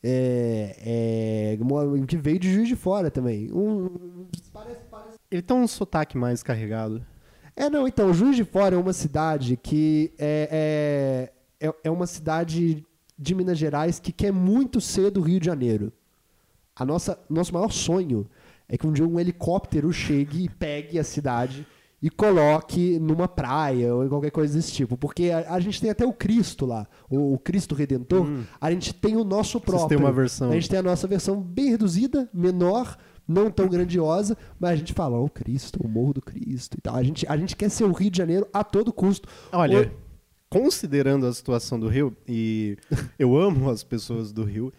é, 0.04 1.56
é, 1.56 2.06
que 2.08 2.18
veio 2.18 2.40
de 2.40 2.52
Juiz 2.54 2.68
de 2.68 2.76
Fora 2.76 3.10
também. 3.10 3.52
Um, 3.54 4.26
parece, 4.52 4.80
parece- 4.90 5.18
Ele 5.32 5.42
tem 5.42 5.56
um 5.58 5.68
sotaque 5.68 6.18
mais 6.18 6.44
carregado. 6.44 7.06
É, 7.56 7.70
não, 7.70 7.88
então, 7.88 8.14
Juiz 8.14 8.36
de 8.36 8.44
Fora 8.44 8.76
é 8.76 8.78
uma 8.78 8.92
cidade 8.92 9.56
que 9.56 10.14
é, 10.18 11.30
é, 11.60 11.68
é, 11.68 11.74
é 11.86 11.92
uma 11.92 12.06
cidade 12.06 12.86
de 13.18 13.34
Minas 13.34 13.58
Gerais 13.58 14.00
que 14.00 14.12
quer 14.12 14.32
muito 14.32 14.82
ser 14.82 15.10
do 15.10 15.22
Rio 15.22 15.40
de 15.40 15.46
Janeiro. 15.46 15.92
A 16.76 16.84
nossa, 16.84 17.18
nosso 17.30 17.54
maior 17.54 17.72
sonho 17.72 18.28
é 18.68 18.78
que 18.78 18.86
um 18.86 18.92
dia 18.92 19.08
um 19.08 19.20
helicóptero 19.20 19.92
chegue 19.94 20.44
e 20.44 20.50
pegue 20.50 21.00
a 21.00 21.04
cidade 21.04 21.66
e 22.02 22.10
coloque 22.10 23.00
numa 23.00 23.28
praia 23.28 23.96
ou 23.96 24.06
em 24.06 24.10
qualquer 24.10 24.32
coisa 24.32 24.54
desse 24.54 24.74
tipo. 24.74 24.98
Porque 24.98 25.32
a, 25.32 25.54
a 25.54 25.60
gente 25.62 25.80
tem 25.80 25.90
até 25.90 26.06
o 26.06 26.12
Cristo 26.12 26.66
lá, 26.66 26.86
o, 27.10 27.34
o 27.34 27.40
Cristo 27.40 27.74
Redentor. 27.74 28.28
A 28.60 28.70
gente 28.72 28.94
tem 28.94 29.16
o 29.16 29.24
nosso 29.24 29.62
próprio. 29.62 29.86
Hum. 29.86 29.88
Vocês 29.88 29.98
têm 29.98 30.06
uma 30.06 30.12
versão. 30.12 30.50
A 30.52 30.54
gente 30.54 30.70
tem 30.70 30.80
a 30.80 30.84
nossa 30.84 31.08
versão 31.08 31.42
bem 31.42 31.70
reduzida, 31.70 32.30
menor, 32.34 32.98
não 33.28 33.50
tão 33.50 33.68
grandiosa, 33.68 34.38
mas 34.60 34.72
a 34.72 34.76
gente 34.76 34.94
fala, 34.94 35.18
o 35.20 35.30
Cristo, 35.30 35.80
o 35.84 35.88
Morro 35.88 36.14
do 36.14 36.22
Cristo 36.22 36.78
e 36.78 36.82
tal. 36.82 36.96
A 36.96 37.04
gente, 37.04 37.26
a 37.28 37.36
gente 37.38 37.56
quer 37.56 37.70
ser 37.70 37.84
o 37.84 37.92
Rio 37.92 38.10
de 38.12 38.18
Janeiro 38.18 38.48
a 38.54 38.64
todo 38.64 38.94
custo. 38.94 39.28
Olha, 39.52 39.80
Oi- 39.80 39.92
considerando 40.50 41.26
a 41.26 41.34
situação 41.34 41.80
do 41.80 41.88
Rio, 41.88 42.16
e 42.28 42.78
eu 43.20 43.36
amo 43.38 43.70
as 43.70 43.84
pessoas 43.84 44.32
do 44.32 44.44
Rio, 44.44 44.72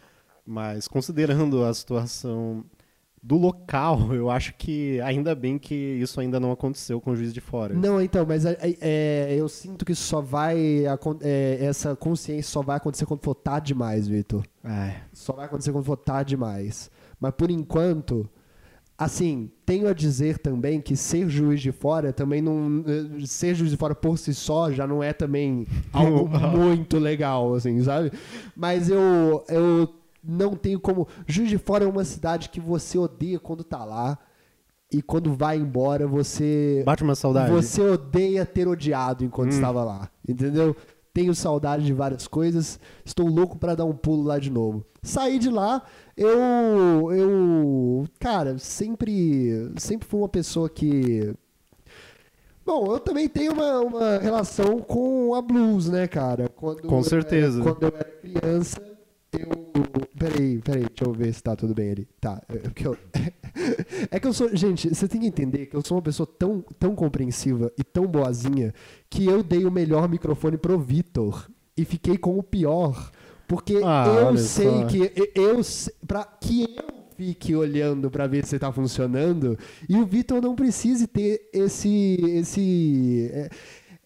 mas 0.47 0.87
considerando 0.89 1.65
a 1.65 1.75
situação 1.75 2.65
do 3.23 3.37
local, 3.37 4.13
eu 4.15 4.31
acho 4.31 4.55
que 4.55 5.01
ainda 5.01 5.35
bem 5.35 5.59
que 5.59 5.75
isso 5.75 6.21
ainda 6.21 6.39
não 6.39 6.53
aconteceu 6.53 7.01
com 7.01 7.11
o 7.11 7.17
juiz 7.17 7.35
de 7.35 7.41
fora. 7.41 7.75
Não, 7.75 8.01
então, 8.01 8.25
mas 8.25 8.47
é, 8.47 8.57
é, 8.81 9.35
eu 9.37 9.49
sinto 9.49 9.85
que 9.85 9.95
só 9.95 10.21
vai. 10.21 10.85
é, 11.21 11.59
essa 11.61 11.97
consciência 11.97 12.51
só 12.51 12.63
vai 12.63 12.77
acontecer 12.77 13.05
quando 13.05 13.21
for 13.25 13.35
tarde 13.35 13.69
demais, 13.69 14.07
Vitor. 14.07 14.45
É. 14.65 15.01
Só 15.13 15.33
vai 15.33 15.47
acontecer 15.47 15.73
quando 15.73 15.85
for 15.85 15.97
tarde 15.97 16.31
demais. 16.31 16.89
Mas 17.21 17.33
por 17.33 17.51
enquanto, 17.51 18.29
assim, 18.99 19.51
tenho 19.65 19.89
a 19.89 19.93
dizer 19.93 20.39
também 20.39 20.81
que 20.81 20.97
ser 20.97 21.29
juiz 21.29 21.61
de 21.61 21.73
fora 21.73 22.13
também 22.13 22.41
não. 22.43 22.85
eh, 22.87 23.25
Ser 23.27 23.55
juiz 23.55 23.71
de 23.71 23.77
fora 23.77 23.95
por 23.95 24.19
si 24.19 24.35
só 24.35 24.71
já 24.71 24.87
não 24.87 25.03
é 25.03 25.13
também 25.13 25.67
algo 25.93 26.29
muito 26.29 26.99
legal, 26.99 27.55
assim, 27.55 27.83
sabe? 27.83 28.13
Mas 28.55 28.89
eu, 28.91 29.45
eu 29.49 29.95
não 30.23 30.55
tenho 30.55 30.79
como. 30.81 31.07
Juiz 31.27 31.49
de 31.49 31.59
fora 31.59 31.85
é 31.85 31.89
uma 31.89 32.05
cidade 32.05 32.49
que 32.51 32.61
você 32.61 32.99
odeia 32.99 33.39
quando 33.39 33.65
tá 33.65 33.85
lá. 33.85 34.19
E 34.93 35.03
quando 35.03 35.35
vai 35.35 35.57
embora, 35.59 36.07
você. 36.07 36.83
Bate 36.87 37.03
uma 37.03 37.17
saudade. 37.17 37.51
Você 37.51 37.81
odeia 37.81 38.47
ter 38.47 38.69
odiado 38.69 39.25
enquanto 39.25 39.51
estava 39.51 39.83
lá, 39.83 40.09
entendeu? 40.29 40.77
Tenho 41.17 41.35
saudade 41.35 41.83
de 41.83 41.95
várias 41.95 42.29
coisas, 42.29 42.79
estou 43.03 43.27
louco 43.27 43.57
para 43.57 43.75
dar 43.75 43.87
um 43.87 43.95
pulo 43.95 44.23
lá 44.25 44.39
de 44.39 44.51
novo. 44.51 44.85
Saí 45.03 45.39
de 45.39 45.49
lá, 45.49 45.83
eu 46.15 47.11
eu, 47.11 48.05
cara, 48.21 48.59
sempre 48.59 49.73
sempre 49.79 50.07
fui 50.07 50.21
uma 50.21 50.29
pessoa 50.29 50.69
que 50.69 51.33
Bom, 52.67 52.93
eu 52.93 53.01
também 53.01 53.31
tenho 53.31 53.55
uma, 53.55 53.81
uma 53.81 54.19
relação 54.19 54.79
com 54.81 55.35
a 55.35 55.41
blues, 55.41 55.89
né, 55.89 56.07
cara? 56.07 56.51
Quando 56.55 56.83
Com 56.83 57.03
certeza. 57.03 57.63
quando 57.63 57.83
eu 57.85 57.95
era 57.97 58.05
criança, 58.05 58.79
eu. 59.41 59.67
Peraí, 60.19 60.59
peraí, 60.61 60.87
deixa 60.87 61.05
eu 61.05 61.13
ver 61.13 61.33
se 61.35 61.43
tá 61.43 61.55
tudo 61.55 61.75
bem 61.75 61.91
ali. 61.91 62.09
Tá, 62.21 62.43
é 62.49 62.59
porque 62.59 62.87
eu. 62.87 62.97
É 64.11 64.21
que 64.21 64.27
eu 64.27 64.35
sou. 64.35 64.55
Gente, 64.55 64.95
você 64.95 65.09
tem 65.09 65.21
que 65.23 65.27
entender 65.27 65.65
que 65.67 65.75
eu 65.75 65.83
sou 65.83 65.97
uma 65.97 66.03
pessoa 66.03 66.27
tão, 66.27 66.63
tão 66.79 66.95
compreensiva 66.95 67.73
e 67.79 67.83
tão 67.83 68.07
boazinha 68.07 68.75
que 69.09 69.25
eu 69.25 69.43
dei 69.43 69.65
o 69.65 69.71
melhor 69.71 70.09
microfone 70.11 70.59
pro 70.59 70.79
Vitor 70.79 71.51
e 71.75 71.83
fiquei 71.85 72.19
com 72.19 72.39
o 72.39 72.43
pior. 72.43 73.11
Porque 73.49 73.81
Ah, 73.83 74.05
eu 74.31 74.37
sei 74.37 74.69
só. 74.69 74.85
que. 74.87 74.99
Eu, 75.17 75.29
eu 75.57 75.61
pra 76.07 76.25
que 76.25 76.65
eu 76.77 77.07
fique 77.17 77.55
olhando 77.57 78.11
pra 78.11 78.27
ver 78.27 78.45
se 78.45 78.59
tá 78.59 78.71
funcionando 78.71 79.59
e 79.89 79.97
o 79.97 80.05
Vitor 80.05 80.43
não 80.43 80.55
precise 80.55 81.07
ter 81.07 81.49
esse. 81.55 82.19
esse. 82.27 83.49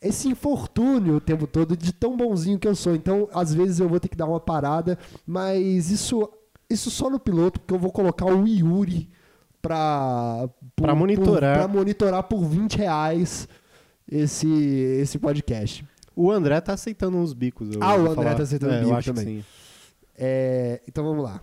Esse 0.01 0.29
infortúnio 0.29 1.17
o 1.17 1.21
tempo 1.21 1.47
todo 1.47 1.77
de 1.77 1.93
tão 1.93 2.17
bonzinho 2.17 2.59
que 2.59 2.67
eu 2.69 2.75
sou. 2.75 2.95
Então, 2.95 3.29
às 3.33 3.53
vezes 3.55 3.81
eu 3.81 3.89
vou 3.89 4.01
ter 4.01 4.09
que 4.09 4.17
dar 4.17 4.27
uma 4.27 4.41
parada, 4.41 4.99
mas 5.27 5.91
isso, 5.91 6.29
isso 6.69 6.91
só 6.91 7.11
no 7.11 7.21
piloto, 7.21 7.61
porque 7.61 7.75
eu 7.75 7.79
vou 7.79 7.93
colocar 7.93 8.27
o 8.27 8.47
Yuri 8.47 9.11
pra, 9.61 10.49
por- 10.75 10.85
Pra 10.85 10.95
monitorar. 10.95 11.59
Por, 11.59 11.69
pra 11.69 11.69
monitorar 11.79 12.23
por 12.25 12.45
20 12.45 12.77
reais 12.77 13.47
esse, 14.11 14.49
esse 14.49 15.19
podcast. 15.19 15.85
O 16.17 16.31
André 16.31 16.61
tá 16.61 16.73
aceitando 16.75 17.17
uns 17.17 17.33
bicos. 17.33 17.71
Ah, 17.81 17.95
o 17.95 18.01
André 18.01 18.15
falar. 18.15 18.35
tá 18.37 18.43
aceitando 18.43 18.73
é, 18.75 18.79
bico 18.81 18.91
eu 18.91 18.97
acho 18.97 19.13
também. 19.15 19.45
É, 20.17 20.81
então 20.89 21.05
vamos 21.05 21.23
lá. 21.25 21.41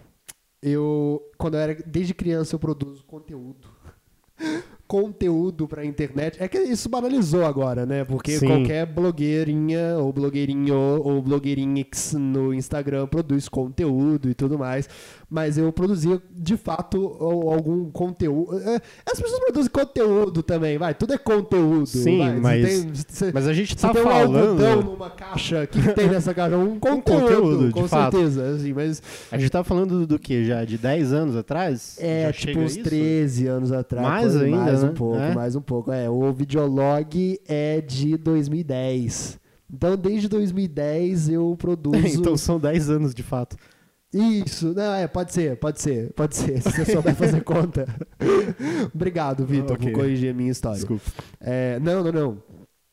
Eu, 0.62 1.22
quando 1.38 1.54
eu 1.56 1.60
era, 1.62 1.76
desde 1.86 2.14
criança 2.14 2.56
eu 2.56 2.60
produzo 2.60 3.04
conteúdo. 3.06 3.68
conteúdo 4.88 5.68
pra 5.68 5.86
internet. 5.86 6.42
É 6.42 6.48
que 6.48 6.58
isso 6.58 6.88
banalizou 6.88 7.46
agora, 7.46 7.86
né? 7.86 8.06
Porque 8.06 8.38
Sim. 8.40 8.48
qualquer 8.48 8.86
blogueirinha 8.86 9.98
ou 9.98 10.14
blogueirinho 10.14 10.76
ou 10.76 11.22
blogueirinhix 11.22 12.14
no 12.14 12.54
Instagram 12.54 13.08
produz 13.08 13.50
conteúdo 13.50 14.30
e 14.30 14.34
tudo 14.34 14.58
mais. 14.58 14.88
Mas 15.30 15.58
eu 15.58 15.74
produzia, 15.74 16.22
de 16.32 16.56
fato, 16.56 17.18
al- 17.20 17.52
algum 17.52 17.92
conteúdo. 17.92 18.58
É, 18.60 18.80
As 19.06 19.20
pessoas 19.20 19.42
produzem 19.42 19.70
conteúdo 19.70 20.42
também, 20.42 20.78
vai. 20.78 20.94
Tudo 20.94 21.14
é 21.14 21.18
conteúdo. 21.18 21.86
Sim, 21.86 22.20
vai. 22.20 22.40
Mas- 22.40 22.66
tem- 22.82 22.94
você- 22.94 23.32
Mas 23.34 23.46
a 23.46 23.52
gente 23.54 23.76
tá 23.76 23.92
tem 23.92 24.02
um 24.02 24.06
falando. 24.06 24.84
numa 24.86 25.10
caixa, 25.10 25.64
o 25.64 25.68
que, 25.68 25.82
que 25.82 25.94
tem 25.94 26.08
nessa 26.08 26.34
caixa? 26.34 26.56
Um 26.58 26.80
conteúdo, 26.80 27.22
conteúdo, 27.24 27.68
de 27.68 27.74
com 27.74 27.88
fato. 27.90 28.16
certeza. 28.16 28.56
Assim, 28.56 28.72
mas 28.72 29.02
A 29.30 29.38
gente 29.38 29.50
tá 29.50 29.66
falando 29.66 30.08
do 30.08 30.18
que 30.18 30.46
já? 30.46 30.64
De 30.64 30.78
10 30.78 31.12
anos 31.12 31.36
atrás? 31.36 31.98
é 32.00 32.28
Já 32.28 32.32
tipo 32.34 32.60
uns 32.62 32.72
isso? 32.78 32.84
13 32.84 33.48
anos 33.48 33.74
atrás. 33.74 34.08
Mais 34.08 34.32
quase, 34.32 34.46
ainda, 34.46 34.58
Mais 34.58 34.84
um 34.84 34.88
né? 34.88 34.94
pouco, 34.96 35.20
É. 35.20 35.36
mais 35.36 35.56
um 35.58 35.62
pouco. 35.62 35.92
É, 35.92 36.10
o 36.10 36.32
videolog 36.32 37.38
é 37.50 37.82
de 37.82 38.16
2010. 38.16 39.38
Então, 39.70 39.98
desde 39.98 40.30
2010 40.30 41.28
eu 41.28 41.54
produzo. 41.60 41.98
então 42.18 42.38
são 42.38 42.58
10 42.58 42.90
anos 42.90 43.14
de 43.14 43.24
fato. 43.24 43.58
Isso, 44.14 44.74
não, 44.74 44.94
é, 44.96 45.06
pode 45.08 45.34
ser, 45.34 45.58
pode 45.58 45.82
ser, 45.82 46.14
pode 46.14 46.36
ser, 46.36 46.60
se 46.64 46.72
você 46.72 46.86
souber 46.94 47.14
fazer 47.16 47.42
conta. 47.44 47.86
Obrigado, 48.94 49.46
Vitor, 49.46 49.74
Ok. 49.76 49.92
por 49.92 50.00
corrigir 50.02 50.32
a 50.32 50.34
minha 50.34 50.52
história. 50.52 50.78
Desculpa. 50.78 51.04
É, 51.42 51.80
não, 51.80 52.04
não, 52.04 52.12
não. 52.12 52.44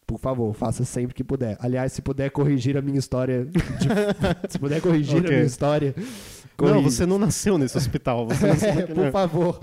Por 0.06 0.18
favor, 0.18 0.52
faça 0.52 0.84
sempre 0.84 1.14
que 1.14 1.24
puder. 1.24 1.56
Aliás, 1.60 1.92
se 1.92 2.02
puder 2.02 2.30
corrigir 2.30 2.76
a 2.76 2.82
minha 2.82 2.98
história. 2.98 3.44
de- 3.46 3.58
se 4.50 4.58
puder 4.58 4.80
corrigir 4.82 5.18
Ok. 5.20 5.30
a 5.30 5.32
minha 5.32 5.44
história. 5.46 5.94
Não, 5.96 6.68
corrija. 6.68 6.90
você 6.90 7.06
não 7.06 7.18
nasceu 7.18 7.56
nesse 7.56 7.76
hospital. 7.78 8.26
Você 8.28 8.46
nasceu 8.46 8.68
É, 8.70 8.86
por 8.86 9.10
favor. 9.10 9.58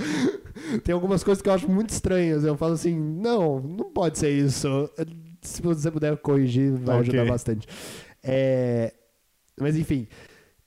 Tem 0.84 0.94
algumas 0.94 1.24
coisas 1.24 1.42
que 1.42 1.48
eu 1.50 1.54
acho 1.54 1.70
muito 1.70 1.92
estranhas. 1.92 2.44
Eu 2.44 2.58
falo 2.58 2.74
assim, 2.74 2.98
não, 3.00 3.60
não 3.60 3.92
pode 3.92 4.18
ser 4.18 4.32
isso. 4.32 4.90
Se 5.42 5.62
você 5.62 5.92
puder 5.92 6.18
corrigir, 6.18 6.72
vai 6.72 7.00
Ok. 7.00 7.10
ajudar 7.14 7.32
bastante. 7.32 7.68
É, 8.24 8.94
mas 9.60 9.78
enfim, 9.78 10.08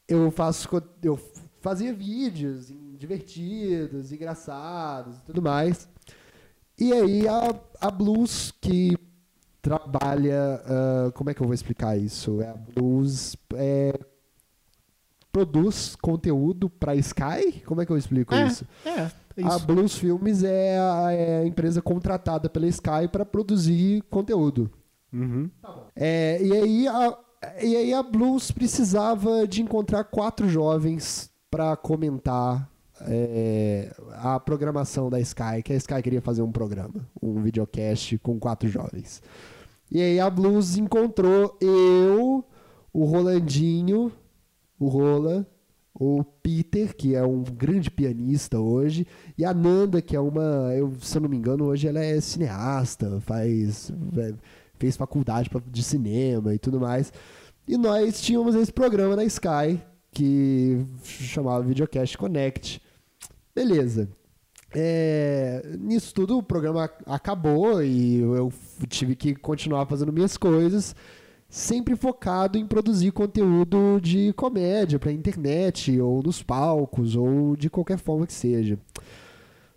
eu 0.09 0.31
faço. 0.31 0.69
Eu 1.03 1.19
fazia 1.61 1.93
vídeos 1.93 2.73
divertidos, 2.99 4.13
engraçados 4.13 5.19
e 5.19 5.23
tudo 5.23 5.43
mais. 5.43 5.89
E 6.79 6.93
aí 6.93 7.29
a, 7.29 7.55
a 7.81 7.91
Blues 7.91 8.53
que 8.61 8.97
trabalha. 9.63 10.63
ah, 10.67 11.11
como 11.15 11.31
é 11.31 11.35
que 11.35 11.41
eu 11.41 11.47
vou 11.47 11.55
explicar 11.55 11.97
isso? 11.97 12.41
É, 12.41 12.49
a 12.51 12.55
Blues 12.55 13.37
é, 13.55 13.99
produz 15.33 15.97
conteúdo 15.97 16.69
para 16.69 16.95
Sky? 16.97 17.63
Como 17.65 17.81
é 17.81 17.87
que 17.87 17.93
eu 17.93 17.99
explico 17.99 18.35
É, 18.35 18.47
isso? 18.47 18.67
É, 18.85 18.91
é 18.91 19.45
A 19.45 19.49
isso. 19.57 19.67
Blues 19.67 19.95
Filmes 19.97 20.43
é 20.45 20.79
a, 20.79 21.13
é 21.13 21.39
a 21.41 21.47
empresa 21.47 21.81
contratada 21.83 22.49
pela 22.49 22.67
Sky 22.67 23.09
para 23.11 23.25
produzir 23.25 24.03
conteúdo. 24.11 24.71
Uhum. 25.13 25.49
É, 25.95 26.43
e, 26.43 26.53
aí 26.53 26.89
a, 26.89 27.19
e 27.63 27.77
aí 27.77 27.95
a 27.95 28.03
Blues 28.03 28.51
precisava 28.51 29.47
de 29.47 29.63
encontrar 29.63 30.05
quatro 30.05 30.49
jovens 30.49 31.31
para 31.51 31.77
comentar 31.77 32.69
é, 33.03 33.95
a 34.13 34.39
programação 34.39 35.11
da 35.11 35.21
Sky, 35.21 35.63
que 35.65 35.73
a 35.73 35.77
Sky 35.77 36.03
queria 36.03 36.23
fazer 36.23 36.43
um 36.43 36.53
programa, 36.53 37.07
um 37.23 37.41
videocast 37.43 38.19
com 38.19 38.39
quatro 38.39 38.69
jovens. 38.69 39.23
E 39.91 40.01
aí 40.01 40.19
a 40.19 40.29
Blues 40.31 40.77
encontrou 40.77 41.57
eu, 41.61 42.45
o 42.93 43.05
Rolandinho, 43.05 44.13
o 44.79 44.89
Rola, 44.89 45.47
o 45.95 46.25
Peter, 46.43 46.95
que 46.97 47.15
é 47.15 47.23
um 47.23 47.43
grande 47.43 47.91
pianista 47.91 48.59
hoje, 48.59 49.07
e 49.39 49.45
a 49.45 49.55
Nanda, 49.55 50.03
que 50.03 50.17
é 50.17 50.21
uma, 50.21 50.73
eu, 50.75 50.93
se 51.01 51.17
eu 51.17 51.23
não 51.23 51.29
me 51.29 51.37
engano, 51.37 51.65
hoje 51.67 51.87
ela 51.87 52.01
é 52.01 52.21
cineasta, 52.21 53.21
faz 53.21 53.93
é, 54.17 54.35
fez 54.79 54.97
faculdade 54.97 55.49
pra- 55.51 55.63
de 55.67 55.83
cinema 55.83 56.55
e 56.55 56.59
tudo 56.59 56.81
mais. 56.81 57.13
E 57.67 57.77
nós 57.77 58.21
tínhamos 58.21 58.55
esse 58.55 58.73
programa 58.73 59.17
na 59.17 59.25
Sky 59.25 59.81
que 60.13 60.85
chamava 61.03 61.65
Videocast 61.65 62.17
Connect. 62.19 62.81
Beleza. 63.55 64.09
É, 64.77 65.63
nisso 65.79 66.13
tudo 66.13 66.37
o 66.37 66.43
programa 66.43 66.91
acabou 67.07 67.83
e 67.83 68.19
eu 68.19 68.53
tive 68.89 69.15
que 69.15 69.35
continuar 69.35 69.87
fazendo 69.87 70.13
minhas 70.13 70.37
coisas, 70.37 70.97
sempre 71.49 71.95
focado 71.95 72.59
em 72.59 72.67
produzir 72.67 73.13
conteúdo 73.13 74.01
de 74.03 74.33
comédia 74.33 74.99
para 74.99 75.13
internet 75.13 76.01
ou 76.01 76.21
nos 76.25 76.43
palcos 76.43 77.15
ou 77.15 77.55
de 77.57 77.71
qualquer 77.71 77.99
forma 77.99 78.27
que 78.27 78.33
seja. 78.33 78.77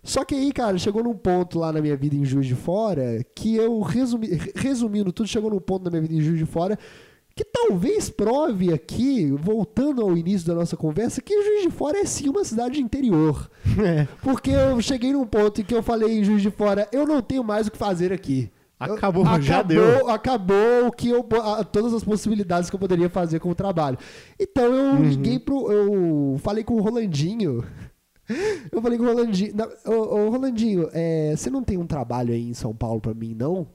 Só 0.08 0.24
que 0.24 0.34
aí, 0.34 0.52
cara, 0.52 0.78
chegou 0.78 1.04
num 1.04 1.14
ponto 1.14 1.58
lá 1.58 1.70
na 1.72 1.80
minha 1.82 1.96
vida 1.96 2.16
em 2.16 2.24
Juiz 2.24 2.46
de 2.46 2.54
Fora 2.54 3.22
que 3.34 3.54
eu, 3.56 3.80
resumi, 3.80 4.28
resumindo 4.54 5.12
tudo, 5.12 5.28
chegou 5.28 5.50
num 5.50 5.60
ponto 5.60 5.84
na 5.84 5.90
minha 5.90 6.02
vida 6.02 6.14
em 6.14 6.20
Juiz 6.22 6.38
de 6.38 6.46
Fora 6.46 6.78
que 7.36 7.44
talvez 7.44 8.10
prove 8.10 8.72
aqui, 8.72 9.30
voltando 9.30 10.02
ao 10.02 10.16
início 10.16 10.44
da 10.48 10.54
nossa 10.54 10.76
conversa, 10.76 11.20
que 11.20 11.32
Juiz 11.40 11.62
de 11.62 11.70
Fora 11.70 11.98
é 11.98 12.04
sim 12.04 12.28
uma 12.28 12.42
cidade 12.44 12.74
de 12.76 12.82
interior. 12.82 13.48
É. 13.84 14.08
Porque 14.22 14.50
eu 14.50 14.80
cheguei 14.80 15.12
num 15.12 15.24
ponto 15.26 15.60
em 15.60 15.64
que 15.64 15.74
eu 15.74 15.82
falei 15.82 16.18
em 16.18 16.24
Juiz 16.24 16.42
de 16.42 16.50
Fora, 16.50 16.88
eu 16.90 17.06
não 17.06 17.20
tenho 17.22 17.44
mais 17.44 17.66
o 17.66 17.70
que 17.70 17.76
fazer 17.78 18.12
aqui. 18.12 18.50
Eu- 18.80 18.94
Acabou, 18.94 19.24
já 19.42 19.58
acabou, 19.60 19.64
deu. 19.76 20.08
Acabou 20.08 20.90
que 20.96 21.08
eu, 21.10 21.24
todas 21.70 21.92
as 21.92 22.02
possibilidades 22.02 22.70
que 22.70 22.76
eu 22.76 22.80
poderia 22.80 23.08
fazer 23.10 23.40
com 23.40 23.50
o 23.50 23.54
trabalho. 23.54 23.98
Então 24.38 24.64
eu 24.64 24.94
Uhum. 24.94 25.02
liguei 25.08 25.38
pro. 25.38 25.70
Eu 25.70 26.38
falei 26.38 26.62
com 26.64 26.74
o 26.74 26.80
Rolandinho. 26.80 27.62
Eu 28.70 28.82
falei 28.82 28.98
com 28.98 29.04
o 29.04 29.06
Rolandinho. 29.08 29.52
Ô, 29.86 29.90
ô, 29.92 30.30
Rolandinho, 30.30 30.88
é, 30.92 31.34
você 31.36 31.48
não 31.50 31.62
tem 31.62 31.76
um 31.78 31.86
trabalho 31.86 32.32
aí 32.34 32.48
em 32.48 32.54
São 32.54 32.74
Paulo 32.74 33.00
pra 33.00 33.14
mim, 33.14 33.34
não? 33.34 33.66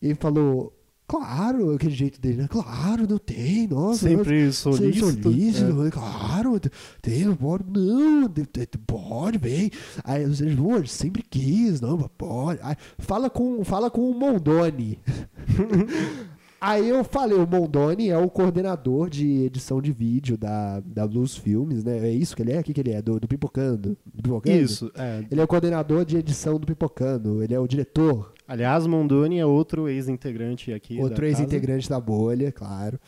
Ele 0.00 0.14
falou. 0.14 0.72
Claro, 1.04 1.74
aquele 1.74 1.92
jeito 1.94 2.18
dele, 2.18 2.38
né? 2.38 2.48
Claro, 2.48 3.06
não 3.06 3.18
tem, 3.18 3.66
nossa. 3.66 4.08
Sempre 4.08 4.46
nossa, 4.46 4.72
solícito. 4.72 5.22
solícito, 5.24 5.70
É. 5.70 5.84
né? 5.84 5.90
Claro, 5.90 6.58
tem, 7.02 7.34
pode, 7.34 7.64
não, 7.68 8.26
de- 8.28 8.44
de- 8.50 8.78
pode, 8.86 9.36
vem. 9.36 9.70
Aí 10.04 10.24
vocês, 10.24 10.54
"Pô, 10.54 10.86
sempre 10.86 11.22
quis, 11.22 11.82
não, 11.82 11.98
mas 11.98 12.08
pode. 12.16 12.60
Aí, 12.62 12.74
fala, 12.98 13.28
com, 13.28 13.62
fala 13.62 13.90
com 13.90 14.08
o 14.10 14.14
Mondoni. 14.14 14.98
Aí 16.64 16.88
eu 16.88 17.02
falei, 17.02 17.36
o 17.36 17.46
Mondoni 17.46 18.08
é 18.08 18.16
o 18.16 18.30
coordenador 18.30 19.10
de 19.10 19.42
edição 19.42 19.82
de 19.82 19.90
vídeo 19.90 20.38
da, 20.38 20.78
da 20.80 21.08
Blues 21.08 21.36
Filmes, 21.36 21.82
né? 21.82 21.98
É 22.08 22.12
isso 22.12 22.36
que 22.36 22.42
ele 22.42 22.52
é? 22.52 22.60
O 22.60 22.62
que, 22.62 22.72
que 22.72 22.80
ele 22.80 22.92
é? 22.92 23.02
Do, 23.02 23.18
do 23.18 23.26
Pipocando? 23.26 23.98
Do 24.06 24.22
Pipocando? 24.22 24.56
Isso. 24.56 24.92
é. 24.94 25.24
Ele 25.28 25.40
é 25.40 25.44
o 25.44 25.48
coordenador 25.48 26.04
de 26.04 26.16
edição 26.16 26.60
do 26.60 26.66
Pipocando, 26.66 27.42
ele 27.42 27.52
é 27.52 27.58
o 27.58 27.66
diretor, 27.66 28.32
Aliás, 28.46 28.86
Mondoni 28.86 29.38
é 29.38 29.46
outro 29.46 29.88
ex-integrante 29.88 30.74
aqui. 30.74 31.00
outro 31.00 31.24
ex-integrante 31.24 31.88
da 31.88 31.98
bolha, 31.98 32.52
claro. 32.52 33.00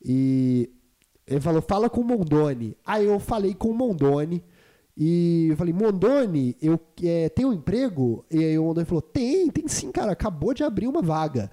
E 0.00 0.70
ele 1.26 1.40
falou, 1.40 1.60
fala 1.60 1.90
com 1.90 2.00
o 2.00 2.04
Mondoni. 2.04 2.76
Aí 2.86 3.06
eu 3.06 3.18
falei 3.18 3.54
com 3.54 3.70
o 3.70 3.74
Mondoni. 3.74 4.40
E 4.96 5.48
eu 5.50 5.56
falei, 5.56 5.72
Mondoni, 5.72 6.56
eu 6.62 6.78
é, 7.02 7.28
tenho 7.28 7.48
um 7.48 7.52
emprego? 7.52 8.24
E 8.30 8.38
aí 8.38 8.56
o 8.56 8.64
Mondoni 8.64 8.86
falou, 8.86 9.02
tem, 9.02 9.50
tem 9.50 9.66
sim, 9.66 9.90
cara, 9.90 10.12
acabou 10.12 10.54
de 10.54 10.62
abrir 10.62 10.86
uma 10.86 11.02
vaga. 11.02 11.50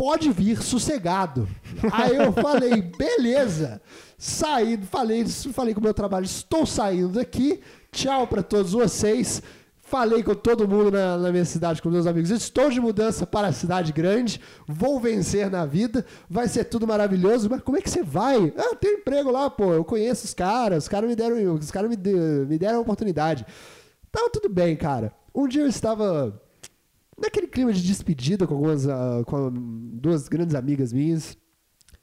Pode 0.00 0.32
vir, 0.32 0.62
sossegado. 0.62 1.46
Aí 1.92 2.16
eu 2.16 2.32
falei, 2.32 2.80
beleza. 2.80 3.82
Saí, 4.16 4.78
falei, 4.90 5.26
falei 5.26 5.74
com 5.74 5.80
o 5.80 5.82
meu 5.84 5.92
trabalho, 5.92 6.24
estou 6.24 6.64
saindo 6.64 7.08
daqui. 7.08 7.60
Tchau 7.92 8.26
para 8.26 8.42
todos 8.42 8.72
vocês. 8.72 9.42
Falei 9.82 10.22
com 10.22 10.34
todo 10.34 10.66
mundo 10.66 10.90
na, 10.90 11.18
na 11.18 11.30
minha 11.30 11.44
cidade, 11.44 11.82
com 11.82 11.90
meus 11.90 12.06
amigos. 12.06 12.30
Estou 12.30 12.70
de 12.70 12.80
mudança 12.80 13.26
para 13.26 13.48
a 13.48 13.52
cidade 13.52 13.92
grande. 13.92 14.40
Vou 14.66 14.98
vencer 14.98 15.50
na 15.50 15.66
vida. 15.66 16.06
Vai 16.30 16.48
ser 16.48 16.64
tudo 16.64 16.86
maravilhoso. 16.86 17.50
Mas 17.50 17.60
como 17.60 17.76
é 17.76 17.82
que 17.82 17.90
você 17.90 18.02
vai? 18.02 18.54
Ah, 18.56 18.74
tem 18.76 18.94
emprego 19.00 19.30
lá, 19.30 19.50
pô. 19.50 19.74
Eu 19.74 19.84
conheço 19.84 20.24
os 20.24 20.32
caras. 20.32 20.84
Os 20.84 20.88
caras 20.88 21.10
me 21.10 21.14
deram, 21.14 21.54
os 21.56 21.70
caras 21.70 21.90
me, 21.90 21.96
de- 21.96 22.46
me 22.48 22.56
deram 22.56 22.78
a 22.78 22.80
oportunidade. 22.80 23.44
Tava 24.10 24.30
tudo 24.30 24.48
bem, 24.48 24.76
cara. 24.76 25.12
Um 25.34 25.46
dia 25.46 25.60
eu 25.60 25.68
estava 25.68 26.40
naquele 27.20 27.46
clima 27.46 27.72
de 27.72 27.82
despedida 27.82 28.46
com 28.46 28.54
algumas 28.54 28.86
uh, 28.86 29.24
com 29.26 29.50
duas 29.52 30.28
grandes 30.28 30.54
amigas 30.54 30.92
minhas. 30.92 31.36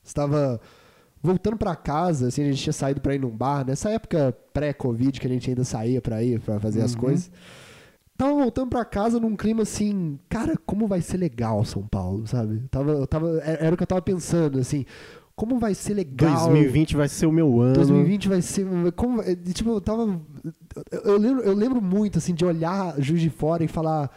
Estava 0.04 0.60
voltando 1.22 1.58
para 1.58 1.76
casa, 1.76 2.28
assim, 2.28 2.44
a 2.44 2.46
gente 2.46 2.62
tinha 2.62 2.74
saído 2.74 3.02
para 3.02 3.16
ir 3.16 3.20
num 3.20 3.36
bar, 3.36 3.66
nessa 3.66 3.90
época 3.90 4.38
pré-Covid 4.54 5.20
que 5.20 5.28
a 5.28 5.30
gente 5.30 5.50
ainda 5.50 5.64
saía 5.64 6.02
para 6.02 6.24
ir 6.24 6.40
para 6.40 6.60
fazer 6.60 6.80
uhum. 6.80 6.86
as 6.86 6.96
coisas. 6.96 7.32
Tava 8.18 8.34
voltando 8.34 8.70
para 8.70 8.84
casa 8.86 9.20
num 9.20 9.36
clima 9.36 9.64
assim, 9.64 10.18
cara, 10.30 10.56
como 10.66 10.88
vai 10.88 11.02
ser 11.02 11.18
legal 11.18 11.64
São 11.66 11.86
Paulo, 11.86 12.26
sabe? 12.26 12.64
tava, 12.70 12.92
eu 12.92 13.08
tava, 13.08 13.40
era 13.40 13.74
o 13.74 13.78
que 13.78 13.84
eu 13.84 13.88
tava 13.88 14.02
pensando, 14.02 14.60
assim, 14.60 14.86
como 15.38 15.60
vai 15.60 15.76
ser 15.76 15.94
legal. 15.94 16.48
2020 16.48 16.96
vai 16.96 17.08
ser 17.08 17.28
o 17.28 17.32
meu 17.32 17.62
ano. 17.62 17.76
2020 17.76 18.28
vai 18.28 18.42
ser. 18.42 18.66
Como, 18.94 19.22
tipo, 19.54 19.70
eu 19.70 19.80
tava. 19.80 20.20
Eu 21.04 21.18
lembro, 21.20 21.44
eu 21.44 21.54
lembro 21.54 21.80
muito, 21.80 22.18
assim, 22.18 22.34
de 22.34 22.44
olhar 22.44 23.00
Juiz 23.00 23.22
de 23.22 23.30
Fora 23.30 23.64
e 23.64 23.68
falar. 23.68 24.10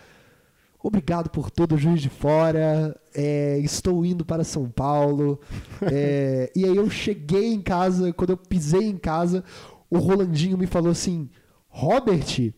Obrigado 0.83 1.29
por 1.29 1.51
todo 1.51 1.77
Juiz 1.77 2.01
de 2.01 2.09
Fora. 2.09 2.99
É, 3.15 3.59
estou 3.59 4.05
indo 4.05 4.25
para 4.25 4.45
São 4.45 4.69
Paulo. 4.69 5.39
É, 5.83 6.51
e 6.57 6.65
aí 6.65 6.77
eu 6.77 6.89
cheguei 6.89 7.53
em 7.53 7.61
casa, 7.61 8.13
quando 8.13 8.31
eu 8.31 8.37
pisei 8.37 8.89
em 8.89 8.97
casa, 8.97 9.45
o 9.91 9.99
Rolandinho 9.99 10.57
me 10.57 10.67
falou 10.67 10.91
assim: 10.91 11.29
Robert, 11.69 12.53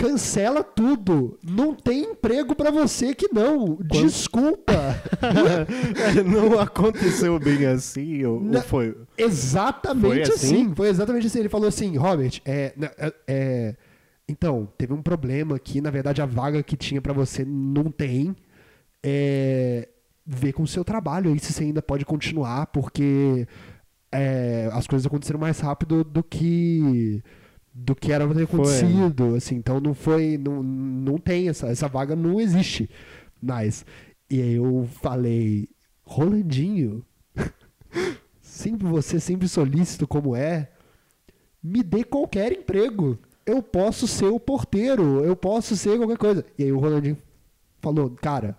cancela 0.00 0.62
tudo. 0.64 1.38
Não 1.44 1.74
tem 1.74 2.12
emprego 2.12 2.54
para 2.54 2.70
você 2.70 3.14
que 3.14 3.28
não. 3.32 3.76
Quando... 3.76 3.88
Desculpa. 3.88 4.72
não 6.24 6.58
aconteceu 6.58 7.38
bem 7.38 7.66
assim, 7.66 8.24
ou, 8.24 8.42
ou 8.42 8.62
foi? 8.62 8.96
Exatamente 9.18 10.26
foi 10.26 10.34
assim? 10.34 10.62
assim? 10.62 10.74
Foi 10.74 10.88
exatamente 10.88 11.26
assim. 11.26 11.40
Ele 11.40 11.48
falou 11.48 11.68
assim, 11.68 11.96
Robert, 11.96 12.40
é, 12.46 12.72
é, 12.98 13.14
é, 13.26 13.76
então, 14.30 14.68
teve 14.78 14.92
um 14.92 15.02
problema 15.02 15.56
aqui. 15.56 15.80
Na 15.80 15.90
verdade, 15.90 16.22
a 16.22 16.26
vaga 16.26 16.62
que 16.62 16.76
tinha 16.76 17.00
para 17.00 17.12
você 17.12 17.44
não 17.44 17.90
tem. 17.90 18.34
É, 19.02 19.88
vê 20.26 20.52
com 20.52 20.62
o 20.62 20.66
seu 20.66 20.84
trabalho 20.84 21.32
aí 21.32 21.38
se 21.38 21.52
você 21.52 21.64
ainda 21.64 21.82
pode 21.82 22.04
continuar, 22.04 22.66
porque 22.66 23.48
é, 24.12 24.68
as 24.72 24.86
coisas 24.86 25.06
aconteceram 25.06 25.40
mais 25.40 25.58
rápido 25.60 26.04
do 26.04 26.22
que 26.22 27.22
do 27.72 27.94
que 27.94 28.12
era 28.12 28.26
pra 28.26 28.34
ter 28.34 28.42
acontecido, 28.42 29.28
foi. 29.28 29.38
assim, 29.38 29.54
então 29.54 29.80
não 29.80 29.94
foi, 29.94 30.36
não, 30.36 30.62
não 30.62 31.18
tem 31.18 31.48
essa, 31.48 31.68
essa 31.68 31.88
vaga 31.88 32.14
não 32.14 32.40
existe 32.40 32.90
mais. 33.40 33.86
E 34.28 34.42
aí 34.42 34.54
eu 34.54 34.88
falei, 35.00 35.68
Rolandinho, 36.02 37.04
sempre 38.42 38.86
você 38.86 39.18
sempre 39.18 39.48
solícito 39.48 40.06
como 40.06 40.36
é, 40.36 40.70
me 41.62 41.82
dê 41.82 42.04
qualquer 42.04 42.52
emprego. 42.52 43.18
Eu 43.50 43.62
posso 43.62 44.06
ser 44.06 44.26
o 44.26 44.40
porteiro, 44.40 45.24
eu 45.24 45.34
posso 45.34 45.76
ser 45.76 45.96
qualquer 45.96 46.18
coisa. 46.18 46.44
E 46.58 46.64
aí 46.64 46.72
o 46.72 46.78
Rolandinho 46.78 47.18
falou, 47.80 48.10
cara, 48.10 48.56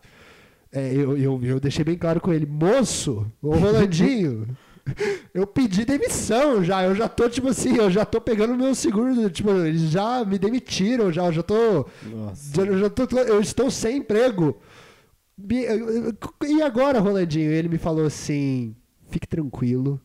é, 0.71 0.93
eu, 0.93 1.17
eu, 1.17 1.39
eu 1.43 1.59
deixei 1.59 1.83
bem 1.83 1.97
claro 1.97 2.21
com 2.21 2.33
ele, 2.33 2.45
moço, 2.45 3.25
o 3.41 3.55
Rolandinho, 3.55 4.47
eu 5.33 5.45
pedi 5.45 5.85
demissão 5.85 6.63
já. 6.63 6.83
Eu 6.83 6.95
já 6.95 7.07
tô, 7.07 7.29
tipo 7.29 7.49
assim, 7.49 7.75
eu 7.75 7.89
já 7.89 8.05
tô 8.05 8.19
pegando 8.19 8.55
meu 8.55 8.73
seguro. 8.75 9.29
Tipo, 9.29 9.51
eles 9.51 9.89
já 9.91 10.23
me 10.25 10.37
demitiram, 10.37 11.11
já. 11.11 11.25
Eu 11.25 11.33
já 11.33 11.43
tô. 11.43 11.85
Nossa. 12.03 12.61
Eu, 12.61 12.77
já 12.77 12.89
tô, 12.89 13.03
eu 13.17 13.39
estou 13.39 13.69
sem 13.69 13.97
emprego. 13.97 14.57
E 15.49 16.61
agora, 16.61 16.99
Rolandinho? 16.99 17.51
Ele 17.51 17.69
me 17.69 17.77
falou 17.77 18.05
assim: 18.05 18.75
fique 19.09 19.27
tranquilo, 19.27 19.99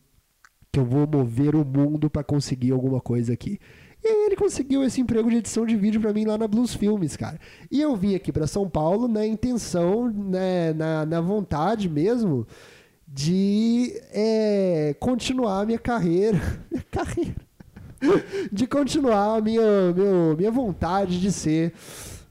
que 0.71 0.79
eu 0.79 0.85
vou 0.85 1.07
mover 1.07 1.55
o 1.55 1.65
mundo 1.65 2.09
para 2.09 2.23
conseguir 2.23 2.71
alguma 2.71 3.01
coisa 3.01 3.33
aqui. 3.33 3.59
E 4.07 4.09
aí 4.09 4.25
ele 4.27 4.35
conseguiu 4.37 4.83
esse 4.85 5.01
emprego 5.01 5.29
de 5.29 5.35
edição 5.35 5.65
de 5.65 5.75
vídeo 5.75 5.99
para 5.99 6.13
mim 6.13 6.23
lá 6.23 6.37
na 6.37 6.47
Blues 6.47 6.73
Filmes, 6.73 7.17
cara. 7.17 7.37
E 7.69 7.81
eu 7.81 7.93
vim 7.93 8.15
aqui 8.15 8.31
para 8.31 8.47
São 8.47 8.69
Paulo 8.69 9.05
na 9.05 9.25
intenção, 9.25 10.09
né, 10.09 10.71
na, 10.71 11.05
na 11.05 11.19
vontade 11.19 11.89
mesmo 11.89 12.47
de 13.05 13.99
é, 14.13 14.95
continuar 14.97 15.61
a 15.61 15.65
minha 15.65 15.79
carreira. 15.79 16.39
Minha 16.71 16.85
carreira. 16.89 17.35
De 18.51 18.67
continuar 18.67 19.37
a 19.37 19.41
minha, 19.41 19.91
meu, 19.91 20.37
minha 20.37 20.51
vontade 20.51 21.19
de 21.19 21.31
ser 21.31 21.73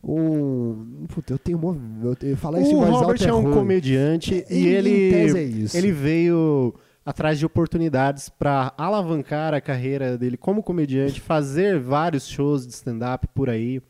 um. 0.02 1.06
Puta, 1.08 1.34
eu 1.34 1.38
tenho 1.38 1.58
uma. 1.58 1.76
Eu, 2.22 2.36
falar 2.36 2.60
isso 2.60 2.76
o 2.76 2.80
mais 2.82 2.92
Robert 2.92 3.08
alto 3.08 3.24
é, 3.24 3.32
um 3.32 3.52
comediante 3.52 4.44
e, 4.48 4.60
e 4.60 4.66
ele, 4.68 5.12
é 5.12 5.76
ele 5.76 5.90
veio 5.90 6.72
atrás 7.06 7.38
de 7.38 7.46
oportunidades 7.46 8.28
para 8.28 8.74
alavancar 8.76 9.54
a 9.54 9.60
carreira 9.60 10.18
dele 10.18 10.36
como 10.36 10.60
comediante, 10.60 11.20
fazer 11.20 11.78
vários 11.78 12.26
shows 12.26 12.66
de 12.66 12.72
stand-up 12.72 13.28
por 13.28 13.48
aí 13.48 13.80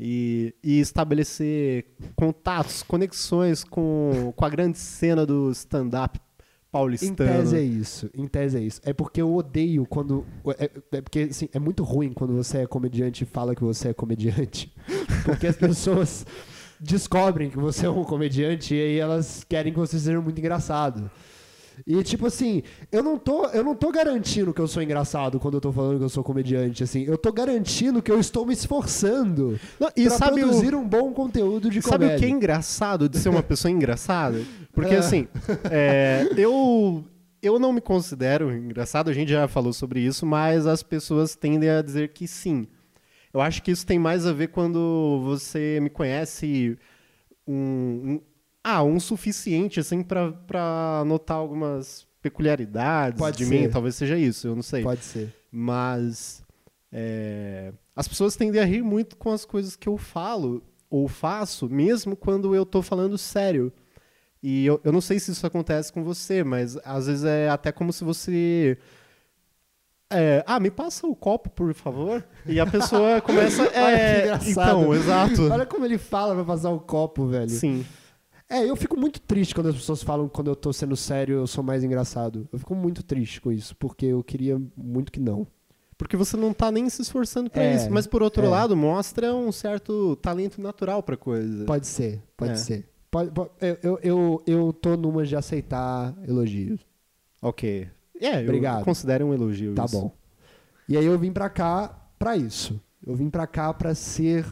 e, 0.00 0.54
e 0.64 0.80
estabelecer 0.80 1.84
contatos, 2.16 2.82
conexões 2.82 3.62
com, 3.62 4.32
com 4.34 4.44
a 4.44 4.48
grande 4.48 4.78
cena 4.78 5.26
do 5.26 5.50
stand-up 5.50 6.18
paulistano. 6.72 7.12
Em 7.12 7.34
tese 7.34 7.56
é 7.56 7.62
isso, 7.62 8.10
em 8.14 8.26
tese 8.26 8.56
é 8.56 8.60
isso. 8.60 8.80
É 8.84 8.94
porque 8.94 9.20
eu 9.20 9.34
odeio 9.34 9.84
quando. 9.84 10.24
É, 10.58 10.70
é 10.92 11.00
porque 11.02 11.28
assim, 11.30 11.50
é 11.52 11.58
muito 11.58 11.84
ruim 11.84 12.14
quando 12.14 12.34
você 12.34 12.58
é 12.58 12.66
comediante 12.66 13.24
e 13.24 13.26
fala 13.26 13.54
que 13.54 13.62
você 13.62 13.88
é 13.88 13.94
comediante. 13.94 14.74
Porque 15.24 15.48
as 15.48 15.56
pessoas 15.56 16.24
descobrem 16.78 17.50
que 17.50 17.58
você 17.58 17.86
é 17.86 17.90
um 17.90 18.04
comediante 18.04 18.76
e 18.76 18.80
aí 18.80 18.98
elas 18.98 19.42
querem 19.42 19.72
que 19.72 19.78
você 19.78 19.98
seja 19.98 20.20
muito 20.20 20.38
engraçado. 20.38 21.10
E 21.84 22.02
tipo 22.02 22.26
assim, 22.26 22.62
eu 22.92 23.02
não 23.02 23.18
tô, 23.18 23.46
eu 23.46 23.64
não 23.64 23.74
tô 23.74 23.90
garantindo 23.90 24.54
que 24.54 24.60
eu 24.60 24.68
sou 24.68 24.82
engraçado 24.82 25.40
quando 25.40 25.54
eu 25.54 25.60
tô 25.60 25.72
falando 25.72 25.98
que 25.98 26.04
eu 26.04 26.08
sou 26.08 26.22
comediante, 26.22 26.84
assim. 26.84 27.02
Eu 27.02 27.18
tô 27.18 27.32
garantindo 27.32 28.00
que 28.00 28.10
eu 28.10 28.20
estou 28.20 28.46
me 28.46 28.52
esforçando 28.52 29.58
não, 29.78 29.90
e 29.96 30.06
pra 30.06 30.16
sabe 30.16 30.40
produzir 30.40 30.74
o... 30.74 30.78
um 30.78 30.88
bom 30.88 31.12
conteúdo 31.12 31.68
de 31.68 31.82
comédia. 31.82 32.08
Sabe 32.08 32.16
o 32.16 32.18
que 32.20 32.24
é 32.24 32.28
engraçado 32.28 33.08
de 33.08 33.18
ser 33.18 33.28
uma 33.28 33.42
pessoa 33.44 33.70
engraçada? 33.70 34.40
Porque 34.72 34.94
é. 34.94 34.98
assim, 34.98 35.26
é, 35.70 36.28
eu 36.36 37.04
eu 37.42 37.58
não 37.58 37.72
me 37.72 37.80
considero 37.80 38.52
engraçado, 38.52 39.10
a 39.10 39.12
gente 39.12 39.30
já 39.30 39.46
falou 39.46 39.72
sobre 39.72 40.00
isso, 40.00 40.26
mas 40.26 40.66
as 40.66 40.82
pessoas 40.82 41.36
tendem 41.36 41.68
a 41.68 41.82
dizer 41.82 42.08
que 42.12 42.26
sim. 42.26 42.66
Eu 43.32 43.40
acho 43.40 43.62
que 43.62 43.70
isso 43.70 43.86
tem 43.86 43.98
mais 43.98 44.26
a 44.26 44.32
ver 44.32 44.48
quando 44.48 45.20
você 45.22 45.78
me 45.80 45.90
conhece 45.90 46.78
um, 47.46 48.20
ah, 48.68 48.82
um 48.82 48.98
suficiente, 48.98 49.78
assim, 49.78 50.02
para 50.02 51.04
notar 51.06 51.36
algumas 51.36 52.04
peculiaridades 52.20 53.16
Pode 53.16 53.38
de 53.38 53.44
ser. 53.44 53.60
mim. 53.62 53.70
Talvez 53.70 53.94
seja 53.94 54.18
isso, 54.18 54.48
eu 54.48 54.56
não 54.56 54.62
sei. 54.62 54.82
Pode 54.82 55.04
ser. 55.04 55.32
Mas 55.52 56.42
é, 56.90 57.72
as 57.94 58.08
pessoas 58.08 58.34
tendem 58.34 58.60
a 58.60 58.64
rir 58.64 58.82
muito 58.82 59.16
com 59.16 59.30
as 59.30 59.44
coisas 59.44 59.76
que 59.76 59.88
eu 59.88 59.96
falo 59.96 60.64
ou 60.90 61.06
faço, 61.06 61.68
mesmo 61.68 62.16
quando 62.16 62.56
eu 62.56 62.66
tô 62.66 62.82
falando 62.82 63.16
sério. 63.16 63.72
E 64.42 64.66
eu, 64.66 64.80
eu 64.82 64.90
não 64.90 65.00
sei 65.00 65.20
se 65.20 65.30
isso 65.30 65.46
acontece 65.46 65.92
com 65.92 66.02
você, 66.02 66.42
mas 66.42 66.76
às 66.84 67.06
vezes 67.06 67.22
é 67.22 67.48
até 67.48 67.70
como 67.70 67.92
se 67.92 68.02
você 68.02 68.76
é, 70.10 70.42
ah, 70.44 70.58
me 70.58 70.72
passa 70.72 71.06
o 71.06 71.14
copo, 71.14 71.50
por 71.50 71.72
favor. 71.72 72.24
E 72.44 72.58
a 72.58 72.66
pessoa 72.66 73.20
começa. 73.20 73.62
É, 73.72 73.82
Olha 73.82 74.38
que 74.38 74.50
engraçado. 74.50 74.80
Então, 74.80 74.94
exato. 74.94 75.52
Olha 75.52 75.66
como 75.66 75.84
ele 75.84 75.98
fala 75.98 76.34
pra 76.34 76.44
passar 76.44 76.70
o 76.70 76.80
copo, 76.80 77.26
velho. 77.26 77.48
Sim. 77.48 77.86
É, 78.48 78.64
eu 78.68 78.76
fico 78.76 78.96
muito 78.96 79.20
triste 79.20 79.54
quando 79.54 79.68
as 79.70 79.74
pessoas 79.74 80.02
falam 80.02 80.28
que 80.28 80.34
quando 80.34 80.48
eu 80.48 80.54
tô 80.56 80.72
sendo 80.72 80.96
sério 80.96 81.36
eu 81.38 81.46
sou 81.46 81.64
mais 81.64 81.82
engraçado. 81.82 82.48
Eu 82.52 82.58
fico 82.58 82.74
muito 82.74 83.02
triste 83.02 83.40
com 83.40 83.50
isso, 83.50 83.74
porque 83.76 84.06
eu 84.06 84.22
queria 84.22 84.60
muito 84.76 85.10
que 85.10 85.18
não. 85.18 85.46
Porque 85.98 86.16
você 86.16 86.36
não 86.36 86.52
tá 86.52 86.70
nem 86.70 86.88
se 86.90 87.00
esforçando 87.02 87.50
para 87.50 87.62
É, 87.64 87.74
isso. 87.74 87.90
Mas 87.90 88.06
por 88.06 88.22
outro 88.22 88.44
é. 88.44 88.48
lado, 88.48 88.76
mostra 88.76 89.34
um 89.34 89.50
certo 89.50 90.14
talento 90.16 90.60
natural 90.60 91.02
pra 91.02 91.16
coisa. 91.16 91.64
Pode 91.64 91.86
ser, 91.86 92.22
pode 92.36 92.52
É. 92.52 92.56
ser. 92.56 92.88
Pode- 93.10 93.30
po- 93.30 93.50
eu, 93.60 93.78
eu, 93.82 93.98
eu, 94.02 94.42
eu 94.46 94.72
tô 94.74 94.96
numa 94.96 95.24
de 95.24 95.34
aceitar 95.34 96.14
elogios. 96.28 96.80
Ok. 97.40 97.88
É, 98.20 98.40
Obrigado. 98.42 98.80
eu 98.80 98.84
considero 98.84 99.26
um 99.26 99.34
elogio 99.34 99.74
Tá 99.74 99.86
isso. 99.86 99.98
bom. 100.00 100.12
E 100.88 100.96
aí 100.96 101.04
eu 101.06 101.18
vim 101.18 101.32
pra 101.32 101.48
cá 101.48 101.88
pra 102.18 102.36
isso. 102.36 102.80
Eu 103.04 103.14
vim 103.16 103.28
pra 103.30 103.46
cá 103.46 103.72
pra 103.72 103.94
ser 103.94 104.44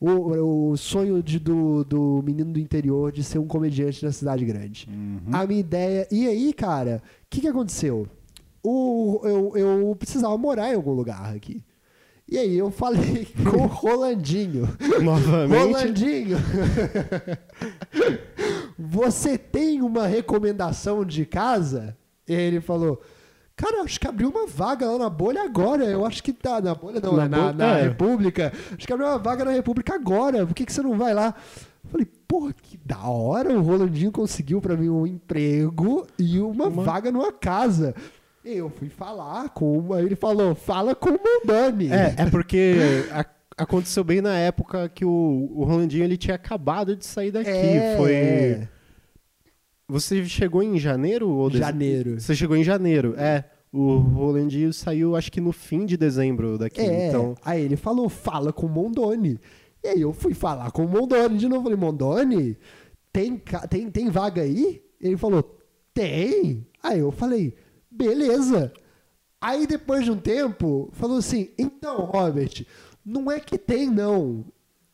o, 0.00 0.70
o 0.72 0.76
sonho 0.76 1.22
de- 1.22 1.38
do, 1.38 1.84
do 1.84 2.22
menino 2.24 2.52
do 2.52 2.58
interior 2.58 3.10
de 3.12 3.22
ser 3.24 3.38
um 3.38 3.46
comediante 3.46 4.04
na 4.04 4.12
cidade 4.12 4.44
grande. 4.44 4.88
Uhum. 4.90 5.20
A 5.32 5.46
minha 5.46 5.60
ideia. 5.60 6.06
E 6.10 6.26
aí, 6.28 6.52
cara, 6.52 7.02
o 7.04 7.26
que, 7.30 7.40
que 7.40 7.48
aconteceu? 7.48 8.06
O, 8.62 9.20
eu, 9.24 9.52
eu 9.56 9.96
precisava 9.96 10.36
morar 10.38 10.70
em 10.72 10.76
algum 10.76 10.92
lugar 10.92 11.34
aqui. 11.34 11.62
E 12.30 12.36
aí 12.36 12.58
eu 12.58 12.70
falei 12.70 13.26
com 13.50 13.62
o 13.62 13.66
Rolandinho. 13.66 14.68
Novamente. 15.02 15.58
Rolandinho! 15.58 16.36
Você 18.78 19.36
tem 19.36 19.82
uma 19.82 20.06
recomendação 20.06 21.04
de 21.04 21.24
casa? 21.24 21.96
E 22.28 22.32
ele 22.32 22.60
falou. 22.60 23.00
Cara, 23.58 23.82
acho 23.82 23.98
que 23.98 24.06
abriu 24.06 24.30
uma 24.30 24.46
vaga 24.46 24.86
lá 24.86 24.98
na 24.98 25.10
bolha 25.10 25.42
agora. 25.42 25.84
Eu 25.84 26.06
acho 26.06 26.22
que 26.22 26.32
tá. 26.32 26.60
Na 26.60 26.74
bolha 26.74 27.00
não, 27.00 27.16
Na 27.16 27.28
na, 27.28 27.36
bolha- 27.38 27.52
na 27.54 27.78
é. 27.78 27.82
República. 27.82 28.52
Acho 28.76 28.86
que 28.86 28.92
abriu 28.92 29.08
uma 29.08 29.18
vaga 29.18 29.44
na 29.44 29.50
República 29.50 29.94
agora. 29.96 30.46
Por 30.46 30.54
que, 30.54 30.64
que 30.64 30.72
você 30.72 30.80
não 30.80 30.96
vai 30.96 31.12
lá? 31.12 31.34
Eu 31.84 31.90
falei, 31.90 32.06
porra, 32.28 32.54
que 32.62 32.78
da 32.86 33.00
hora. 33.08 33.52
O 33.52 33.60
Rolandinho 33.62 34.12
conseguiu 34.12 34.60
pra 34.60 34.76
mim 34.76 34.88
um 34.88 35.04
emprego 35.06 36.06
e 36.18 36.38
uma, 36.38 36.68
Uma- 36.68 36.84
vaga 36.84 37.10
numa 37.10 37.32
casa. 37.32 37.94
Eu 38.44 38.70
fui 38.70 38.88
falar 38.88 39.48
com 39.50 39.76
uma. 39.78 40.00
Ele 40.00 40.14
falou, 40.14 40.54
fala 40.54 40.94
com 40.94 41.10
o 41.10 41.18
Mondani. 41.20 41.90
É, 41.92 42.14
é 42.16 42.30
porque 42.30 42.76
a, 43.10 43.24
aconteceu 43.56 44.04
bem 44.04 44.20
na 44.20 44.38
época 44.38 44.88
que 44.88 45.04
o, 45.04 45.50
o 45.54 45.64
Rolandinho 45.64 46.04
ele 46.04 46.16
tinha 46.16 46.36
acabado 46.36 46.94
de 46.94 47.04
sair 47.04 47.32
daqui. 47.32 47.50
É, 47.50 47.96
Foi. 47.96 48.68
Você 49.88 50.24
chegou 50.26 50.62
em 50.62 50.78
janeiro 50.78 51.28
ou 51.30 51.48
dez- 51.48 51.64
Janeiro. 51.64 52.20
Você 52.20 52.34
chegou 52.34 52.56
em 52.56 52.62
janeiro, 52.64 53.14
é. 53.16 53.44
O 53.72 53.96
Rolandinho 53.98 54.72
saiu, 54.72 55.14
acho 55.16 55.30
que 55.30 55.40
no 55.40 55.52
fim 55.52 55.84
de 55.86 55.96
dezembro 55.96 56.56
daqui. 56.58 56.80
É, 56.80 57.08
Então, 57.08 57.34
aí 57.44 57.62
ele 57.62 57.76
falou, 57.76 58.08
fala 58.08 58.52
com 58.52 58.66
o 58.66 58.68
Mondoni. 58.68 59.38
E 59.82 59.88
aí 59.88 60.00
eu 60.00 60.12
fui 60.12 60.34
falar 60.34 60.70
com 60.70 60.84
o 60.84 60.88
Mondoni 60.88 61.38
de 61.38 61.48
novo. 61.48 61.64
Falei, 61.64 61.78
Mondoni, 61.78 62.56
tem, 63.12 63.40
tem, 63.70 63.90
tem 63.90 64.10
vaga 64.10 64.42
aí? 64.42 64.82
Ele 65.00 65.16
falou, 65.16 65.58
tem. 65.94 66.66
Aí 66.82 66.98
eu 67.00 67.10
falei, 67.10 67.54
beleza. 67.90 68.72
Aí 69.40 69.66
depois 69.66 70.04
de 70.04 70.10
um 70.10 70.16
tempo, 70.18 70.88
falou 70.92 71.18
assim, 71.18 71.50
então, 71.58 72.04
Robert, 72.06 72.64
não 73.04 73.30
é 73.30 73.38
que 73.38 73.56
tem, 73.58 73.88
não. 73.90 74.44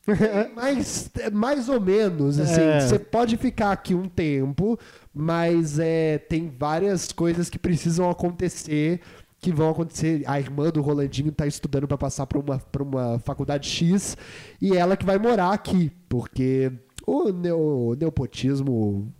Mais, 0.55 1.11
é 1.18 1.30
mais 1.30 1.68
ou 1.68 1.80
menos, 1.80 2.38
assim, 2.38 2.61
É. 2.61 2.80
você 2.80 2.98
pode 2.98 3.36
ficar 3.36 3.72
aqui 3.72 3.94
um 3.94 4.09
tempo, 4.09 4.78
mas 5.14 5.78
é, 5.78 6.18
tem 6.18 6.48
várias 6.59 7.11
coisas 7.12 7.48
que 7.48 7.59
precisam 7.59 8.11
acontecer, 8.11 9.00
que 9.40 9.50
vão 9.52 9.70
acontecer. 9.70 10.22
A 10.26 10.38
irmã 10.38 10.70
do 10.70 10.82
Rolandinho 10.82 11.32
tá 11.32 11.46
estudando 11.46 11.88
para 11.88 11.96
passar 11.98 12.26
para 12.26 12.38
uma, 12.38 12.59
pra 12.59 12.82
uma 12.82 13.18
faculdade 13.20 13.68
X, 13.68 14.16
e 14.61 14.76
ela 14.76 14.96
que 14.96 15.07
vai 15.07 15.18
morar 15.18 15.52
aqui, 15.52 15.90
porque 16.09 16.70
o 17.07 17.30
neo, 17.32 17.96
neopotismo 18.00 19.12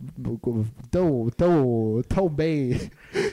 tão, 0.89 1.29
tão, 1.35 2.01
tão 2.07 2.29
bem 2.29 2.79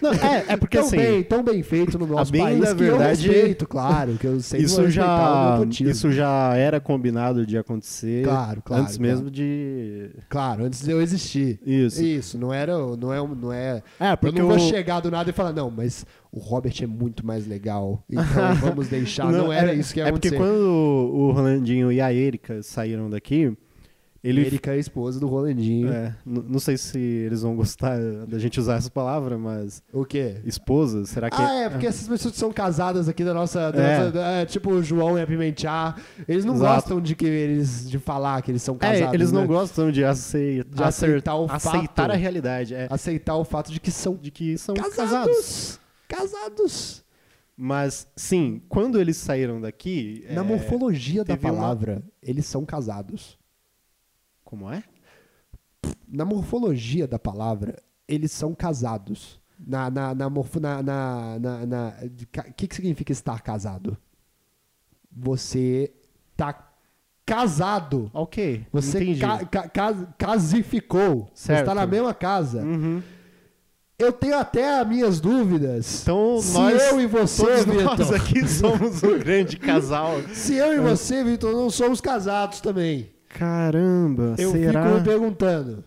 não, 0.00 0.12
é, 0.12 0.44
é 0.48 0.56
porque 0.56 0.76
tão 0.76 0.86
assim, 0.86 0.96
bem, 0.96 1.22
tão 1.22 1.42
bem 1.42 1.62
feito 1.62 1.98
no 1.98 2.06
nosso 2.06 2.30
bem 2.30 2.42
país 2.42 2.60
da 2.60 2.66
que 2.68 2.74
verdade, 2.74 3.26
eu 3.26 3.32
respeito, 3.32 3.66
claro, 3.66 4.14
que 4.18 4.26
eu 4.26 4.32
vou 4.32 4.38
isso 4.38 4.90
já, 4.90 5.58
isso 5.80 6.10
já 6.12 6.54
era 6.56 6.80
combinado 6.80 7.46
de 7.46 7.56
acontecer 7.56 8.24
Claro, 8.24 8.62
claro, 8.62 8.82
antes 8.82 8.96
claro. 8.96 9.10
mesmo 9.12 9.30
de. 9.30 10.10
Claro, 10.28 10.64
antes 10.64 10.82
de 10.82 10.90
eu 10.90 11.00
existir. 11.00 11.58
Isso. 11.64 12.02
Isso, 12.02 12.38
não 12.38 12.52
era, 12.52 12.76
não 12.96 13.12
é, 13.12 13.16
não 13.36 13.52
é. 13.52 13.82
É, 13.98 14.12
Eu 14.12 14.16
porque 14.18 14.40
não 14.40 14.48
vou 14.48 14.56
o- 14.56 14.60
chegar 14.60 15.00
do 15.00 15.10
nada 15.10 15.30
e 15.30 15.32
falar 15.32 15.52
não, 15.52 15.70
mas 15.70 16.04
o 16.30 16.38
Robert 16.38 16.74
é 16.82 16.86
muito 16.86 17.24
mais 17.26 17.46
legal, 17.46 18.02
então 18.10 18.22
vamos 18.60 18.88
deixar. 18.88 19.30
Não, 19.30 19.52
era 19.52 19.72
é- 19.72 19.76
isso 19.76 19.92
que 19.94 20.00
ia 20.00 20.06
É 20.08 20.12
porque 20.12 20.28
acontecer. 20.28 20.50
quando 20.50 20.62
o 20.66 21.22
o 21.28 21.30
Rolandinho 21.32 21.90
e 21.92 22.00
a 22.00 22.12
Erika 22.12 22.62
saíram 22.62 23.08
daqui, 23.08 23.56
ele. 24.22 24.40
Erika 24.42 24.70
é 24.70 24.74
a 24.74 24.78
esposa 24.78 25.18
do 25.18 25.26
Rolandinho. 25.26 25.92
É, 25.92 26.14
não 26.24 26.58
sei 26.58 26.76
se 26.76 26.98
eles 26.98 27.42
vão 27.42 27.56
gostar 27.56 27.98
da 28.26 28.38
gente 28.38 28.60
usar 28.60 28.76
essa 28.76 28.90
palavra, 28.90 29.36
mas. 29.36 29.82
O 29.92 30.04
quê? 30.04 30.36
Esposa, 30.44 31.04
será 31.06 31.28
que. 31.30 31.40
Ah, 31.40 31.54
é, 31.54 31.68
porque 31.70 31.86
essas 31.86 32.06
pessoas 32.06 32.34
que 32.34 32.38
são 32.40 32.52
casadas 32.52 33.08
aqui 33.08 33.24
da 33.24 33.34
nossa. 33.34 33.70
da 33.72 33.82
É. 33.82 34.04
nossa- 34.04 34.18
é, 34.18 34.46
tipo 34.46 34.70
o 34.70 34.82
João 34.82 35.18
e 35.18 35.22
a 35.22 35.26
Pimentear, 35.26 35.96
eles 36.28 36.44
não 36.44 36.54
Exato. 36.54 36.74
gostam 36.74 37.00
de 37.00 37.14
que 37.16 37.26
eles 37.26 37.90
de 37.90 37.98
falar 37.98 38.40
que 38.42 38.50
eles 38.50 38.62
são 38.62 38.74
É, 38.76 38.78
casados. 38.78 39.14
eles 39.14 39.32
não 39.32 39.40
né? 39.42 39.46
gostam 39.46 39.90
de, 39.90 40.04
acei- 40.04 40.62
De 40.64 40.82
aceitar 40.82 41.34
o 41.36 41.44
aceitar 41.50 41.88
fato. 41.88 42.10
a 42.12 42.14
realidade. 42.16 42.74
É, 42.74 42.86
aceitar 42.90 43.36
o 43.36 43.44
fato 43.44 43.72
de 43.72 43.80
que 43.80 43.90
são 43.90 44.14
de 44.16 44.30
que 44.30 44.56
são 44.56 44.74
casados. 44.74 44.96
casados. 44.96 45.80
Casados. 46.08 47.02
Mas, 47.56 48.06
sim, 48.16 48.62
quando 48.68 48.98
eles 49.00 49.16
saíram 49.16 49.60
daqui. 49.60 50.24
Na 50.30 50.40
é, 50.40 50.44
morfologia 50.44 51.22
da 51.24 51.34
teve 51.36 51.46
uma- 51.46 51.54
palavra, 51.54 52.02
eles 52.22 52.46
são 52.46 52.64
casados. 52.64 53.38
Como 54.52 54.70
é? 54.70 54.82
Na 56.06 56.26
morfologia 56.26 57.08
da 57.08 57.18
palavra, 57.18 57.82
eles 58.06 58.30
são 58.32 58.54
casados. 58.54 59.40
Na, 59.58 59.88
na, 59.90 60.14
na 60.14 60.28
morfo. 60.28 60.60
Na. 60.60 60.82
na, 60.82 61.38
na, 61.38 61.66
na- 61.66 61.94
ca- 62.30 62.50
que, 62.54 62.68
que 62.68 62.74
significa 62.74 63.10
estar 63.12 63.40
casado? 63.40 63.96
Você 65.10 65.90
tá 66.36 66.68
casado. 67.24 68.10
Ok. 68.12 68.66
Você 68.70 69.14
ca, 69.16 69.44
ca, 69.46 69.68
cas- 69.70 70.06
casificou. 70.18 71.30
Você 71.32 71.46
Certo. 71.46 71.60
está 71.60 71.74
na 71.74 71.86
mesma 71.86 72.12
casa. 72.12 72.60
Uhum. 72.62 73.02
Eu 73.98 74.12
tenho 74.12 74.36
até 74.36 74.80
as 74.80 74.86
minhas 74.86 75.18
dúvidas. 75.18 76.02
Então, 76.02 76.42
se 76.42 76.52
nós. 76.52 76.82
eu 76.90 77.00
e 77.00 77.06
você, 77.06 77.42
Todos 77.42 77.66
nós 77.84 77.98
Vitor. 78.00 78.14
aqui 78.16 78.48
somos 78.48 79.02
um 79.02 79.16
grande 79.18 79.56
casal. 79.56 80.20
Se 80.34 80.56
eu 80.56 80.74
e 80.74 80.78
você, 80.80 81.24
Vitor, 81.24 81.52
não 81.54 81.70
somos 81.70 82.02
casados 82.02 82.60
também. 82.60 83.11
Caramba, 83.38 84.34
Eu 84.38 84.50
será? 84.52 84.84
fico 84.84 84.94
me 84.98 85.04
perguntando. 85.04 85.84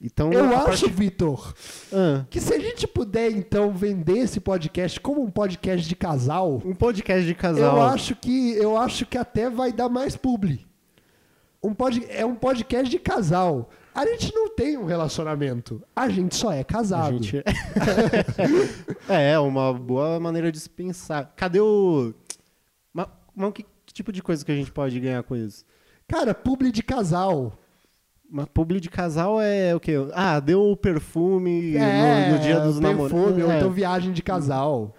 Então, 0.00 0.30
Eu 0.32 0.44
acho, 0.54 0.64
partir- 0.66 0.90
Vitor, 0.90 1.54
Ah, 1.92 2.26
que 2.28 2.38
se 2.40 2.52
a 2.52 2.58
gente 2.58 2.86
puder, 2.86 3.30
então, 3.30 3.72
vender 3.72 4.18
esse 4.18 4.38
podcast 4.38 5.00
como 5.00 5.22
um 5.22 5.30
podcast 5.30 5.88
de 5.88 5.96
casal, 5.96 6.60
um 6.64 6.74
podcast 6.74 7.24
de 7.26 7.34
casal. 7.34 7.76
eu 7.76 7.82
acho 7.82 8.14
que 8.16 8.52
eu 8.56 8.76
acho 8.76 9.06
que 9.06 9.16
até 9.16 9.48
vai 9.48 9.72
dar 9.72 9.88
mais 9.88 10.14
publi. 10.14 10.66
Um 11.62 11.72
pod, 11.72 12.04
é 12.10 12.26
um 12.26 12.34
podcast 12.34 12.90
de 12.90 12.98
casal. 12.98 13.70
A 13.94 14.04
gente 14.04 14.34
não 14.34 14.50
tem 14.54 14.76
um 14.76 14.84
relacionamento. 14.84 15.80
A 15.96 16.08
gente 16.10 16.34
só 16.34 16.52
é 16.52 16.62
casado. 16.62 17.22
gente... 17.22 17.38
é, 19.08 19.30
é 19.32 19.38
uma 19.38 19.72
boa 19.72 20.20
maneira 20.20 20.52
de 20.52 20.60
se 20.60 20.68
pensar. 20.68 21.32
Cadê 21.36 21.60
o. 21.60 22.12
Mas, 22.92 23.06
mas 23.34 23.52
que, 23.52 23.62
que 23.86 23.94
tipo 23.94 24.12
de 24.12 24.20
coisa 24.22 24.44
que 24.44 24.52
a 24.52 24.54
gente 24.56 24.70
pode 24.70 24.98
ganhar 25.00 25.22
com 25.22 25.34
isso? 25.34 25.64
Cara, 26.08 26.34
publi 26.34 26.70
de 26.70 26.82
casal. 26.82 27.52
Uma 28.30 28.46
publi 28.46 28.80
de 28.80 28.90
casal 28.90 29.40
é 29.40 29.74
o 29.74 29.80
quê? 29.80 29.94
Ah, 30.12 30.40
deu 30.40 30.62
o 30.62 30.76
perfume 30.76 31.76
É, 31.76 32.28
no, 32.30 32.36
no 32.36 32.42
dia 32.42 32.60
dos 32.60 32.80
perfume, 32.80 32.82
namorados. 32.82 33.44
ou 33.44 33.50
É. 33.52 33.56
então 33.58 33.70
viagem 33.70 34.12
de 34.12 34.22
casal. 34.22 34.94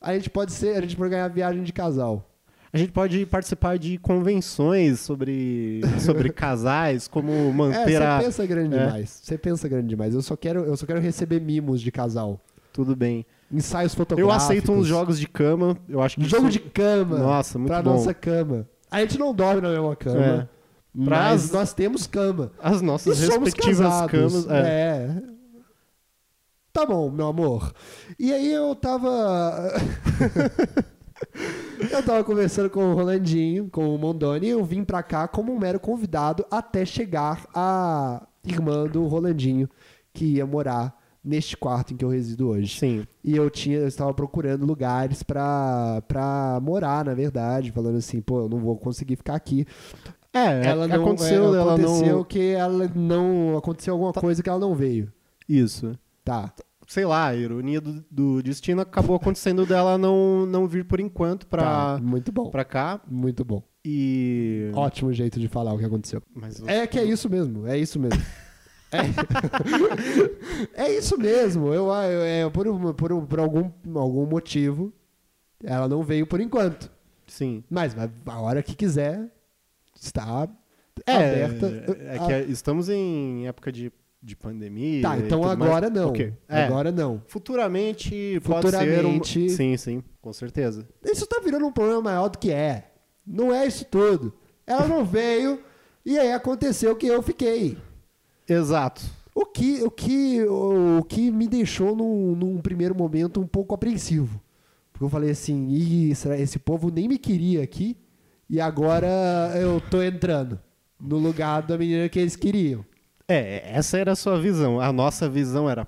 A 0.00 0.14
gente 0.14 0.28
pode 0.30 0.52
ser, 0.52 0.76
a 0.76 0.80
gente 0.80 0.96
pode 0.96 1.10
ganhar 1.10 1.28
viagem 1.28 1.62
de 1.62 1.72
casal. 1.72 2.24
A 2.70 2.76
gente 2.76 2.92
pode 2.92 3.24
participar 3.24 3.78
de 3.78 3.96
convenções 3.98 5.00
sobre, 5.00 5.80
sobre 5.98 6.28
casais, 6.32 7.08
como 7.08 7.32
É, 7.32 7.52
manter 7.52 7.96
você 7.98 8.04
a. 8.04 8.18
pensa 8.18 8.46
grande 8.46 8.76
É. 8.76 8.84
demais. 8.86 9.20
Você 9.22 9.38
pensa 9.38 9.66
grande 9.68 9.88
demais. 9.88 10.14
Eu 10.14 10.20
só 10.20 10.36
quero, 10.36 10.60
eu 10.64 10.76
só 10.76 10.84
quero 10.84 11.00
receber 11.00 11.40
mimos 11.40 11.80
de 11.80 11.90
casal. 11.90 12.38
Tudo 12.72 12.94
bem. 12.94 13.24
Ensaios 13.50 13.92
Eu 13.94 13.96
fotográficos. 13.96 14.44
aceito 14.44 14.72
uns 14.72 14.86
jogos 14.86 15.18
de 15.18 15.26
cama. 15.26 15.78
Eu 15.88 16.02
acho 16.02 16.16
que 16.16 16.24
Jogo 16.28 16.48
isso- 16.48 16.58
de 16.58 16.70
cama. 16.70 17.18
Nossa, 17.18 17.58
muito 17.58 17.70
pra 17.70 17.80
bom. 17.82 17.92
nossa 17.94 18.12
cama. 18.12 18.68
A 18.90 19.00
gente 19.00 19.18
não 19.18 19.34
dorme 19.34 19.60
na 19.60 19.68
mesma 19.70 19.94
cama. 19.96 20.24
É. 20.24 20.48
Mas 20.94 21.44
as- 21.44 21.50
nós 21.52 21.72
temos 21.74 22.06
cama. 22.06 22.50
As 22.60 22.80
nossas 22.82 23.18
respectivas 23.20 24.06
camas. 24.06 24.46
É. 24.48 24.60
É. 24.60 25.22
Tá 26.72 26.84
bom, 26.86 27.10
meu 27.10 27.26
amor. 27.28 27.72
E 28.18 28.32
aí 28.32 28.52
eu 28.52 28.74
tava. 28.74 29.08
eu 31.90 32.02
tava 32.04 32.24
conversando 32.24 32.70
com 32.70 32.92
o 32.92 32.94
Rolandinho, 32.94 33.68
com 33.70 33.94
o 33.94 33.98
Mondoni, 33.98 34.46
e 34.46 34.50
eu 34.50 34.64
vim 34.64 34.84
pra 34.84 35.02
cá 35.02 35.26
como 35.28 35.52
um 35.52 35.58
mero 35.58 35.80
convidado 35.80 36.44
até 36.50 36.84
chegar 36.84 37.46
a 37.54 38.26
irmã 38.44 38.86
do 38.86 39.06
Rolandinho, 39.06 39.68
que 40.12 40.24
ia 40.36 40.46
morar 40.46 40.97
neste 41.28 41.56
quarto 41.56 41.92
em 41.92 41.96
que 41.96 42.04
eu 42.04 42.08
resido 42.08 42.48
hoje. 42.48 42.78
Sim. 42.78 43.06
E 43.22 43.36
eu 43.36 43.50
tinha, 43.50 43.78
eu 43.78 43.86
estava 43.88 44.12
procurando 44.14 44.64
lugares 44.64 45.22
pra, 45.22 46.02
pra 46.08 46.58
morar, 46.62 47.04
na 47.04 47.14
verdade, 47.14 47.70
falando 47.70 47.96
assim, 47.98 48.20
pô, 48.20 48.40
eu 48.42 48.48
não 48.48 48.58
vou 48.58 48.76
conseguir 48.76 49.16
ficar 49.16 49.34
aqui. 49.34 49.66
É, 50.32 50.66
Ela 50.66 50.86
não, 50.86 50.96
aconteceu, 51.02 51.54
é, 51.54 51.58
ela 51.58 51.74
aconteceu 51.74 52.16
não. 52.18 52.24
que 52.24 52.50
ela 52.50 52.90
não 52.94 53.56
aconteceu 53.56 53.94
alguma 53.94 54.12
coisa 54.12 54.42
que 54.42 54.48
ela 54.48 54.58
não 54.58 54.74
veio. 54.74 55.12
Isso. 55.48 55.92
Tá. 56.24 56.52
Sei 56.86 57.04
lá, 57.04 57.26
a 57.28 57.34
ironia 57.36 57.80
do, 57.80 58.04
do 58.10 58.42
destino 58.42 58.80
acabou 58.80 59.16
acontecendo 59.16 59.66
dela 59.66 59.98
não, 59.98 60.46
não 60.46 60.66
vir 60.66 60.84
por 60.84 61.00
enquanto 61.00 61.46
pra, 61.46 61.62
tá. 61.62 62.00
Muito 62.02 62.32
bom. 62.32 62.50
pra 62.50 62.64
cá. 62.64 63.00
Muito 63.06 63.44
bom. 63.44 63.62
E. 63.84 64.70
Ótimo 64.74 65.12
jeito 65.12 65.38
de 65.38 65.48
falar 65.48 65.72
o 65.74 65.78
que 65.78 65.84
aconteceu. 65.84 66.22
Mas 66.34 66.62
É 66.66 66.86
que 66.86 66.98
é 66.98 67.04
isso 67.04 67.28
mesmo, 67.28 67.66
é 67.66 67.76
isso 67.78 67.98
mesmo. 67.98 68.22
É, 68.90 70.82
é 70.88 70.92
isso 70.96 71.18
mesmo. 71.18 71.68
Eu, 71.72 71.86
eu- 71.86 72.22
é, 72.22 72.50
por, 72.50 72.94
por, 72.94 73.22
por 73.26 73.40
algum, 73.40 73.70
algum 73.94 74.26
motivo, 74.26 74.92
ela 75.62 75.88
não 75.88 76.02
veio 76.02 76.26
por 76.26 76.40
enquanto. 76.40 76.90
Sim. 77.26 77.62
Mas 77.68 77.94
a 78.26 78.40
hora 78.40 78.62
que 78.62 78.74
quiser, 78.74 79.28
está 80.00 80.48
É, 81.06 81.12
aberta. 81.44 81.66
é 82.00 82.18
que 82.44 82.50
estamos 82.52 82.88
em 82.88 83.46
época 83.46 83.70
de, 83.70 83.92
de 84.22 84.34
pandemia. 84.36 85.02
Tá, 85.02 85.18
então 85.18 85.42
tudo 85.42 85.58
mais. 85.58 85.70
agora 85.70 85.90
não. 85.90 86.08
Ok. 86.08 86.32
É, 86.48 86.64
Agora 86.64 86.90
não. 86.90 87.22
Futuramente 87.26 88.40
pode 88.44 88.70
ser 88.70 88.76
um... 88.76 88.80
Futuramente- 88.80 89.50
Sim, 89.50 89.76
sim, 89.76 90.02
com 90.22 90.32
certeza. 90.32 90.88
Isso 91.04 91.26
tá 91.26 91.40
virando 91.44 91.66
um 91.66 91.72
problema 91.72 92.00
maior 92.02 92.28
do 92.28 92.38
que 92.38 92.50
é. 92.50 92.90
Não 93.26 93.52
é 93.54 93.66
isso 93.66 93.84
tudo. 93.84 94.32
Ela 94.66 94.86
não 94.88 95.04
veio 95.04 95.60
e 96.04 96.18
aí 96.18 96.32
aconteceu 96.32 96.96
que 96.96 97.06
eu 97.06 97.22
fiquei. 97.22 97.76
Exato. 98.48 99.02
O 99.34 99.46
que, 99.46 99.82
o 99.82 99.90
que, 99.90 100.42
o, 100.44 101.04
que 101.04 101.30
me 101.30 101.46
deixou 101.46 101.94
num, 101.94 102.34
num 102.34 102.58
primeiro 102.58 102.94
momento 102.94 103.40
um 103.40 103.46
pouco 103.46 103.74
apreensivo. 103.74 104.40
Porque 104.92 105.04
eu 105.04 105.08
falei 105.08 105.30
assim, 105.30 105.68
Ih, 105.68 106.10
esse 106.10 106.58
povo 106.58 106.90
nem 106.90 107.06
me 107.06 107.18
queria 107.18 107.62
aqui 107.62 107.96
e 108.50 108.60
agora 108.60 109.06
eu 109.54 109.80
tô 109.80 110.02
entrando 110.02 110.58
no 111.00 111.18
lugar 111.18 111.62
da 111.62 111.78
menina 111.78 112.08
que 112.08 112.18
eles 112.18 112.34
queriam. 112.34 112.84
É, 113.28 113.70
essa 113.72 113.98
era 113.98 114.12
a 114.12 114.16
sua 114.16 114.40
visão. 114.40 114.80
A 114.80 114.92
nossa 114.92 115.28
visão 115.28 115.70
era, 115.70 115.86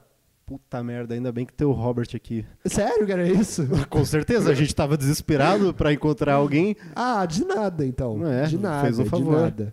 Puta 0.51 0.83
merda, 0.83 1.15
ainda 1.15 1.31
bem 1.31 1.47
que 1.47 1.53
tem 1.53 1.65
o 1.65 1.71
Robert 1.71 2.09
aqui. 2.13 2.45
Sério 2.67 3.07
que 3.07 3.13
era 3.13 3.27
isso? 3.29 3.69
Com 3.89 4.05
certeza, 4.05 4.51
a 4.51 4.55
gente 4.55 4.75
tava 4.75 4.97
desesperado 4.97 5.73
pra 5.73 5.93
encontrar 5.93 6.35
alguém. 6.35 6.77
Ah, 6.95 7.25
de 7.25 7.45
nada 7.45 7.87
então. 7.87 8.27
É, 8.27 8.47
de 8.47 8.59
nada, 8.59 8.83
fez 8.83 8.99
um 8.99 9.05
de 9.05 9.09
favor. 9.09 9.43
nada. 9.43 9.73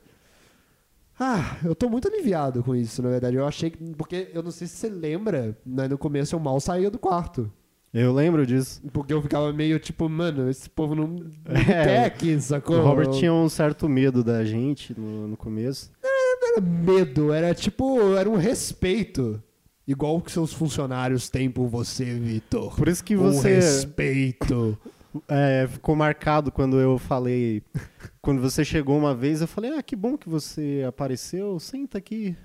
Ah, 1.20 1.58
eu 1.64 1.74
tô 1.74 1.90
muito 1.90 2.08
aliviado 2.08 2.64
com 2.64 2.76
isso, 2.76 3.02
na 3.02 3.10
verdade. 3.10 3.36
Eu 3.36 3.48
achei 3.48 3.70
que. 3.72 3.78
Porque 3.96 4.30
eu 4.34 4.44
não 4.44 4.52
sei 4.52 4.68
se 4.68 4.76
você 4.78 4.90
lembra, 4.90 5.58
né, 5.66 5.88
no 5.88 5.98
começo 5.98 6.36
eu 6.36 6.40
mal 6.40 6.60
saía 6.60 6.92
do 6.92 7.00
quarto. 7.00 7.52
Eu 7.94 8.14
lembro 8.14 8.46
disso. 8.46 8.82
Porque 8.94 9.14
eu 9.14 9.22
ficava 9.22 9.52
meio 9.52 9.80
tipo, 9.80 10.08
mano, 10.08 10.50
esse 10.50 10.70
povo 10.70 10.94
não, 10.94 11.16
É, 11.46 11.64
quer 11.64 12.06
aqui, 12.06 12.40
sacou? 12.40 12.78
O 12.78 12.84
Robert 12.84 13.10
tinha 13.12 13.34
um 13.34 13.50
certo 13.50 13.90
medo 13.90 14.24
da 14.24 14.44
gente 14.46 14.94
no, 15.00 15.28
no 15.28 15.38
começo. 15.38 15.92
Não 16.04 16.52
era 16.54 16.62
medo, 16.62 17.34
era 17.34 17.54
tipo, 17.56 18.14
era 18.16 18.30
um 18.30 18.36
respeito. 18.36 19.42
Igual 19.88 20.22
que 20.22 20.32
seus 20.32 20.52
funcionários 20.52 21.30
têm 21.30 21.50
por 21.50 21.68
você, 21.68 22.04
Vitor. 22.04 22.76
Por 22.76 22.90
isso 22.90 23.04
que 23.04 23.16
Um 23.16 23.32
você 23.32 23.56
respeito. 23.56 24.78
é, 25.28 25.68
ficou 25.68 25.96
marcado 25.96 26.52
quando 26.52 26.80
eu 26.80 26.98
falei. 26.98 27.64
Quando 28.22 28.42
você 28.42 28.66
chegou 28.66 28.98
uma 28.98 29.16
vez, 29.16 29.40
eu 29.40 29.48
falei: 29.48 29.72
Ah, 29.72 29.82
que 29.82 29.96
bom 29.96 30.18
que 30.18 30.28
você 30.28 30.84
apareceu. 30.88 31.58
Senta 31.60 31.98
aqui. 31.98 32.36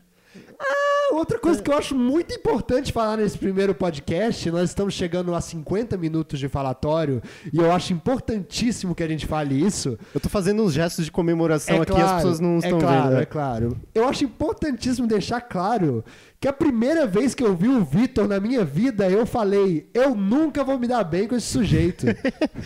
Ah, 0.59 0.93
Outra 1.13 1.39
coisa 1.39 1.63
que 1.63 1.71
eu 1.71 1.77
acho 1.77 1.95
muito 1.95 2.35
importante 2.35 2.91
falar 2.91 3.19
nesse 3.19 3.37
primeiro 3.37 3.75
podcast, 3.75 4.51
nós 4.51 4.71
estamos 4.71 4.95
chegando 4.95 5.35
a 5.35 5.43
50 5.43 5.95
minutos 5.99 6.41
de 6.41 6.49
falatório, 6.49 7.23
e 7.53 7.59
eu 7.59 7.71
acho 7.71 7.93
importantíssimo 7.93 8.95
que 8.95 9.03
a 9.03 9.09
gente 9.09 9.27
fale 9.27 9.55
isso. 9.55 9.99
Eu 10.15 10.21
tô 10.21 10.31
fazendo 10.31 10.63
uns 10.63 10.73
gestos 10.73 11.05
de 11.05 11.13
comemoração 11.13 11.83
aqui, 11.83 11.93
as 11.93 12.13
pessoas 12.13 12.41
não 12.41 12.57
estão 12.57 12.79
é 12.79 12.81
claro, 12.81 13.03
vendo. 13.03 13.15
né? 13.17 13.23
É 13.23 13.27
claro. 13.27 13.77
Eu 13.95 14.09
acho 14.09 14.25
importantíssimo 14.25 15.07
deixar 15.07 15.43
claro 15.43 16.03
que 16.41 16.49
a 16.49 16.53
primeira 16.53 17.07
vez 17.07 17.35
que 17.35 17.45
eu 17.45 17.55
vi 17.55 17.69
o 17.69 17.85
Vitor 17.85 18.27
na 18.27 18.41
minha 18.41 18.65
vida, 18.65 19.09
eu 19.09 19.25
falei, 19.27 19.89
eu 19.95 20.15
nunca 20.15 20.65
vou 20.65 20.79
me 20.79 20.89
dar 20.89 21.05
bem 21.05 21.29
com 21.29 21.37
esse 21.37 21.47
sujeito. 21.47 22.07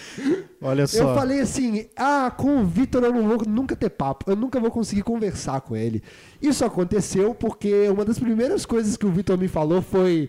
Olha 0.62 0.86
só. 0.86 0.98
Eu 1.10 1.14
falei 1.14 1.40
assim, 1.40 1.86
ah, 1.94 2.32
com 2.34 2.62
o 2.62 2.64
Vitor 2.64 3.04
eu 3.04 3.12
não 3.12 3.28
vou 3.28 3.42
nunca 3.46 3.76
ter 3.76 3.90
papo, 3.90 4.30
eu 4.30 4.36
nunca 4.36 4.58
vou 4.58 4.70
conseguir 4.70 5.02
conversar 5.02 5.60
com 5.60 5.76
ele. 5.76 6.02
Isso 6.40 6.64
aconteceu 6.64 7.34
porque 7.34 7.55
uma 7.92 8.04
das 8.04 8.18
primeiras 8.18 8.66
coisas 8.66 8.96
que 8.96 9.06
o 9.06 9.10
Vitor 9.10 9.38
me 9.38 9.48
falou 9.48 9.80
foi 9.82 10.28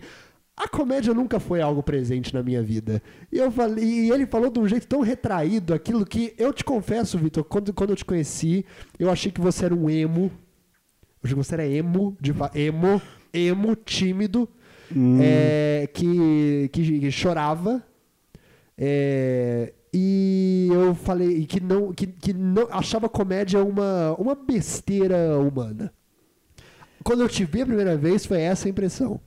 a 0.56 0.66
comédia 0.66 1.14
nunca 1.14 1.38
foi 1.38 1.60
algo 1.60 1.82
presente 1.82 2.34
na 2.34 2.42
minha 2.42 2.60
vida. 2.60 3.00
E 3.30 3.38
eu 3.38 3.50
falei, 3.50 3.84
e 3.84 4.10
ele 4.10 4.26
falou 4.26 4.50
de 4.50 4.58
um 4.58 4.66
jeito 4.66 4.88
tão 4.88 5.00
retraído 5.00 5.72
aquilo 5.72 6.04
que 6.04 6.34
eu 6.36 6.52
te 6.52 6.64
confesso, 6.64 7.16
Vitor, 7.16 7.44
quando, 7.44 7.72
quando 7.72 7.90
eu 7.90 7.96
te 7.96 8.04
conheci, 8.04 8.66
eu 8.98 9.08
achei 9.08 9.30
que 9.30 9.40
você 9.40 9.66
era 9.66 9.74
um 9.74 9.88
emo. 9.88 10.24
Eu 10.24 11.20
achei 11.24 11.36
que 11.36 11.44
você 11.44 11.54
era 11.54 11.66
emo, 11.66 12.16
de, 12.20 12.34
emo, 12.54 13.00
emo, 13.32 13.76
tímido, 13.76 14.48
Hum. 14.94 15.18
é, 15.20 15.86
que, 15.92 16.70
que, 16.72 17.00
que 17.00 17.10
chorava. 17.10 17.82
É, 18.76 19.74
e 19.92 20.68
eu 20.72 20.94
falei 20.94 21.44
que 21.46 21.60
não, 21.60 21.92
que, 21.92 22.06
que 22.06 22.32
não 22.32 22.68
achava 22.70 23.08
comédia 23.08 23.62
uma, 23.62 24.14
uma 24.18 24.34
besteira 24.34 25.38
humana. 25.38 25.92
Quando 27.08 27.22
eu 27.22 27.28
te 27.28 27.42
vi 27.42 27.62
a 27.62 27.66
primeira 27.66 27.96
vez, 27.96 28.26
foi 28.26 28.42
essa 28.42 28.68
a 28.68 28.70
impressão. 28.70 29.18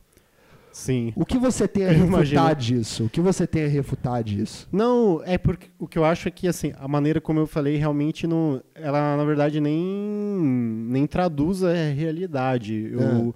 Sim. 0.71 1.11
O 1.15 1.25
que 1.25 1.39
você 1.39 1.67
tem 1.67 1.83
a 1.83 1.87
Eu 1.87 2.01
refutar 2.01 2.21
imagino. 2.21 2.55
disso? 2.55 3.05
O 3.05 3.09
que 3.09 3.19
você 3.19 3.47
tem 3.47 3.65
a 3.65 3.67
refutar 3.67 4.23
disso? 4.23 4.67
Não, 4.71 5.19
é 5.25 5.35
porque 5.35 5.67
o 5.79 5.87
que 5.87 5.97
eu 5.97 6.05
acho 6.05 6.27
é 6.27 6.31
que 6.31 6.47
assim, 6.47 6.73
a 6.77 6.87
maneira 6.87 7.19
como 7.19 7.39
eu 7.39 7.47
falei 7.47 7.77
realmente 7.77 8.27
não, 8.27 8.61
ela 8.75 9.17
na 9.17 9.25
verdade 9.25 9.59
nem 9.59 9.83
nem 10.89 11.07
traduz 11.07 11.63
a 11.63 11.73
realidade. 11.73 12.91
Eu 12.93 13.33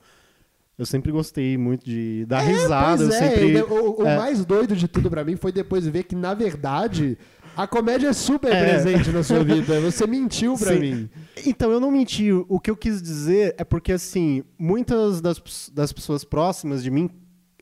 eu 0.78 0.86
sempre 0.86 1.10
gostei 1.10 1.58
muito 1.58 1.86
de 1.86 2.26
dar 2.28 2.42
risada, 2.42 3.04
eu 3.04 3.08
é, 3.08 3.12
sempre 3.12 3.62
o, 3.64 4.02
o 4.02 4.06
é. 4.06 4.18
mais 4.18 4.44
doido 4.44 4.76
de 4.76 4.90
tudo 4.90 5.10
pra 5.10 5.24
mim 5.24 5.38
foi 5.38 5.52
depois 5.52 5.88
ver 5.88 6.04
que, 6.04 6.16
na 6.16 6.34
verdade, 6.34 7.18
a 7.56 7.68
comédia 7.68 8.10
é 8.10 8.14
super 8.14 8.52
É. 8.52 8.64
presente 8.64 9.10
na 9.12 9.24
sua 9.24 9.44
vida. 9.46 9.80
Você 9.82 10.06
mentiu 10.08 10.56
pra 10.58 10.74
Sim. 10.74 10.80
mim. 10.80 11.10
Então, 11.46 11.72
eu 11.72 11.80
não 11.80 11.92
menti. 11.92 12.32
O 12.32 12.60
que 12.60 12.70
eu 12.72 12.76
quis 12.78 13.02
dizer 13.02 13.56
é 13.58 13.64
porque, 13.64 13.92
assim, 13.94 14.44
muitas 14.58 15.22
das, 15.22 15.42
das 15.74 15.92
pessoas 15.94 16.24
próximas 16.24 16.84
de 16.84 16.92
mim, 16.92 17.10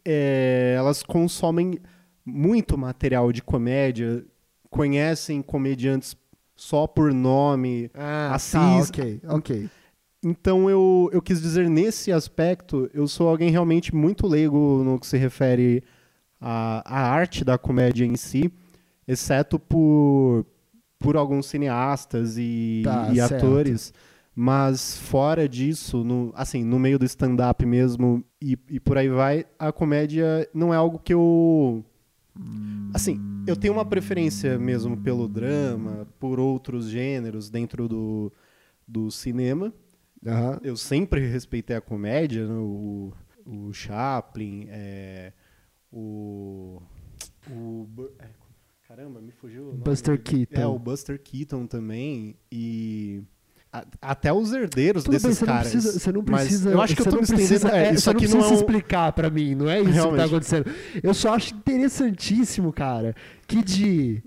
é, 0.06 0.76
elas 0.78 1.04
consomem 1.04 1.80
muito 2.26 2.78
material 2.78 3.32
de 3.32 3.42
comédia, 3.42 4.24
conhecem 4.70 5.42
comediantes 5.42 6.16
só 6.56 6.88
por 6.88 7.14
nome. 7.14 7.90
Ah, 7.94 8.34
Assis- 8.36 8.52
tá, 8.52 8.78
ok, 8.78 9.22
ok. 9.28 9.70
Então, 10.26 10.70
eu, 10.70 11.10
eu 11.12 11.22
quis 11.22 11.42
dizer, 11.42 11.70
nesse 11.70 12.10
aspecto, 12.12 12.90
eu 12.94 13.08
sou 13.08 13.28
alguém 13.28 13.50
realmente 13.50 13.94
muito 13.94 14.26
leigo 14.26 14.82
no 14.84 14.98
que 14.98 15.06
se 15.06 15.18
refere 15.18 15.84
à, 16.40 16.82
à 16.86 17.10
arte 17.12 17.44
da 17.44 17.58
comédia 17.58 18.06
em 18.06 18.16
si, 18.16 18.50
exceto 19.08 19.60
por, 19.60 20.46
por 21.00 21.16
alguns 21.16 21.46
cineastas 21.48 22.38
e, 22.38 22.82
Tá, 22.84 23.10
e 23.14 23.20
atores. 23.20 23.94
Mas 24.36 24.98
fora 24.98 25.48
disso, 25.48 26.04
no, 26.04 26.34
assim, 26.36 26.64
no 26.64 26.80
meio 26.80 26.98
do 26.98 27.06
stand-up 27.06 27.64
mesmo 27.66 28.24
e, 28.42 28.58
e 28.68 28.80
por 28.80 28.98
aí 28.98 29.08
vai, 29.08 29.46
a 29.60 29.72
comédia 29.72 30.50
não 30.54 30.74
é 30.74 30.78
algo 30.78 30.98
que 30.98 31.14
eu. 31.14 31.86
Assim, 32.94 33.22
eu 33.46 33.56
tenho 33.56 33.74
uma 33.74 33.86
preferência 33.86 34.58
mesmo 34.58 34.98
pelo 34.98 35.28
drama, 35.28 36.08
por 36.20 36.40
outros 36.40 36.90
gêneros 36.90 37.48
dentro 37.48 37.88
do, 37.88 38.34
do 38.88 39.12
cinema. 39.12 39.72
Aham. 40.26 40.60
Eu 40.64 40.76
sempre 40.76 41.28
respeitei 41.28 41.76
a 41.76 41.82
comédia, 41.82 42.48
né? 42.48 42.56
o, 42.56 43.14
o 43.46 43.72
Chaplin, 43.72 44.68
é, 44.70 45.34
o. 45.92 46.82
o 47.52 47.88
é, 48.20 48.30
caramba, 48.96 49.20
me 49.22 49.32
fugiu. 49.32 49.70
o 49.70 49.74
Buster. 49.74 50.22
Keaton. 50.22 50.62
É, 50.62 50.66
o 50.68 50.78
Buster 50.78 51.20
Keaton 51.22 51.66
também. 51.66 52.36
E. 52.52 53.22
a- 53.72 53.86
até 54.02 54.32
os 54.32 54.54
herdeiros 54.54 55.04
Tudo 55.04 55.14
bem, 55.14 55.22
desses 55.22 55.38
você 55.40 55.46
não 55.46 55.54
caras. 55.54 55.72
precisa, 55.72 56.00
você 56.00 56.12
não 56.12 56.24
Mas 56.28 56.42
precisa. 56.42 56.70
eu 56.72 56.82
acho 56.82 56.96
que 56.96 57.02
eu 57.02 57.04
você 57.06 57.10
tô 57.10 57.16
não 57.16 57.22
me 57.24 57.28
precisa, 57.28 57.70
é, 57.70 57.86
é, 57.88 57.94
isso 57.94 58.02
você 58.04 58.10
não 58.12 58.18
aqui 58.18 58.28
não 58.28 58.32
precisa 58.38 58.54
é 58.54 58.56
um, 58.56 58.60
explicar 58.60 59.12
pra 59.14 59.30
mim, 59.32 59.56
não 59.56 59.70
é 59.70 59.80
isso 59.80 59.86
que 59.90 59.96
tá 59.96 60.02
Realmente. 60.02 60.26
acontecendo. 60.26 60.66
Eu 61.02 61.14
só 61.14 61.34
acho 61.34 61.56
interessantíssimo, 61.56 62.72
cara, 62.72 63.16
que 63.48 64.24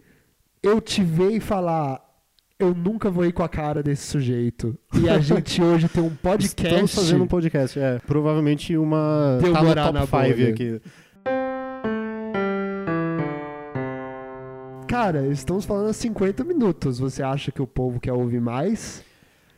eu 0.63 0.81
te 0.81 1.03
ver 1.03 1.31
e 1.33 1.41
falar. 1.41 2.05
Eu 2.59 2.75
nunca 2.75 3.11
vou 3.11 3.27
ir 3.27 3.33
com 3.33 3.43
a 3.43 3.49
cara 3.51 3.83
desse 3.83 4.07
sujeito. 4.07 4.79
E 4.99 5.11
a 5.11 5.19
gente 5.19 5.61
hoje 5.63 5.91
tem 5.91 6.03
um 6.03 6.17
podcast. 6.17 6.65
Estamos 6.67 6.95
fazendo 6.95 7.25
um 7.25 7.27
podcast, 7.27 7.79
é. 7.79 7.99
Provavelmente 8.07 8.75
uma. 8.79 9.39
Deu 9.43 9.53
tá 9.53 9.63
no 9.63 9.75
top 9.75 9.93
na 9.93 10.01
5 10.07 10.11
bolha. 10.11 10.49
aqui. 10.49 10.81
Cara, 14.97 15.27
estamos 15.27 15.67
falando 15.67 15.91
há 15.91 15.93
50 15.93 16.43
minutos. 16.43 16.99
Você 16.99 17.23
acha 17.23 17.53
que 17.53 17.61
o 17.61 17.67
povo 17.67 18.01
quer 18.01 18.15
ouvir 18.15 18.41
mais? 18.41 19.05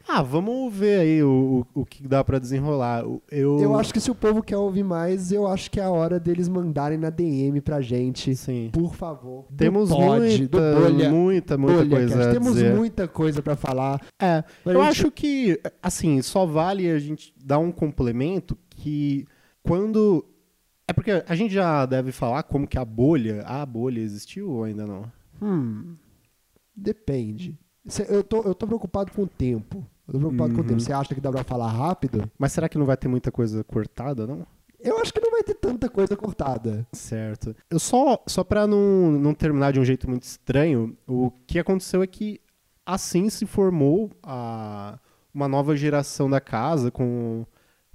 Ah, 0.08 0.20
vamos 0.20 0.74
ver 0.74 0.98
aí 0.98 1.22
o, 1.22 1.64
o, 1.76 1.82
o 1.82 1.86
que 1.86 2.08
dá 2.08 2.24
pra 2.24 2.40
desenrolar. 2.40 3.04
Eu, 3.30 3.60
Eu 3.60 3.76
acho 3.78 3.92
que 3.94 4.00
se 4.00 4.10
o 4.10 4.16
povo 4.16 4.42
quer 4.42 4.56
ouvir 4.56 4.82
mais, 4.82 5.30
eu 5.30 5.46
acho 5.46 5.70
que 5.70 5.78
é 5.78 5.84
a 5.84 5.90
hora 5.92 6.18
deles 6.18 6.48
mandarem 6.48 6.98
na 6.98 7.08
DM 7.08 7.60
pra 7.60 7.80
gente. 7.80 8.34
Sim. 8.34 8.70
Por 8.72 8.96
favor. 8.96 9.44
Temos 9.56 9.90
pod, 9.90 10.18
muita, 10.38 10.58
bolha. 10.74 11.08
muita, 11.10 11.56
muita 11.56 11.76
Bolha, 11.84 11.88
coisa 11.90 12.16
Cast. 12.16 12.32
Temos 12.32 12.54
dizer. 12.54 12.74
muita 12.74 13.06
coisa 13.06 13.40
pra 13.40 13.54
falar. 13.54 14.00
É, 14.20 14.42
Pra 14.64 14.72
eu 14.72 14.80
gente- 14.80 14.90
acho 14.90 15.10
que, 15.12 15.60
assim, 15.80 16.20
só 16.20 16.44
vale 16.46 16.90
a 16.90 16.98
gente 16.98 17.32
dar 17.40 17.60
um 17.60 17.70
complemento 17.70 18.58
que 18.70 19.24
quando... 19.62 20.24
É 20.88 20.92
porque 20.92 21.22
a 21.28 21.34
gente 21.36 21.54
já 21.54 21.86
deve 21.86 22.10
falar 22.10 22.42
como 22.42 22.66
que 22.66 22.76
a 22.76 22.84
bolha, 22.84 23.42
a 23.42 23.64
bolha 23.64 24.00
existiu 24.00 24.50
ou 24.50 24.64
ainda 24.64 24.84
não? 24.84 25.04
Hum, 25.40 25.96
depende. 26.74 27.58
Eu 28.08 28.22
tô, 28.22 28.42
eu 28.42 28.54
tô 28.54 28.66
preocupado 28.66 29.12
com 29.12 29.22
o 29.22 29.26
tempo. 29.26 29.84
Eu 30.06 30.12
tô 30.14 30.18
preocupado 30.18 30.52
com 30.54 30.60
o 30.60 30.62
Uhum. 30.62 30.68
tempo. 30.68 30.80
Você 30.80 30.92
acha 30.92 31.14
que 31.14 31.20
dá 31.20 31.30
pra 31.30 31.44
falar 31.44 31.70
rápido? 31.70 32.30
Mas 32.38 32.52
será 32.52 32.68
que 32.68 32.78
não 32.78 32.86
vai 32.86 32.96
ter 32.96 33.08
muita 33.08 33.30
coisa 33.30 33.62
cortada, 33.64 34.26
não? 34.26 34.46
Eu 34.80 34.98
acho 34.98 35.12
que 35.12 35.20
não 35.20 35.30
vai 35.30 35.42
ter 35.42 35.54
tanta 35.54 35.88
coisa 35.88 36.16
cortada. 36.16 36.86
Certo. 36.92 37.54
Eu 37.68 37.78
só, 37.80 38.22
só 38.26 38.44
pra 38.44 38.66
não, 38.66 39.10
não 39.12 39.34
terminar 39.34 39.72
de 39.72 39.80
um 39.80 39.84
jeito 39.84 40.08
muito 40.08 40.22
estranho, 40.22 40.96
o 41.06 41.30
que 41.46 41.58
aconteceu 41.58 42.02
é 42.02 42.06
que 42.06 42.40
assim 42.86 43.28
se 43.28 43.44
formou 43.44 44.10
a, 44.22 44.98
uma 45.34 45.48
nova 45.48 45.74
geração 45.76 46.30
da 46.30 46.40
casa, 46.40 46.90
com 46.90 47.44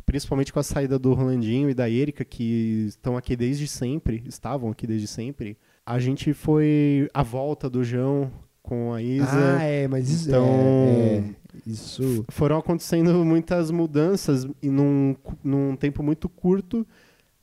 principalmente 0.06 0.52
com 0.52 0.60
a 0.60 0.64
saída 0.64 1.00
do 1.00 1.14
Rolandinho 1.14 1.70
e 1.70 1.74
da 1.74 1.90
Erika, 1.90 2.26
que 2.26 2.86
estão 2.88 3.16
aqui 3.16 3.36
desde 3.38 3.66
sempre, 3.68 4.22
estavam 4.28 4.70
aqui 4.70 4.86
desde 4.86 5.08
sempre. 5.08 5.58
A 5.86 6.00
gente 6.00 6.34
foi 6.34 7.10
à 7.14 7.22
volta 7.24 7.70
do 7.70 7.84
João 7.84 8.32
com 8.62 8.94
a 8.94 9.02
Isa. 9.02 9.58
Ah, 9.60 9.64
é, 9.64 9.88
mas 9.88 10.10
isso 10.10 10.30
Então- 10.30 10.46
é, 10.48 11.18
é, 11.18 11.24
isso. 11.68 12.24
Foram 12.30 12.58
acontecendo 12.58 13.14
muitas 13.26 13.70
mudanças 13.70 14.48
em 14.62 14.70
num, 14.70 15.16
num 15.44 15.76
tempo 15.76 16.02
muito 16.02 16.30
curto. 16.30 16.88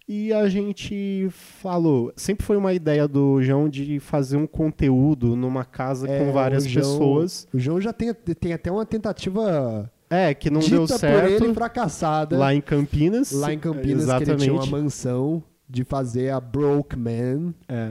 E 0.09 0.33
a 0.33 0.49
gente 0.49 1.29
falou, 1.31 2.13
sempre 2.17 2.45
foi 2.45 2.57
uma 2.57 2.73
ideia 2.73 3.07
do 3.07 3.41
João 3.43 3.69
de 3.69 4.01
fazer 4.01 4.37
um 4.37 4.47
conteúdo 4.47 5.37
numa 5.37 5.65
casa 5.65 6.09
É, 6.11 6.19
com 6.19 6.33
várias 6.33 6.65
João- 6.65 6.85
pessoas. 6.85 7.47
O 7.55 7.59
João 7.61 7.81
já 7.81 7.93
tem, 7.93 8.13
tem 8.13 8.53
até 8.53 8.73
uma 8.73 8.85
tentativa 8.85 9.89
É, 10.09 10.35
que 10.35 10.51
não 10.51 10.59
dita 10.61 10.71
deu 10.79 10.87
por 10.89 10.99
certo 10.99 11.45
ele 11.45 11.55
fracassada 11.55 12.37
lá 12.37 12.53
em 12.53 12.61
Campinas. 12.61 13.31
lá 13.31 13.53
em 13.53 13.59
Campinas, 13.59 13.85
que 13.85 13.91
ele 13.93 14.03
Exatamente. 14.03 14.43
tinha 14.43 14.53
uma 14.55 14.67
mansão 14.67 15.41
de 15.69 15.85
fazer 15.85 16.31
a 16.31 16.41
Broke 16.41 16.97
Man, 16.99 17.55
É. 17.69 17.91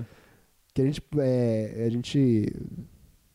que 0.80 0.82
a 0.82 0.86
gente, 0.86 1.02
é, 1.20 1.84
a 1.86 1.90
gente 1.90 2.54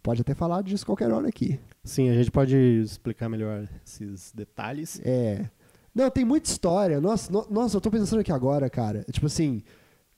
pode 0.03 0.21
até 0.21 0.35
falar 0.35 0.63
disso 0.63 0.85
qualquer 0.87 1.11
hora 1.13 1.29
aqui. 1.29 1.59
Sim, 1.83 2.09
a 2.11 2.15
gente 2.15 2.31
pode 2.31 2.57
explicar 2.57 3.29
melhor 3.29 3.69
esses 3.87 4.33
detalhes. 4.33 5.01
É. 5.05 5.49
Não, 5.95 6.11
tem 6.11 6.25
muita 6.25 6.49
história. 6.49 7.01
Nossa, 7.01 7.31
no- 7.31 7.47
nossa, 7.51 7.77
eu 7.77 7.81
tô 7.81 7.91
pensando 7.91 8.21
aqui 8.21 8.33
agora, 8.33 8.69
cara. 8.71 9.05
Tipo 9.11 9.27
assim, 9.27 9.63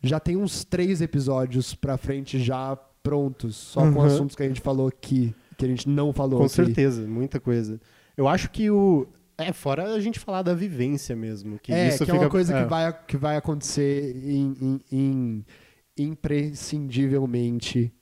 já 0.02 0.18
tem 0.20 0.36
uns 0.36 0.64
três 0.64 1.00
episódios 1.00 1.74
pra 1.74 1.96
frente 1.96 2.38
já 2.38 2.76
prontos, 3.02 3.56
só 3.56 3.80
com 3.80 3.98
Uhum. 3.98 4.02
assuntos 4.02 4.34
que 4.36 4.42
a 4.42 4.48
gente 4.48 4.60
falou 4.60 4.88
aqui, 4.88 5.34
que 5.56 5.64
a 5.64 5.68
gente 5.68 5.88
não 5.88 6.12
falou 6.12 6.40
Com 6.40 6.46
aqui. 6.46 6.54
certeza, 6.54 7.06
muita 7.06 7.38
coisa. 7.40 7.80
Eu 8.16 8.26
acho 8.28 8.50
que 8.50 8.70
o. 8.70 9.06
É, 9.38 9.52
fora 9.52 9.92
a 9.92 10.00
gente 10.00 10.18
falar 10.18 10.42
da 10.42 10.54
vivência 10.54 11.14
mesmo. 11.14 11.58
Que 11.58 11.70
é, 11.72 11.88
isso 11.88 11.98
que 11.98 12.10
é 12.10 12.14
fica, 12.14 12.18
uma 12.24 12.30
coisa 12.30 12.56
é, 12.56 12.62
que, 12.62 12.68
vai, 12.70 12.98
que 13.06 13.16
vai 13.18 13.36
acontecer 13.36 14.16
em, 14.16 14.54
em- 14.60 14.80
em- 14.90 15.44
imprescindivelmente 15.96 17.92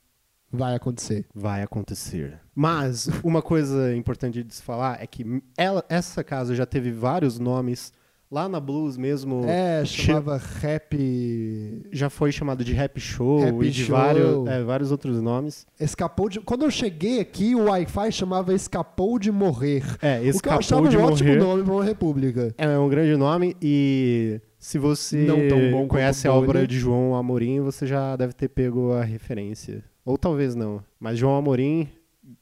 vai 0.50 0.74
acontecer. 0.74 1.26
Vai 1.34 1.62
acontecer. 1.62 2.38
Mas 2.54 3.08
uma 3.24 3.42
coisa 3.42 3.94
importante 3.96 4.42
de 4.42 4.54
se 4.54 4.62
falar 4.62 5.02
é 5.02 5.06
que 5.06 5.42
ela, 5.56 5.84
essa 5.88 6.22
casa 6.22 6.54
já 6.54 6.64
teve 6.66 6.90
vários 6.92 7.38
nomes. 7.38 7.92
Lá 8.30 8.48
na 8.48 8.58
Blues 8.58 8.96
mesmo. 8.96 9.42
É, 9.46 9.84
che- 9.84 10.02
chamava 10.06 10.36
rap. 10.38 11.86
Já 11.92 12.10
foi 12.10 12.32
chamado 12.32 12.64
de 12.64 12.72
Rap 12.72 12.98
Show 12.98 13.38
Rap 13.44 13.62
e 13.64 13.70
de 13.70 13.84
Show. 13.84 13.96
Vários, 13.96 14.46
é, 14.48 14.64
vários 14.64 14.90
outros 14.90 15.20
nomes. 15.22 15.64
Escapou 15.78 16.28
de. 16.28 16.40
Quando 16.40 16.64
eu 16.64 16.70
cheguei 16.70 17.20
aqui, 17.20 17.54
o 17.54 17.66
Wi-Fi 17.66 18.10
chamava 18.10 18.52
Escapou 18.52 19.20
de 19.20 19.30
Morrer. 19.30 19.84
É, 20.02 20.16
o 20.18 20.22
que 20.22 20.26
eu 20.26 20.30
escapou 20.30 20.58
achava 20.58 20.88
de 20.88 20.96
um 20.96 21.04
ótimo 21.04 21.28
morrer. 21.28 21.40
nome 21.40 21.62
pra 21.62 21.72
uma 21.74 21.84
república. 21.84 22.52
É 22.58 22.76
um 22.76 22.88
grande 22.88 23.16
nome 23.16 23.56
e 23.62 24.40
se 24.64 24.78
você 24.78 25.26
Não 25.26 25.46
tão 25.46 25.70
bom 25.70 25.86
conhece 25.86 26.26
a 26.26 26.32
obra 26.32 26.66
de 26.66 26.78
João 26.78 27.14
Amorim, 27.14 27.60
você 27.60 27.86
já 27.86 28.16
deve 28.16 28.32
ter 28.32 28.48
pego 28.48 28.94
a 28.94 29.04
referência. 29.04 29.84
Ou 30.06 30.16
talvez 30.16 30.54
não. 30.54 30.82
Mas 30.98 31.18
João 31.18 31.36
Amorim, 31.36 31.86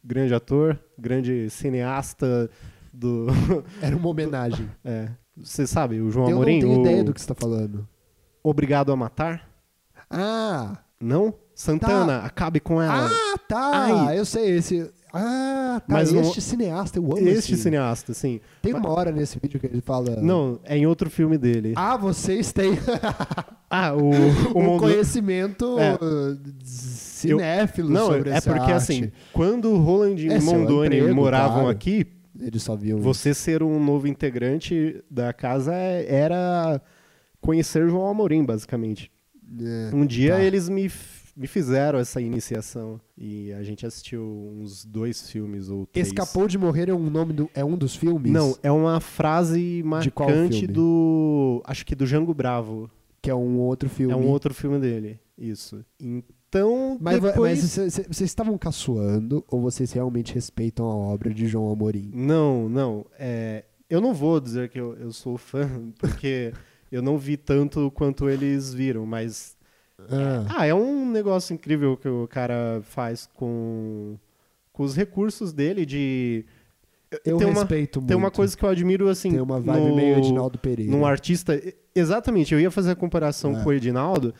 grande 0.05 0.33
ator, 0.33 0.79
grande 0.97 1.51
cineasta 1.51 2.49
do... 2.93 3.27
Era 3.83 3.97
uma 3.97 4.09
homenagem. 4.09 4.70
é, 4.87 5.09
você 5.37 5.66
sabe, 5.66 6.01
o 6.01 6.12
João 6.12 6.31
eu 6.31 6.37
Amorim, 6.37 6.61
não 6.61 6.68
tenho 6.68 6.79
o 6.79 6.81
ideia 6.83 7.03
do 7.03 7.12
que 7.12 7.20
você 7.20 7.27
tá 7.27 7.35
falando. 7.35 7.89
Obrigado 8.41 8.93
a 8.93 8.97
Matar? 8.97 9.51
Ah! 10.09 10.79
Não? 11.01 11.35
Santana, 11.57 12.18
acabe 12.18 12.61
com 12.61 12.81
ela. 12.81 13.11
Ah, 13.11 13.39
tá! 13.49 13.70
Ai. 13.75 14.16
Eu 14.16 14.25
sei 14.25 14.59
esse. 14.59 14.89
Ah, 15.13 15.81
tá. 15.81 15.85
Mas 15.95 16.11
não- 16.13 16.23
este 16.23 16.41
cineasta, 16.41 16.99
eu 16.99 17.05
amo 17.05 17.19
este 17.29 17.53
esse. 17.55 17.63
cineasta, 17.63 18.15
sim. 18.15 18.41
Tem 18.63 18.73
uma 18.73 18.89
hora 18.89 19.13
nesse 19.13 19.39
vídeo 19.39 19.61
que 19.61 19.67
ele 19.67 19.81
fala. 19.81 20.17
Não, 20.23 20.59
é 20.65 20.77
em 20.79 20.87
outro 20.87 21.11
filme 21.11 21.37
dele. 21.37 21.75
Ah, 21.77 21.97
vocês 21.97 22.53
têm 22.53 22.73
Ah, 23.69 23.95
o, 23.95 24.11
o 24.55 24.59
um 24.59 24.63
Mondo- 24.65 24.81
conhecimento 24.81 25.79
É. 25.79 25.97
cinéfilo 26.63 27.91
Não, 27.91 28.07
sobre 28.07 28.31
é 28.31 28.35
essa 28.35 28.51
porque 28.51 28.71
arte. 28.73 28.73
assim, 28.83 29.13
quando 29.33 29.75
Roland 29.77 30.17
e 30.21 30.29
É 30.29 30.41
seu 30.41 30.53
Mondoni 30.59 30.97
emprego, 30.99 31.15
moravam 31.15 31.55
claro. 31.63 31.69
aqui, 31.71 32.07
Eles 32.41 32.63
só 32.63 32.75
viam 32.75 32.99
você 32.99 33.33
ser 33.35 33.63
um 33.63 33.83
novo 33.83 34.09
integrante 34.09 35.03
da 35.11 35.33
casa 35.33 35.75
é- 35.75 36.07
era 36.09 36.81
conhecer 37.41 37.89
João 37.89 38.09
Amorim, 38.09 38.45
basicamente. 38.45 39.11
É. 39.61 39.95
Um 39.95 40.05
dia 40.07 40.35
tá. 40.37 40.43
eles 40.43 40.69
me, 40.69 40.91
me 41.37 41.47
fizeram 41.47 41.99
essa 41.99 42.20
iniciação 42.20 43.01
e 43.16 43.53
a 43.53 43.62
gente 43.62 43.87
assistiu 43.87 44.22
uns 44.22 44.85
dois 44.85 45.30
filmes 45.30 45.68
ou 45.68 45.87
três. 45.87 46.09
Escapou 46.09 46.47
de 46.47 46.59
morrer 46.59 46.89
é 46.89 46.95
um 46.95 47.09
nome 47.11 47.33
do, 47.33 47.51
é 47.55 47.64
um 47.64 47.76
dos 47.76 47.97
filmes? 47.97 48.30
Não, 48.33 48.57
é 48.62 48.70
uma 48.70 49.01
frase 49.01 49.83
marcante 49.85 50.66
do. 50.66 51.62
Acho 51.64 51.85
que 51.87 51.95
do 51.95 52.07
Jango 52.07 52.35
Bravo. 52.35 52.91
que 53.22 53.30
é 53.30 53.35
um 53.35 53.59
outro 53.59 53.89
filme. 53.89 54.12
É 54.12 54.16
um 54.16 54.26
outro 54.28 54.53
filme 54.53 54.78
dele. 54.78 55.18
Isso. 55.39 55.85
Então, 55.99 56.99
Mas, 57.01 57.20
depois... 57.20 57.61
mas 57.62 57.70
cê- 57.70 57.91
cê- 57.91 58.03
vocês 58.03 58.28
estavam 58.30 58.59
caçoando 58.59 59.43
ou 59.49 59.61
vocês 59.62 59.91
realmente 59.93 60.35
respeitam 60.35 60.85
a 60.87 60.95
obra 60.95 61.33
de 61.33 61.47
João 61.47 61.72
Amorim? 61.72 62.11
Não, 62.14 62.68
não. 62.68 63.07
É, 63.18 63.64
eu 63.89 64.01
não 64.01 64.12
vou 64.12 64.39
dizer 64.39 64.68
que 64.68 64.78
eu, 64.78 64.95
eu 64.99 65.12
sou 65.12 65.39
fã, 65.39 65.66
porque 65.99 66.53
eu 66.91 67.01
não 67.01 67.16
vi 67.16 67.37
tanto 67.39 67.91
quanto 67.93 68.28
eles 68.28 68.72
viram, 68.74 69.07
mas. 69.07 69.57
Ah, 70.11 70.46
Ah, 70.59 70.66
é 70.66 70.74
um 70.74 71.11
negócio 71.11 71.55
incrível 71.55 71.96
que 71.96 72.09
o 72.09 72.26
cara 72.28 72.80
faz 72.82 73.28
com, 73.34 74.16
com 74.72 74.82
os 74.82 74.96
recursos 74.96 75.53
dele 75.53 75.84
de. 75.86 76.44
eu 77.24 77.36
tem 77.38 77.46
uma, 77.46 77.61
respeito 77.61 78.00
muito. 78.00 78.09
tem 78.09 78.16
uma 78.16 78.30
coisa 78.30 78.57
que 78.57 78.64
eu 78.64 78.68
admiro 78.68 79.09
assim. 79.09 79.30
Tem 79.30 79.40
uma 79.40 79.61
vibe 79.61 79.84
no- 79.88 79.96
meio 79.96 80.18
Edinaldo 80.18 80.59
Pereira. 80.59 80.90
Num 80.90 81.05
artista. 81.07 81.61
Exatamente, 81.94 82.55
eu 82.55 82.61
ia 82.61 82.70
fazer 82.70 82.92
a 82.92 82.96
comparação 82.96 83.59
É. 83.59 83.62
com 83.62 83.68
o 83.68 83.72
Edinaldo. 83.72 84.34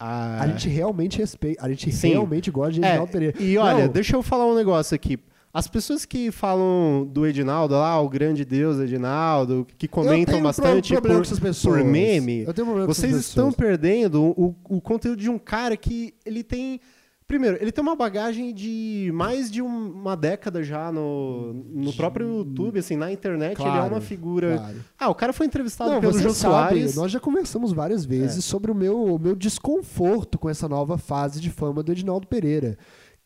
A, 0.00 0.42
A 0.42 0.46
gente 0.48 0.68
realmente 0.68 1.18
respeita, 1.18 1.64
a 1.64 1.68
gente 1.68 1.90
Sim. 1.92 2.10
realmente 2.10 2.50
gosta 2.50 2.72
de 2.74 2.84
É, 2.84 2.88
Edinaldo 2.90 3.12
Pereira. 3.12 3.42
E 3.42 3.58
olha, 3.58 3.86
Não, 3.86 3.92
deixa 3.92 4.14
eu 4.16 4.22
falar 4.22 4.46
um 4.46 4.54
negócio 4.54 4.94
aqui. 4.94 5.18
As 5.52 5.66
pessoas 5.66 6.04
que 6.04 6.30
falam 6.30 7.08
do 7.10 7.26
Edinaldo, 7.26 7.74
lá, 7.74 8.00
o 8.00 8.08
grande 8.08 8.44
Deus 8.44 8.78
Edinaldo, 8.78 9.66
que 9.78 9.88
comentam 9.88 10.42
bastante 10.42 10.94
por, 10.94 11.02
com 11.10 11.20
essas 11.20 11.40
pessoas. 11.40 11.78
por 11.78 11.84
meme, 11.84 12.42
Eu 12.42 12.52
tenho 12.54 12.66
problema 12.66 12.86
com 12.86 12.92
vocês 12.94 13.16
estão 13.16 13.50
perdendo 13.50 14.22
o, 14.22 14.54
o 14.68 14.80
conteúdo 14.80 15.20
de 15.20 15.30
um 15.30 15.38
cara 15.38 15.76
que 15.76 16.14
ele 16.24 16.42
tem. 16.44 16.80
Primeiro, 17.26 17.58
ele 17.60 17.70
tem 17.70 17.82
uma 17.82 17.94
bagagem 17.94 18.54
de 18.54 19.10
mais 19.12 19.50
de 19.50 19.60
um- 19.60 19.90
uma 19.92 20.16
década 20.16 20.62
já 20.62 20.90
no, 20.90 21.52
no 21.52 21.92
próprio 21.92 22.38
YouTube, 22.38 22.78
assim, 22.78 22.96
na 22.96 23.12
internet, 23.12 23.58
ele 23.60 23.68
é 23.68 23.72
Claro, 23.72 23.94
uma 23.94 24.00
figura. 24.00 24.56
Claro. 24.56 24.76
Ah, 24.98 25.08
o 25.10 25.14
cara 25.14 25.32
foi 25.34 25.44
entrevistado 25.44 25.90
Não, 25.90 26.00
pelo 26.00 26.18
Jô 26.18 26.30
Soares. 26.32 26.94
nós 26.96 27.12
já 27.12 27.20
conversamos 27.20 27.70
várias 27.72 28.04
vezes 28.06 28.38
É. 28.38 28.40
sobre 28.40 28.70
o 28.70 28.74
meu, 28.74 29.14
o 29.14 29.18
meu 29.18 29.36
desconforto 29.36 30.38
com 30.38 30.48
essa 30.48 30.66
nova 30.68 30.96
fase 30.96 31.38
de 31.40 31.50
fama 31.50 31.82
do 31.82 31.92
Edinaldo 31.92 32.26
Pereira. 32.26 32.78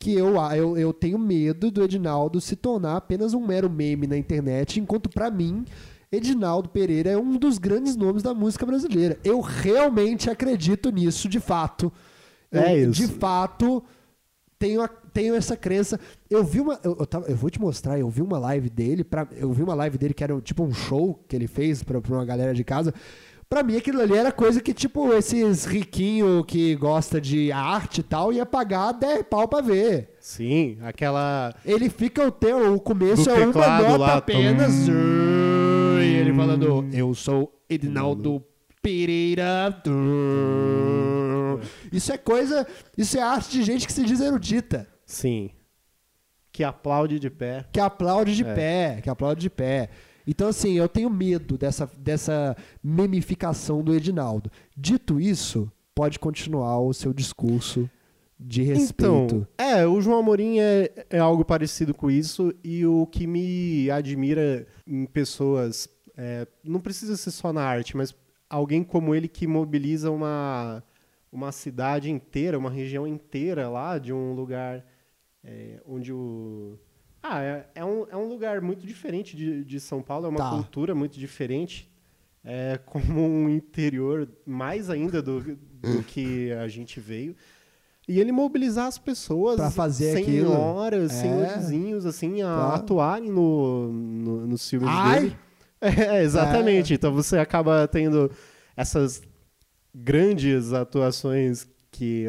Que 0.03 0.13
eu, 0.15 0.35
eu, 0.57 0.77
eu 0.77 0.93
tenho 0.93 1.17
medo 1.17 1.71
do 1.71 1.85
Edinaldo 1.85 2.41
se 2.41 2.57
tornar 2.57 2.97
apenas 2.97 3.35
um 3.35 3.47
mero 3.47 3.71
meme 3.71 4.05
na 4.09 4.17
internet, 4.19 4.81
enquanto 4.81 5.09
pra 5.09 5.31
mim, 5.31 5.65
Edinaldo 6.11 6.69
Pereira 6.69 7.11
é 7.11 7.17
um 7.17 7.37
dos 7.37 7.57
grandes 7.57 7.95
nomes 7.95 8.21
da 8.21 8.35
música 8.35 8.67
brasileira. 8.67 9.17
Eu 9.23 9.41
realmente 9.41 10.29
acredito 10.29 10.91
nisso, 10.91 11.29
de 11.29 11.39
fato. 11.39 11.93
Eu, 12.51 12.63
É 12.63 12.79
isso. 12.81 12.91
De 12.93 13.07
fato, 13.07 13.81
tenho, 14.59 14.87
tenho 15.13 15.37
essa 15.37 15.57
crença. 15.57 16.01
Eu 16.29 16.43
vi 16.43 16.61
uma. 16.61 16.81
Eu, 16.83 16.97
eu, 16.99 17.07
tava- 17.07 17.27
eu 17.29 17.37
vou 17.37 17.49
te 17.49 17.61
mostrar, 17.61 17.97
eu 17.97 18.11
vi 18.11 18.23
uma 18.23 18.39
live 18.41 18.69
dele. 18.69 19.05
Pra, 19.05 19.29
eu 19.37 19.53
vi 19.53 19.63
uma 19.63 19.75
live 19.75 19.97
dele 19.99 20.13
que 20.15 20.25
era 20.25 20.39
tipo 20.41 20.65
um 20.65 20.75
show 20.75 21.23
que 21.29 21.37
ele 21.37 21.47
fez 21.47 21.85
pra, 21.85 22.01
pra 22.01 22.13
uma 22.13 22.25
galera 22.25 22.53
de 22.53 22.65
casa. 22.65 22.93
Pra 23.53 23.63
mim, 23.63 23.77
aquilo 23.77 24.01
ali 24.01 24.17
era 24.17 24.33
coisa 24.33 24.63
que, 24.63 24.73
tipo, 24.73 25.13
esses 25.13 25.67
riquinhos 25.67 26.43
que 26.49 26.75
gosta 26.75 27.21
de 27.21 27.53
arte 27.53 27.99
e 28.01 28.03
tal 28.03 28.33
ia 28.33 28.47
pagar 28.47 28.93
10 28.93 29.25
pau 29.29 29.47
pra 29.47 29.61
ver. 29.61 30.17
Sim, 30.19 30.79
aquela. 30.81 31.55
Ele 31.63 31.91
fica 31.91 32.27
o 32.27 32.31
teu, 32.31 32.73
o 32.75 32.81
começo 32.81 33.29
é 33.29 33.45
uma 33.45 33.53
nota 33.53 33.97
lá, 33.99 34.17
apenas. 34.17 34.89
E 34.89 36.01
ele 36.01 36.33
falando, 36.33 36.89
eu 36.95 37.13
sou 37.13 37.53
Edinaldo 37.69 38.43
Pereira. 38.81 39.83
Isso 41.93 42.11
é 42.11 42.17
coisa, 42.17 42.67
isso 42.97 43.19
é 43.19 43.21
arte 43.21 43.51
de 43.51 43.63
gente 43.65 43.87
que 43.87 43.93
se 43.93 44.03
diz 44.03 44.19
erudita. 44.23 44.89
Sim. 45.05 45.51
Que 46.51 46.65
aplaude 46.65 47.19
de 47.19 47.29
pé. 47.29 47.67
Que 47.71 47.81
aplaude 47.81 48.35
de 48.35 48.45
É. 48.45 48.55
pé, 48.55 49.01
que 49.03 49.11
aplaude 49.11 49.43
de 49.43 49.51
pé. 49.51 49.91
Então, 50.27 50.49
assim, 50.49 50.75
eu 50.75 50.89
tenho 50.89 51.11
medo 51.11 51.59
dessa, 51.59 51.91
dessa 51.99 52.57
memificação 52.83 53.83
do 53.83 53.95
Edinaldo. 53.95 54.51
Dito 54.77 55.21
isso, 55.21 55.71
pode 55.95 56.19
continuar 56.19 56.79
o 56.81 56.93
seu 56.93 57.13
discurso 57.13 57.89
de 58.39 58.63
respeito. 58.63 59.37
Então, 59.37 59.47
é, 59.59 59.87
o 59.87 60.01
João 60.01 60.19
Amorim 60.19 60.59
é, 60.59 61.07
é 61.11 61.19
algo 61.19 61.45
parecido 61.45 61.95
com 61.95 62.11
isso 62.11 62.53
e 62.63 62.85
o 62.85 63.07
que 63.07 63.27
me 63.27 63.91
admira 63.91 64.67
em 64.87 65.07
pessoas, 65.07 65.89
é, 66.17 66.47
não 66.65 66.81
precisa 66.81 67.17
ser 67.17 67.31
só 67.31 67.53
na 67.53 67.63
arte, 67.63 67.97
mas 67.97 68.15
alguém 68.49 68.83
como 68.83 69.15
ele 69.15 69.29
que 69.29 69.47
mobiliza 69.47 70.11
uma, 70.11 70.83
uma 71.31 71.53
cidade 71.53 72.11
inteira, 72.11 72.59
uma 72.59 72.71
região 72.71 73.07
inteira 73.07 73.69
lá 73.69 73.99
de 73.99 74.13
um 74.13 74.35
lugar 74.35 74.85
é, 75.45 75.81
onde 75.87 76.13
o... 76.13 76.79
Ah, 77.23 77.41
é, 77.43 77.67
é 77.77 77.85
um, 77.85 78.07
é 78.11 78.17
um 78.17 78.27
lugar 78.29 78.61
muito 78.61 78.87
diferente 78.87 79.37
de, 79.37 79.65
de 79.65 79.79
São 79.81 80.03
Paulo, 80.03 80.27
é 80.27 80.29
uma 80.29 80.39
Tá. 80.39 80.51
cultura 80.51 80.95
muito 80.95 81.19
diferente. 81.19 81.89
É 82.45 82.79
como 82.85 83.21
um 83.21 83.49
interior 83.49 84.29
mais 84.45 84.91
ainda 84.91 85.23
do, 85.23 85.41
do 85.81 86.03
que 86.07 86.51
a 86.53 86.67
gente 86.67 86.99
veio. 86.99 87.37
E 88.09 88.19
ele 88.19 88.33
mobilizar 88.33 88.87
as 88.89 88.99
pessoas, 88.99 89.55
Pra 89.57 89.71
fazer 89.71 90.19
aquilo. 90.19 90.49
senhoras, 90.51 91.13
É. 91.13 91.15
senhorzinhos, 91.23 92.05
assim, 92.05 92.43
a 92.43 92.47
Claro. 92.47 92.75
atuarem 92.75 93.31
no, 93.31 93.93
no, 93.93 94.47
nos 94.49 94.69
filmes 94.69 94.89
Ai! 94.91 95.21
dele. 95.21 95.37
É, 95.81 96.23
exatamente. 96.23 96.95
Então 96.95 97.13
você 97.13 97.39
acaba 97.39 97.87
tendo 97.89 98.31
essas 98.77 99.21
grandes 99.95 100.73
atuações 100.73 101.69
que, 101.91 102.27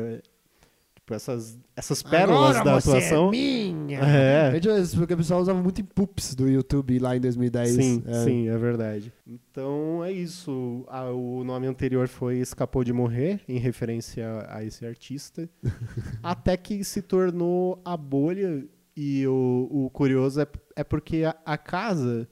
Tipo, 1.04 1.16
essas, 1.16 1.60
essas 1.76 2.02
pérolas 2.02 2.56
Agora 2.56 2.64
da 2.64 2.80
você 2.80 2.90
atuação. 2.92 3.28
É 3.28 3.32
minha. 3.32 4.00
É. 4.00 4.54
Gente, 4.62 4.96
Porque 4.96 5.14
o 5.14 5.18
pessoal 5.18 5.42
usava 5.42 5.62
muito 5.62 5.82
em 5.82 5.84
poops 5.84 6.34
do 6.34 6.48
YouTube 6.48 6.98
lá 6.98 7.14
em 7.18 7.20
2010. 7.20 7.72
Sim, 7.72 8.04
É. 8.08 8.24
sim, 8.24 8.48
é 8.48 8.58
verdade. 8.58 9.12
Então 9.28 10.02
é 10.02 10.14
isso. 10.14 10.86
Ah, 10.88 11.12
o 11.12 11.44
nome 11.44 11.68
anterior 11.68 12.08
foi 12.08 12.38
Escapou 12.38 12.86
de 12.86 12.94
Morrer, 12.94 13.42
em 13.50 13.58
referência 13.60 14.46
a 14.48 14.64
esse 14.64 14.86
artista. 14.86 15.50
até 16.24 16.56
que 16.56 16.82
se 16.86 17.02
tornou 17.02 17.82
a 17.84 17.98
bolha. 17.98 18.66
E 18.96 19.28
o, 19.28 19.68
o 19.70 19.90
curioso 19.90 20.40
é, 20.40 20.48
é 20.76 20.84
porque 20.86 21.24
a, 21.26 21.36
a 21.46 21.58
casa, 21.58 22.30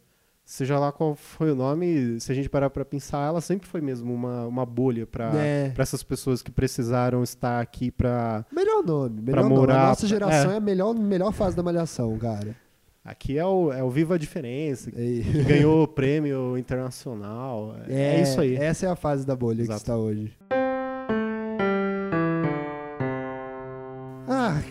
seja 0.53 0.77
lá 0.77 0.91
qual 0.91 1.15
foi 1.15 1.51
o 1.51 1.55
nome, 1.55 2.19
se 2.19 2.31
a 2.31 2.35
gente 2.35 2.49
parar 2.49 2.69
pra 2.69 2.83
pensar, 2.83 3.25
ela 3.27 3.39
sempre 3.39 3.67
foi 3.67 3.79
mesmo 3.79 4.13
uma, 4.13 4.45
uma 4.45 4.65
bolha 4.65 5.07
pra 5.07 5.31
É. 5.35 5.69
pra 5.69 5.81
essas 5.83 6.03
pessoas 6.03 6.41
que 6.41 6.51
precisaram 6.51 7.23
estar 7.23 7.61
aqui 7.61 7.89
pra. 7.89 8.45
Melhor 8.51 8.83
nome, 8.83 9.21
melhor 9.21 9.43
nome. 9.43 9.55
morar- 9.55 9.83
A 9.85 9.87
nossa 9.89 10.05
geração 10.07 10.51
é. 10.51 10.55
é, 10.55 10.57
a 10.57 10.59
melhor, 10.59 10.93
melhor 10.93 11.31
fase 11.31 11.55
da 11.55 11.63
malhação, 11.63 12.17
cara. 12.17 12.55
Aqui 13.03 13.37
é 13.37 13.45
o, 13.45 13.71
é 13.71 13.81
o 13.83 13.89
Viva 13.89 14.13
a 14.15 14.17
Diferença, 14.17 14.91
E- 14.95 15.23
que 15.23 15.43
ganhou 15.43 15.83
o 15.83 15.87
prêmio 15.87 16.55
internacional. 16.57 17.75
É, 17.87 18.17
é 18.17 18.21
isso 18.21 18.39
aí. 18.41 18.55
Essa 18.55 18.85
é 18.85 18.89
a 18.89 18.95
fase 18.95 19.25
da 19.25 19.35
bolha 19.35 19.61
Exato. 19.61 19.77
que 19.79 19.81
está 19.83 19.95
hoje. 19.97 20.31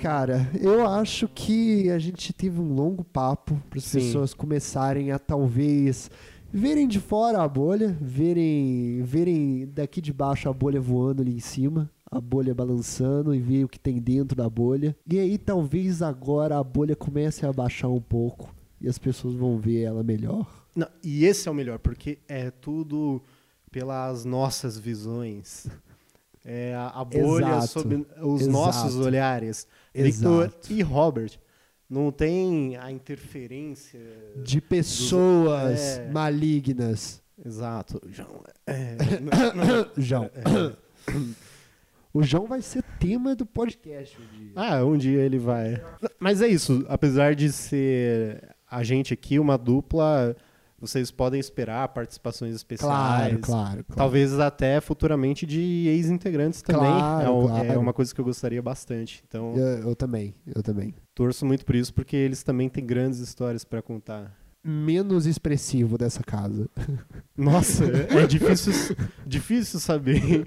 Cara, 0.00 0.50
eu 0.58 0.86
acho 0.86 1.28
que 1.28 1.90
a 1.90 1.98
gente 1.98 2.32
teve 2.32 2.58
um 2.58 2.72
longo 2.74 3.04
papo 3.04 3.60
para 3.68 3.78
as 3.78 3.92
pessoas 3.92 4.32
começarem 4.32 5.12
a 5.12 5.18
talvez 5.18 6.10
verem 6.50 6.88
de 6.88 6.98
fora 6.98 7.42
a 7.42 7.46
bolha, 7.46 7.94
verem, 8.00 9.02
verem 9.02 9.68
daqui 9.68 10.00
de 10.00 10.10
baixo 10.10 10.48
a 10.48 10.52
bolha 10.54 10.80
voando 10.80 11.20
ali 11.20 11.34
em 11.34 11.40
cima, 11.40 11.90
a 12.10 12.18
bolha 12.18 12.54
balançando 12.54 13.34
e 13.34 13.38
ver 13.38 13.64
o 13.64 13.68
que 13.68 13.78
tem 13.78 13.98
dentro 13.98 14.34
da 14.34 14.48
bolha. 14.48 14.96
E 15.06 15.18
aí 15.18 15.36
talvez 15.36 16.00
agora 16.00 16.58
a 16.58 16.64
bolha 16.64 16.96
comece 16.96 17.44
a 17.44 17.52
baixar 17.52 17.88
um 17.88 18.00
pouco 18.00 18.54
e 18.80 18.88
as 18.88 18.98
pessoas 18.98 19.34
vão 19.34 19.58
ver 19.58 19.82
ela 19.82 20.02
melhor. 20.02 20.46
Não, 20.74 20.88
e 21.04 21.26
esse 21.26 21.46
é 21.46 21.50
o 21.50 21.54
melhor, 21.54 21.78
porque 21.78 22.18
é 22.26 22.50
tudo 22.50 23.20
pelas 23.70 24.24
nossas 24.24 24.78
visões. 24.78 25.66
É 26.42 26.74
a, 26.74 26.88
a 26.88 27.04
bolha 27.04 27.58
Exato. 27.58 27.66
sob 27.66 28.06
os 28.22 28.40
Exato. 28.40 28.50
nossos 28.52 28.96
olhares. 28.96 29.66
Victor 29.94 30.52
e 30.68 30.82
Robert. 30.82 31.32
Não 31.88 32.12
tem 32.12 32.76
a 32.76 32.90
interferência. 32.92 34.00
De 34.44 34.60
pessoas 34.60 35.98
É. 35.98 36.10
malignas. 36.10 37.20
Exato. 37.44 38.00
João, 38.10 38.42
é, 38.66 38.96
João. 39.96 40.30
O 42.12 42.24
João 42.24 42.44
vai 42.44 42.60
ser 42.60 42.82
tema 42.98 43.36
do 43.36 43.46
podcast 43.46 44.16
um 44.20 44.36
dia. 44.36 44.52
Ah, 44.56 44.84
um 44.84 44.98
dia 44.98 45.20
ele 45.20 45.38
vai. 45.38 45.80
Mas 46.18 46.42
é 46.42 46.48
isso. 46.48 46.84
Apesar 46.88 47.36
de 47.36 47.52
ser 47.52 48.42
a 48.68 48.82
gente 48.82 49.14
aqui 49.14 49.38
uma 49.38 49.56
dupla, 49.56 50.36
vocês 50.80 51.10
podem 51.10 51.38
esperar 51.38 51.86
participações 51.88 52.54
especiais. 52.54 52.90
Claro, 52.90 53.38
claro, 53.40 53.84
claro. 53.84 53.84
Talvez 53.96 54.38
até 54.40 54.80
futuramente 54.80 55.44
de 55.46 55.60
ex-integrantes 55.88 56.62
também. 56.62 56.80
Claro, 56.90 57.26
é, 57.26 57.30
um- 57.30 57.46
claro. 57.46 57.72
é 57.72 57.78
uma 57.78 57.92
coisa 57.92 58.14
que 58.14 58.20
eu 58.20 58.24
gostaria 58.24 58.62
bastante. 58.62 59.22
Então, 59.28 59.54
Eu, 59.56 59.88
eu 59.90 59.96
também, 59.96 60.34
eu 60.54 60.62
também. 60.62 60.94
torço 61.14 61.44
muito 61.44 61.64
por 61.66 61.74
isso, 61.74 61.92
porque 61.92 62.16
eles 62.16 62.42
também 62.42 62.68
têm 62.68 62.84
grandes 62.86 63.18
histórias 63.20 63.64
pra 63.64 63.82
contar. 63.82 64.34
Menos 64.62 65.24
expressivo 65.24 65.96
dessa 65.96 66.22
casa. 66.22 66.68
Nossa, 67.36 67.84
é 67.86 68.26
difícil, 68.26 68.72
difícil 69.26 69.80
saber. 69.80 70.44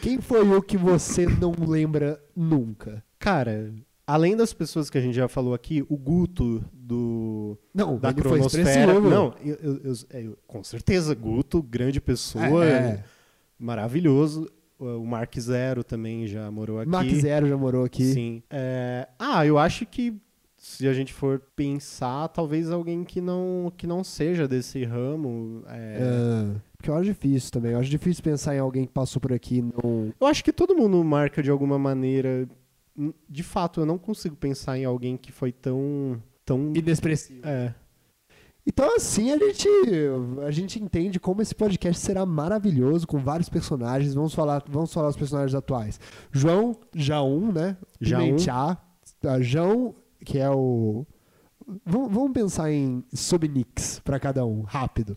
Quem 0.00 0.20
foi 0.20 0.40
o 0.48 0.62
que 0.62 0.76
você 0.78 1.26
não 1.26 1.52
lembra 1.66 2.18
nunca? 2.34 3.04
Cara, 3.18 3.72
além 4.06 4.36
das 4.36 4.52
pessoas 4.52 4.88
que 4.90 4.98
a 4.98 5.00
gente 5.00 5.14
já 5.14 5.28
falou 5.28 5.54
aqui, 5.54 5.84
o 5.88 5.96
Guto 5.96 6.64
do 6.72 7.56
Não, 7.74 7.98
da 7.98 8.10
ele 8.10 8.22
foi 8.22 8.32
cronosfera. 8.32 8.68
expressivo. 8.70 9.08
Não, 9.10 9.34
eu, 9.44 9.54
eu- 9.62 9.80
eu- 9.84 9.94
é, 10.10 10.22
eu- 10.26 10.38
com 10.46 10.62
certeza, 10.64 11.14
Guto, 11.14 11.62
grande 11.62 12.00
pessoa, 12.00 12.64
É. 12.66 13.02
maravilhoso. 13.58 14.50
O 14.78 15.04
Mark 15.06 15.38
Zero 15.38 15.82
também 15.84 16.26
já 16.26 16.50
morou 16.50 16.80
aqui. 16.80 16.90
Mark 16.90 17.08
Zero 17.10 17.48
já 17.48 17.56
morou 17.56 17.84
aqui. 17.84 18.04
Sim. 18.04 18.42
É, 18.50 19.08
Ah, 19.18 19.46
eu 19.46 19.56
acho 19.56 19.86
que 19.86 20.12
se 20.56 20.86
a 20.88 20.92
gente 20.92 21.12
for 21.12 21.40
pensar, 21.54 22.28
talvez 22.28 22.70
alguém 22.70 23.04
que 23.04 23.20
não, 23.20 23.72
que 23.76 23.86
não 23.86 24.02
seja 24.02 24.48
desse 24.48 24.84
ramo. 24.84 25.62
é, 25.68 25.98
Ah, 26.02 26.60
porque 26.76 26.90
eu 26.90 26.94
acho 26.96 27.04
difícil 27.04 27.50
também. 27.52 27.72
Eu 27.72 27.78
acho 27.78 27.88
difícil 27.88 28.22
pensar 28.22 28.54
em 28.54 28.58
alguém 28.58 28.84
que 28.84 28.92
passou 28.92 29.20
por 29.20 29.32
aqui 29.32 29.58
e 29.58 29.62
não. 29.62 30.12
Eu 30.20 30.26
acho 30.26 30.42
que 30.44 30.52
todo 30.52 30.74
mundo 30.76 31.02
marca 31.04 31.42
de 31.42 31.50
alguma 31.50 31.78
maneira. 31.78 32.46
De 33.28 33.42
fato, 33.42 33.80
eu 33.80 33.86
não 33.86 33.98
consigo 33.98 34.36
pensar 34.36 34.78
em 34.78 34.84
alguém 34.84 35.16
que 35.16 35.32
foi 35.32 35.52
tão. 35.52 36.22
tão 36.44 36.72
Inexpressivo. 36.74 37.40
é. 37.44 37.74
Então, 38.66 38.96
assim, 38.96 39.30
a 39.30 39.36
gente, 39.36 39.68
a 40.46 40.50
gente 40.50 40.82
entende 40.82 41.20
como 41.20 41.42
esse 41.42 41.54
podcast 41.54 42.00
será 42.00 42.24
maravilhoso, 42.24 43.06
com 43.06 43.18
vários 43.18 43.48
personagens. 43.50 44.14
Vamos 44.14 44.32
falar, 44.32 44.64
vamos 44.66 44.92
falar 44.92 45.08
os 45.08 45.16
personagens 45.16 45.54
atuais. 45.54 46.00
João, 46.32 46.74
Jaum, 46.94 47.52
né? 47.52 47.76
Jaum. 48.00 48.24
Pimentear. 48.24 48.82
Tá, 49.20 49.38
João, 49.40 49.94
que 50.24 50.38
é 50.38 50.48
o... 50.48 51.04
Vamos, 51.86 52.32
pensar 52.32 52.70
em 52.70 53.02
subnicks 53.14 53.98
pra 54.04 54.20
cada 54.20 54.44
um, 54.44 54.62
rápido. 54.62 55.16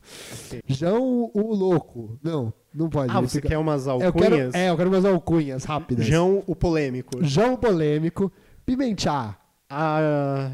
João, 0.67 1.29
o 1.33 1.53
louco. 1.53 2.17
Não, 2.23 2.53
não 2.73 2.89
pode. 2.89 3.11
Ah, 3.11 3.19
você 3.19 3.37
fica- 3.39 3.49
quer 3.49 3.57
umas 3.57 3.85
eu 3.85 3.93
alcunhas? 3.93 4.13
quero, 4.51 4.51
é, 4.55 4.69
eu 4.69 4.77
quero 4.77 4.89
umas 4.89 5.05
alcunhas 5.05 5.63
rápidas. 5.65 6.05
João 6.05 6.43
o 6.47 6.55
polêmico. 6.55 7.23
João 7.23 7.57
polêmico. 7.57 8.31
Pimentear. 8.65 9.39
Ah, 9.69 10.51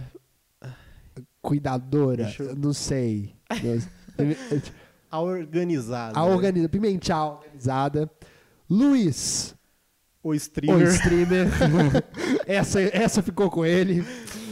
Cuidadora. 1.41 2.33
Eu- 2.39 2.55
Não 2.55 2.73
sei. 2.73 3.35
a 5.11 5.19
organizada. 5.19 6.17
A 6.17 6.25
organiza, 6.25 6.69
Pimentear 6.69 7.33
organizada. 7.37 8.09
Luiz, 8.69 9.53
O 10.23 10.29
o 10.29 10.33
streamer. 10.33 10.87
streamer. 10.87 11.47
essa, 12.47 12.81
essa 12.81 13.21
ficou 13.21 13.49
com 13.51 13.65
ele. 13.65 14.03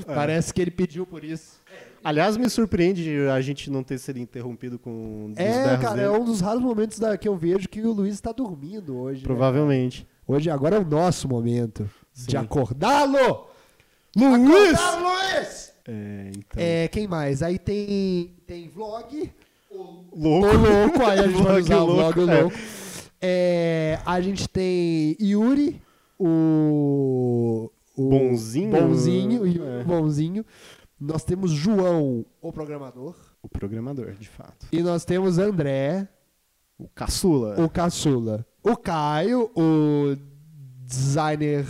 É. 0.07 0.13
Parece 0.15 0.53
que 0.53 0.61
ele 0.61 0.71
pediu 0.71 1.05
por 1.05 1.23
isso. 1.23 1.59
Aliás, 2.03 2.35
me 2.35 2.49
surpreende 2.49 3.27
a 3.33 3.39
gente 3.41 3.69
não 3.69 3.83
ter 3.83 3.99
sido 3.99 4.17
interrompido 4.17 4.79
com 4.79 5.31
É, 5.35 5.77
cara, 5.77 5.93
dele. 5.95 6.07
é 6.07 6.09
um 6.11 6.23
dos 6.25 6.41
raros 6.41 6.61
momentos 6.61 6.97
da, 6.97 7.15
que 7.17 7.27
eu 7.27 7.35
vejo 7.37 7.69
que 7.69 7.81
o 7.81 7.91
Luiz 7.91 8.15
está 8.15 8.31
dormindo 8.31 8.97
hoje. 8.97 9.19
né? 9.21 9.23
Provavelmente. 9.25 10.07
Hoje, 10.27 10.49
agora 10.49 10.77
é 10.77 10.79
o 10.79 10.85
nosso 10.85 11.27
momento 11.27 11.89
de 12.13 12.31
Sim. 12.31 12.37
acordá-lo! 12.37 13.47
Luiz! 14.15 14.73
Acordá-lo, 14.79 15.03
Luiz! 15.07 15.73
É, 15.87 16.31
então. 16.35 16.63
É, 16.63 16.87
quem 16.87 17.07
mais? 17.07 17.43
Aí 17.43 17.59
tem, 17.59 18.33
tem 18.47 18.67
vlog. 18.69 19.31
Louco. 19.71 20.47
O 20.47 20.57
louco, 20.57 21.03
aí 21.05 21.19
a 21.19 21.27
gente 21.27 21.41
vai 21.43 21.59
usar 21.61 21.77
o 21.77 21.85
louco, 21.85 22.13
vlog 22.13 22.31
é. 22.31 22.41
louco. 22.41 22.57
É, 23.21 23.99
a 24.05 24.19
gente 24.21 24.47
tem 24.49 25.15
Yuri, 25.21 25.81
o, 26.19 27.69
o 27.95 28.09
Bonzinho. 28.09 28.71
Bonzinho, 28.71 29.45
Yuri, 29.47 29.61
É. 29.61 29.83
Bonzinho. 29.83 30.45
Nós 30.99 31.23
temos 31.23 31.51
João, 31.51 32.25
o 32.41 32.51
programador. 32.53 33.15
O 33.41 33.49
programador, 33.49 34.11
de 34.13 34.29
fato. 34.29 34.67
E 34.71 34.81
nós 34.83 35.03
temos 35.03 35.39
André, 35.39 36.07
O 36.77 36.87
caçula. 36.87 37.59
o 37.63 37.67
caçula. 37.69 38.45
O 38.63 38.77
Caio, 38.77 39.49
o 39.55 40.15
designer. 40.85 41.65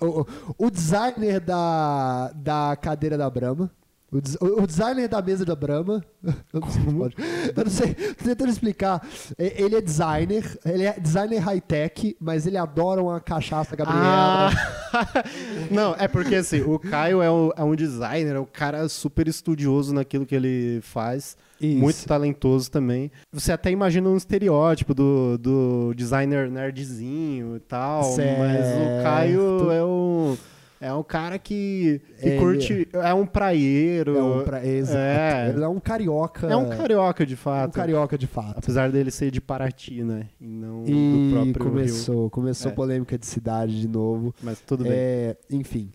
O, 0.00 0.66
o 0.66 0.70
designer 0.70 1.40
da, 1.40 2.30
da 2.34 2.76
cadeira 2.80 3.18
da 3.18 3.28
Brahma. 3.28 3.70
O, 4.12 4.20
des- 4.20 4.36
o 4.40 4.66
designer 4.66 5.08
da 5.08 5.22
mesa 5.22 5.44
da 5.44 5.54
Brahma. 5.54 6.04
Eu 6.52 6.60
não 6.60 6.68
sei, 6.70 6.82
pode- 6.92 7.16
eu 7.56 7.64
não 7.64 7.70
sei, 7.70 7.94
tô 7.94 8.24
tentando 8.24 8.50
explicar. 8.50 9.06
Ele 9.38 9.76
é 9.76 9.80
designer, 9.80 10.58
ele 10.66 10.82
é 10.84 10.98
designer 10.98 11.38
high-tech, 11.38 12.16
mas 12.20 12.44
ele 12.46 12.56
adora 12.58 13.00
uma 13.02 13.20
cachaça 13.20 13.76
Gabriela. 13.76 14.50
Ah! 14.50 14.50
Não, 15.70 15.94
é 15.96 16.08
porque 16.08 16.34
assim, 16.34 16.60
o 16.62 16.76
Caio 16.78 17.22
é, 17.22 17.30
um- 17.30 17.50
é 17.56 17.62
um 17.62 17.76
designer, 17.76 18.34
é 18.34 18.40
um 18.40 18.44
cara 18.44 18.88
super 18.88 19.28
estudioso 19.28 19.94
naquilo 19.94 20.26
que 20.26 20.34
ele 20.34 20.80
faz. 20.82 21.36
Isso. 21.60 21.78
Muito 21.78 22.04
talentoso 22.06 22.68
também. 22.70 23.10
Você 23.32 23.52
até 23.52 23.70
imagina 23.70 24.08
um 24.08 24.16
estereótipo 24.16 24.92
do, 24.92 25.38
do 25.38 25.94
designer 25.94 26.50
nerdzinho 26.50 27.56
e 27.56 27.60
tal. 27.60 28.02
Mas 28.02 28.16
Certo. 28.16 29.00
o 29.00 29.02
Caio 29.04 29.70
é 29.70 29.84
um, 29.84 30.36
é 30.80 30.92
um 30.94 31.02
cara 31.02 31.38
que, 31.38 32.00
que 32.20 32.26
Ele- 32.28 32.38
curte. 32.38 32.88
É 32.92 33.12
um 33.12 33.26
praieiro. 33.26 34.16
É 34.16 34.22
um, 34.22 34.42
pra, 34.44 34.64
exato. 34.66 34.98
É. 34.98 35.50
Ele 35.50 35.62
é 35.64 35.68
um 35.68 35.78
carioca. 35.78 36.46
É 36.46 36.56
um 36.56 36.68
carioca, 36.70 37.26
de 37.26 37.34
um 37.34 37.36
fato. 37.36 37.72
carioca 37.74 38.16
de 38.16 38.26
fato. 38.26 38.58
Apesar 38.58 38.90
dele 38.90 39.10
ser 39.10 39.30
de 39.30 39.40
Paraty, 39.40 40.02
né? 40.02 40.28
E 40.40 40.46
não 40.46 40.82
do 40.84 40.90
E 40.90 41.30
próprio 41.32 41.52
Rio. 41.52 41.64
começou, 41.64 42.30
começou 42.30 42.72
É. 42.72 42.74
polêmica 42.74 43.18
de 43.18 43.26
cidade 43.26 43.80
de 43.80 43.86
novo. 43.88 44.34
Mas 44.42 44.58
tudo 44.60 44.84
bem. 44.84 44.92
É, 44.94 45.36
enfim. 45.50 45.92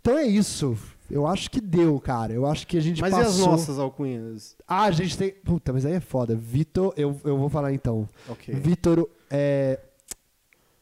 Então 0.00 0.16
é 0.16 0.24
isso. 0.24 0.76
Eu 1.10 1.26
acho 1.26 1.50
que 1.50 1.60
deu, 1.60 1.98
cara. 2.00 2.32
Eu 2.32 2.46
acho 2.46 2.66
que 2.66 2.78
a 2.78 2.80
gente 2.80 3.00
Mas 3.02 3.12
e 3.12 3.16
as 3.16 3.26
passou. 3.26 3.50
nossas 3.50 3.78
alcunhas? 3.80 4.56
Ah, 4.66 4.84
a 4.84 4.90
gente 4.92 5.18
tem. 5.18 5.30
Puta, 5.32 5.72
mas 5.72 5.84
aí 5.84 5.94
é 5.94 6.00
foda. 6.00 6.36
Vitor, 6.36 6.94
eu, 6.96 7.20
eu 7.24 7.36
vou 7.36 7.48
falar 7.48 7.72
então. 7.72 8.08
Ok. 8.28 8.54
Vitor 8.54 9.08
é. 9.28 9.78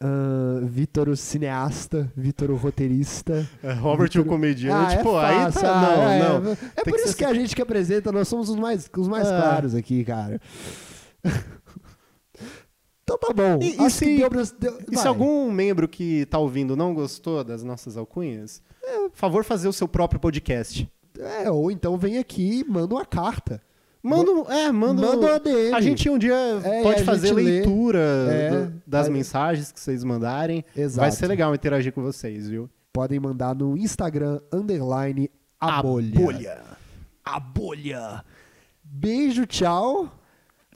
Ah, 0.01 0.61
Vitor 0.63 1.09
o 1.09 1.17
cineasta, 1.17 2.11
Vitor 2.17 2.51
o 2.51 2.57
roteirista. 2.57 3.49
É, 3.63 3.73
Robert 3.73 4.11
o 4.19 4.25
comediante, 4.25 4.97
Ah, 4.97 5.01
é 5.01 5.03
pô, 5.03 5.17
aí 5.19 5.53
tá. 5.53 5.61
ah, 5.65 5.97
não, 5.97 6.09
é, 6.09 6.19
não. 6.41 6.53
É 6.77 6.85
por 6.85 6.93
que 6.95 7.01
isso 7.01 7.17
que 7.17 7.25
a 7.25 7.35
gente 7.35 7.55
que 7.57 7.63
apresenta, 7.63 8.13
nós 8.13 8.29
somos 8.29 8.49
os 8.49 8.57
mais, 8.57 8.89
os 8.97 9.09
mais 9.09 9.27
É. 9.29 9.31
claros 9.41 9.75
aqui, 9.75 10.05
cara. 10.05 10.41
então 13.03 13.19
tá 13.19 13.33
bom. 13.35 13.59
E- 13.63 13.77
e 13.87 13.91
se- 13.91 14.05
deu 14.59 14.79
E 14.91 14.97
se 14.97 15.07
algum 15.09 15.51
membro 15.51 15.89
que 15.89 16.27
tá 16.27 16.39
ouvindo 16.39 16.77
não 16.77 16.95
gostou 16.95 17.43
das 17.43 17.63
nossas 17.65 17.97
alcunhas, 17.97 18.63
é, 18.85 19.09
favor 19.13 19.45
fazer 19.45 19.69
o 19.69 19.73
seu 19.73 19.89
próprio 19.89 20.21
podcast. 20.21 20.89
É, 21.19 21.51
ou 21.51 21.71
então 21.71 21.97
vem 21.99 22.19
aqui 22.19 22.61
e 22.61 22.65
manda 22.65 22.95
uma 22.95 23.05
carta. 23.05 23.61
Manda, 24.03 24.31
um- 24.31 24.51
é, 24.51 24.71
manda, 24.73 25.03
Manda 25.03 25.27
uma 25.27 25.41
DM. 25.41 25.75
A 25.75 25.81
gente 25.81 26.09
um 26.09 26.17
dia 26.19 26.35
É, 26.65 26.83
pode 26.83 27.03
a 27.03 27.05
fazer 27.05 27.33
leitura 27.33 27.99
É, 28.31 28.51
do- 28.51 28.83
das 28.87 29.07
aí- 29.07 29.13
mensagens 29.13 29.73
que 29.73 29.81
vocês 29.81 30.05
mandarem. 30.05 30.65
Exato. 30.77 31.01
Vai 31.01 31.11
ser 31.11 31.27
legal 31.27 31.55
interagir 31.55 31.93
com 31.93 32.03
vocês, 32.03 32.49
viu? 32.49 32.71
Podem 32.93 33.19
mandar 33.21 33.55
no 33.55 33.77
Instagram, 33.77 34.41
underline, 34.53 35.31
a, 35.61 35.83
bolha. 35.83 36.63
A 37.25 37.41
bolha. 37.41 38.25
Beijo, 38.83 39.45
tchau. 39.47 40.11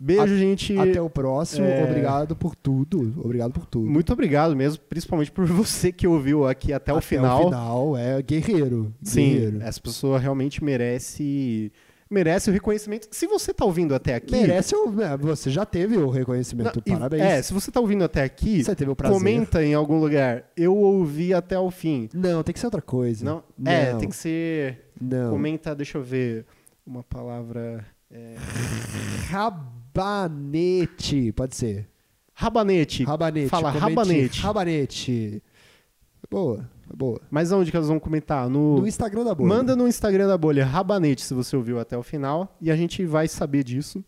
Beijo, 0.01 0.37
gente. 0.37 0.77
Até 0.77 1.01
o 1.01 1.09
próximo. 1.09 1.65
é- 1.67 1.85
Obrigado 1.85 2.35
por 2.35 2.57
tudo. 2.57 3.15
Obrigado 3.25 3.53
por 3.53 3.67
tudo. 3.67 3.89
Muito 3.89 4.13
obrigado 4.13 4.55
mesmo, 4.57 4.83
principalmente 4.89 5.31
por 5.31 5.45
você 5.47 5.93
que 5.93 6.07
ouviu 6.09 6.47
aqui 6.47 6.73
até, 6.73 6.93
o 6.93 7.01
final. 7.01 7.41
o 7.43 7.45
final, 7.45 7.97
é 7.97 8.21
guerreiro. 8.21 8.93
Sim, 9.03 9.31
guerreiro. 9.35 9.63
essa 9.63 9.81
pessoa 9.81 10.19
realmente 10.19 10.63
merece 10.63 11.71
merece 12.13 12.51
o 12.51 12.53
reconhecimento. 12.53 13.09
Se 13.11 13.27
você 13.27 13.53
tá 13.55 13.65
ouvindo 13.65 13.95
até 13.95 14.15
aqui, 14.15 14.33
Merece 14.33 14.75
o. 14.77 15.01
é, 15.03 15.17
Você 15.17 15.51
já 15.51 15.65
teve 15.65 15.97
o 15.97 16.09
reconhecimento. 16.11 16.83
Não, 16.87 16.97
Parabéns. 16.99 17.23
É, 17.23 17.43
se 17.43 17.53
você 17.53 17.71
tá 17.71 17.81
ouvindo 17.81 18.05
até 18.05 18.23
aqui, 18.23 18.63
Você 18.63 18.75
teve 18.75 18.91
o 18.91 18.97
prazer. 18.97 19.17
comenta 19.19 19.65
em 19.65 19.75
algum 19.75 19.99
lugar. 19.99 20.45
Eu 20.57 20.77
ouvi 20.77 21.33
até 21.35 21.59
o 21.59 21.71
fim. 21.71 22.09
Não, 22.15 22.43
tem 22.43 22.53
que 22.53 22.61
ser 22.61 22.67
outra 22.67 22.83
coisa. 22.83 23.25
Não, 23.25 23.43
é, 23.65 23.95
tem 23.97 24.09
que 24.09 24.17
ser. 24.17 24.93
Não. 25.01 25.31
Comenta, 25.31 25.75
deixa 25.75 25.99
eu 25.99 26.03
ver. 26.03 26.47
Uma 26.87 27.03
palavra. 27.03 27.85
é, 28.11 28.35
Rabanete. 29.29 31.33
Pode 31.33 31.57
ser. 31.57 31.89
Rabanete. 32.35 33.05
Rabanete. 33.05 33.49
Fala 33.49 33.71
rabanete. 33.71 34.41
Rabanete. 34.41 35.43
Boa, 36.31 36.69
boa. 36.97 37.21
Mas 37.31 37.53
aonde 37.53 37.71
que 37.71 37.77
elas 37.77 37.89
vão 37.89 37.99
comentar? 37.99 38.49
No, 38.49 38.79
No 38.81 38.87
Instagram 38.87 39.25
da 39.25 39.35
bolha. 39.35 39.49
Manda 39.49 39.77
no 39.77 39.87
Instagram 39.89 40.27
da 40.29 40.39
bolha 40.39 40.65
Rabanete 40.65 41.23
se 41.23 41.35
você 41.35 41.57
ouviu 41.57 41.79
até 41.79 41.97
o 41.97 42.03
final. 42.03 42.57
E 42.61 42.71
a 42.71 42.77
gente 42.77 43.05
vai 43.05 43.27
saber 43.29 43.65
disso. 43.65 44.05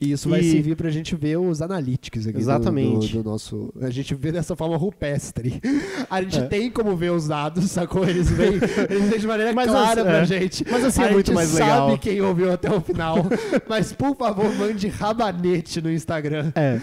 E 0.00 0.12
isso 0.12 0.28
vai 0.28 0.40
E- 0.40 0.50
servir 0.52 0.76
pra 0.76 0.90
gente 0.90 1.16
ver 1.16 1.38
os 1.38 1.62
analytics 1.62 2.24
aqui 2.26 2.34
do- 2.34 2.38
Exatamente. 2.40 3.10
Do, 3.16 3.22
do 3.22 3.30
nosso. 3.30 3.72
A 3.80 3.88
gente 3.90 4.14
vê 4.14 4.30
dessa 4.30 4.54
forma 4.54 4.76
rupestre. 4.76 5.60
A 6.10 6.22
gente 6.22 6.38
É. 6.38 6.42
tem 6.46 6.70
como 6.70 6.94
ver 6.94 7.10
os 7.10 7.26
dados, 7.26 7.70
sacou? 7.70 8.06
Eles 8.08 8.30
vêm, 8.30 8.52
eles 8.90 9.08
vêm 9.10 9.18
de 9.18 9.26
maneira 9.26 9.52
Mas 9.52 9.68
clara 9.68 10.02
assim, 10.02 10.10
pra 10.10 10.18
é. 10.20 10.24
gente. 10.26 10.64
Mas 10.70 10.84
assim 10.84 11.02
a 11.02 11.06
é 11.08 11.12
muito 11.12 11.26
gente 11.26 11.34
mais 11.34 11.48
sabe 11.48 11.62
legal. 11.82 11.98
quem 11.98 12.20
ouviu 12.20 12.52
até 12.52 12.70
o 12.70 12.80
final. 12.80 13.16
mas 13.68 13.92
por 13.92 14.14
favor, 14.16 14.54
mande 14.56 14.88
rabanete 14.88 15.80
no 15.80 15.90
Instagram. 15.90 16.52
É. 16.54 16.78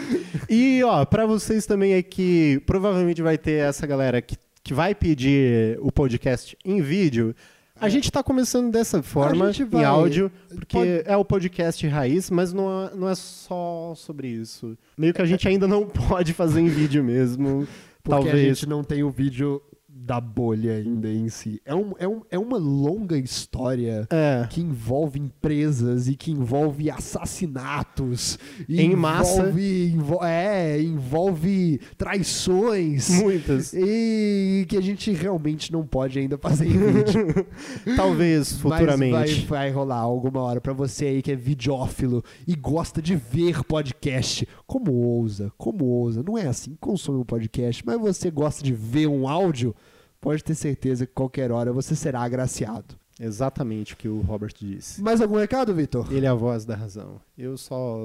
E, 0.50 0.84
ó, 0.84 1.06
pra 1.06 1.26
vocês 1.26 1.66
também 1.66 1.94
é 1.94 2.04
que 2.04 2.62
provavelmente 2.66 3.22
vai 3.22 3.38
ter 3.38 3.62
essa 3.64 3.88
galera 3.88 4.22
que, 4.22 4.36
que 4.66 4.74
vai 4.74 4.96
pedir 4.96 5.78
o 5.80 5.92
podcast 5.92 6.58
em 6.66 6.82
vídeo. 6.82 7.36
A 7.80 7.88
gente 7.88 8.12
tá 8.12 8.24
começando 8.24 8.72
dessa 8.72 9.04
forma, 9.04 9.54
gente 9.54 9.62
em 9.64 9.70
vai- 9.70 9.84
áudio, 9.84 10.32
porque 10.50 10.76
pode- 10.78 11.04
é 11.06 11.16
o 11.16 11.24
podcast 11.24 11.86
raiz, 11.88 12.32
mas 12.32 12.52
não 12.52 12.88
é, 12.88 12.96
não 12.96 13.08
é 13.08 13.14
só 13.16 13.94
sobre 13.96 14.28
isso. 14.28 14.76
Meio 14.98 15.14
que 15.14 15.22
a 15.22 15.26
gente 15.26 15.48
ainda 15.48 15.68
não 15.68 15.86
pode 16.10 16.34
fazer 16.34 16.62
em 16.62 16.68
vídeo 16.68 17.04
mesmo. 17.04 17.68
Porque 18.02 18.28
a 18.28 18.32
Talvez. 18.32 18.58
gente 18.60 18.68
não 18.70 18.84
tem 18.84 19.04
o 19.04 19.10
vídeo 19.12 19.62
da 20.06 20.22
bolha 20.22 20.74
ainda 20.74 21.10
em 21.10 21.28
si. 21.30 21.60
É, 21.66 21.74
um, 21.74 21.94
é, 21.98 22.08
um, 22.08 22.22
é 22.30 22.38
uma 22.38 22.58
longa 22.58 23.18
história. 23.18 24.08
É. 24.12 24.48
que 24.50 24.62
envolve 24.62 25.20
empresas 25.20 26.08
e 26.08 26.16
que 26.16 26.32
envolve 26.32 26.90
assassinatos 26.92 28.38
e 28.68 28.82
Em 28.82 28.96
massa. 28.96 29.40
envolve, 29.42 29.88
envol- 29.96 30.24
é, 30.26 30.82
envolve 30.82 31.80
traições 31.98 33.10
Muitas. 33.22 33.74
e 33.74 34.66
que 34.68 34.78
a 34.78 34.82
gente 34.82 35.12
realmente 35.12 35.72
não 35.72 35.86
pode 35.86 36.20
ainda 36.20 36.38
fazer 36.38 36.68
em 36.68 36.78
vídeo. 36.78 37.46
Talvez 37.96 38.54
futuramente. 38.58 39.12
Mas 39.12 39.38
vai, 39.40 39.70
vai 39.70 39.72
rolar 39.72 40.00
alguma 40.00 40.42
hora 40.42 40.62
pra 40.62 40.74
você 40.74 41.06
aí 41.06 41.22
que 41.22 41.32
é 41.32 41.36
videófilo 41.36 42.24
e 42.48 42.56
gosta 42.56 43.02
de 43.02 43.16
ver 43.16 43.64
podcast. 43.64 44.48
Como 44.68 44.92
ousa, 44.94 45.52
como 45.58 45.86
ousa. 45.86 46.24
Não 46.24 46.38
é 46.38 46.48
assim, 46.48 46.76
consome 46.80 47.20
um 47.20 47.26
podcast, 47.26 47.84
mas 47.86 48.00
você 48.00 48.30
gosta 48.30 48.64
de 48.64 48.74
ver 48.74 49.08
um 49.08 49.28
áudio, 49.28 49.76
pode 50.26 50.44
ter 50.44 50.56
certeza 50.56 51.06
que 51.06 51.14
qualquer 51.14 51.52
hora 51.52 51.72
você 51.72 51.96
será 51.96 52.22
agraciado. 52.22 52.96
Exatamente 53.20 53.94
o 53.94 53.98
que 53.98 54.10
o 54.10 54.22
Robert 54.22 54.52
disse. 54.60 55.02
Mais 55.02 55.22
algum 55.22 55.38
recado, 55.38 55.74
Vitor? 55.74 56.12
Ele 56.12 56.26
é 56.26 56.30
a 56.30 56.34
voz 56.34 56.66
da 56.66 56.76
razão. 56.76 57.22
Eu 57.38 57.56
só. 57.58 58.00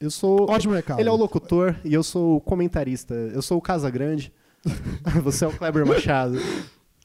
Eu 0.00 0.10
sou. 0.10 0.50
Ótimo 0.50 0.74
recado. 0.74 0.98
Ele 1.00 1.08
é 1.08 1.12
o 1.12 1.16
locutor 1.16 1.76
e 1.84 1.94
eu 1.94 2.02
sou 2.02 2.36
o 2.36 2.40
comentarista. 2.40 3.14
Eu 3.14 3.40
sou 3.40 3.58
o 3.58 3.62
Casa 3.62 3.88
Grande. 3.88 4.32
Você 5.22 5.44
é 5.44 5.48
o 5.48 5.52
Kleber 5.56 5.86
Machado. 5.86 6.36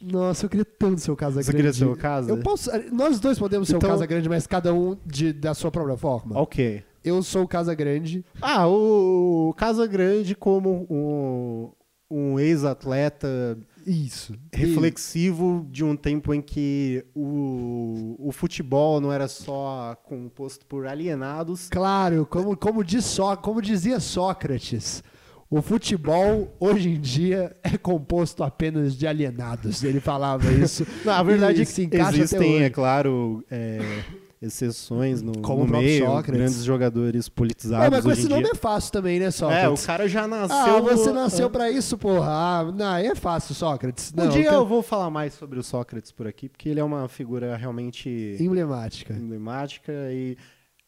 Nossa, 0.02 0.46
eu 0.46 0.50
queria 0.50 0.66
tanto 0.66 1.00
ser 1.02 1.12
o 1.12 1.16
Casa 1.16 1.42
Você 1.42 1.52
Grande. 1.52 1.58
queria 1.58 1.74
ser 1.74 1.86
o 1.86 1.96
Casa? 1.96 2.30
Eu 2.32 2.38
posso, 2.40 2.70
nós 2.92 3.20
dois 3.20 3.40
podemos 3.40 3.68
ser 3.68 3.76
Então- 3.78 3.90
o 3.90 3.92
Casa 3.94 4.06
Grande, 4.06 4.28
mas 4.28 4.46
cada 4.46 4.74
um 4.74 4.98
de, 5.06 5.32
da 5.34 5.54
sua 5.54 5.72
própria 5.72 5.96
forma. 5.98 6.38
Ok. 6.40 6.84
Eu 7.04 7.24
sou 7.24 7.44
o 7.44 7.48
Casa 7.48 7.74
Grande. 7.74 8.26
Ah, 8.42 8.68
o 8.68 9.54
Casa 9.58 9.88
Grande 9.88 10.36
como 10.36 10.86
um, 10.90 11.72
um 12.12 12.40
ex-atleta 12.40 13.58
Isso. 13.88 14.36
reflexivo 14.52 15.66
de 15.72 15.82
um 15.82 15.96
tempo 15.96 16.34
em 16.34 16.42
que 16.42 17.06
o, 17.16 18.18
o 18.20 18.34
futebol 18.34 19.00
não 19.00 19.14
era 19.14 19.30
só 19.30 19.96
composto 20.04 20.66
por 20.66 20.86
alienados. 20.86 21.70
Claro, 21.70 22.26
como, 22.26 22.58
como, 22.58 22.84
diz 22.84 23.06
Só, 23.06 23.38
como 23.38 23.62
dizia 23.62 24.02
Sócrates, 24.02 25.02
o 25.50 25.62
futebol 25.62 26.54
hoje 26.60 26.90
em 26.90 27.00
dia 27.00 27.56
é 27.64 27.78
composto 27.78 28.44
apenas 28.44 28.98
de 28.98 29.08
alienados. 29.08 29.82
Ele 29.82 30.02
falava 30.02 30.52
isso. 30.52 30.86
Na 31.06 31.24
verdade, 31.24 31.62
E 31.62 31.66
se 31.66 31.84
encaixa 31.84 32.10
até 32.10 32.18
existem, 32.18 32.64
é 32.64 32.70
claro, 32.70 33.46
é, 33.50 34.04
exceções 34.42 35.22
no, 35.22 35.42
Como 35.42 35.64
o 35.64 35.66
no 35.68 35.78
meio, 35.80 36.06
Sócrates. 36.06 36.32
grandes 36.34 36.64
jogadores 36.64 37.28
É, 37.28 37.30
politizados 37.30 37.90
mas 37.90 38.04
com 38.04 38.12
esse 38.12 38.28
nome 38.30 38.44
dia. 38.44 38.52
é 38.52 38.56
fácil 38.56 38.92
também, 38.92 39.20
né, 39.20 39.26
É, 39.26 39.30
o 39.30 39.32
Sócrates? 39.32 39.86
cara 39.86 40.08
já 40.08 40.28
nasceu... 40.28 40.56
ah, 40.56 40.80
você 40.82 41.10
é. 41.10 41.14
nasceu 41.14 41.50
pra 41.50 41.72
isso, 41.72 41.98
porra. 41.98 42.28
Ah, 42.30 42.72
não, 42.72 42.96
é 42.96 43.16
fácil, 43.16 43.56
Sócrates. 43.56 44.14
Um 44.16 44.24
Não, 44.24 44.30
dia 44.30 44.46
cara- 44.46 44.58
eu 44.58 44.66
vou 44.66 44.84
falar 44.84 45.10
mais 45.10 45.34
sobre 45.34 45.58
o 45.60 45.64
Sócrates 45.64 46.12
por 46.12 46.28
aqui, 46.28 46.48
porque 46.50 46.70
ele 46.70 46.80
é 46.80 46.84
uma 46.84 47.08
figura 47.08 47.56
realmente 47.58 48.36
Emblemática. 48.40 49.14
emblemática 49.14 49.92
e, 50.12 50.38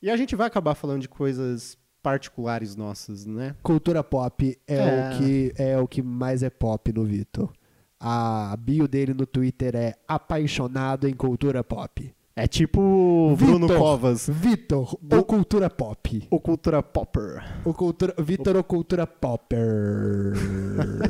e 0.01 0.09
a 0.09 0.15
gente 0.17 0.35
vai 0.35 0.47
acabar 0.47 0.75
falando 0.75 1.01
de 1.01 1.09
coisas 1.09 1.77
particulares 2.03 2.75
nossas, 2.75 3.25
né? 3.25 3.55
Cultura 3.61 4.03
pop 4.03 4.57
é, 4.67 4.75
É. 4.77 5.09
O 5.13 5.17
que, 5.17 5.53
é 5.57 5.77
o 5.79 5.87
que 5.87 6.01
mais 6.01 6.43
é 6.43 6.49
pop 6.49 6.93
no 6.93 7.03
Vitor. 7.03 7.51
A 7.99 8.55
bio 8.57 8.87
dele 8.87 9.13
no 9.13 9.25
Twitter 9.25 9.75
é 9.75 9.95
apaixonado 10.07 11.05
em 11.07 11.13
cultura 11.13 11.61
pop. 11.63 12.13
É 12.39 12.47
tipo 12.47 12.79
o 12.79 13.35
Bruno 13.35 13.67
Vitor. 13.67 13.77
Covas, 13.77 14.29
Vitor, 14.31 14.97
o 15.11 15.23
cultura 15.25 15.69
pop. 15.69 16.25
o 16.31 16.39
cultura 16.39 16.81
popper. 16.81 17.43
O 17.65 17.73
cultura, 17.73 18.15
Vitor, 18.17 18.55
o 18.55 18.63
cultura 18.63 19.05
popper. 19.05 20.37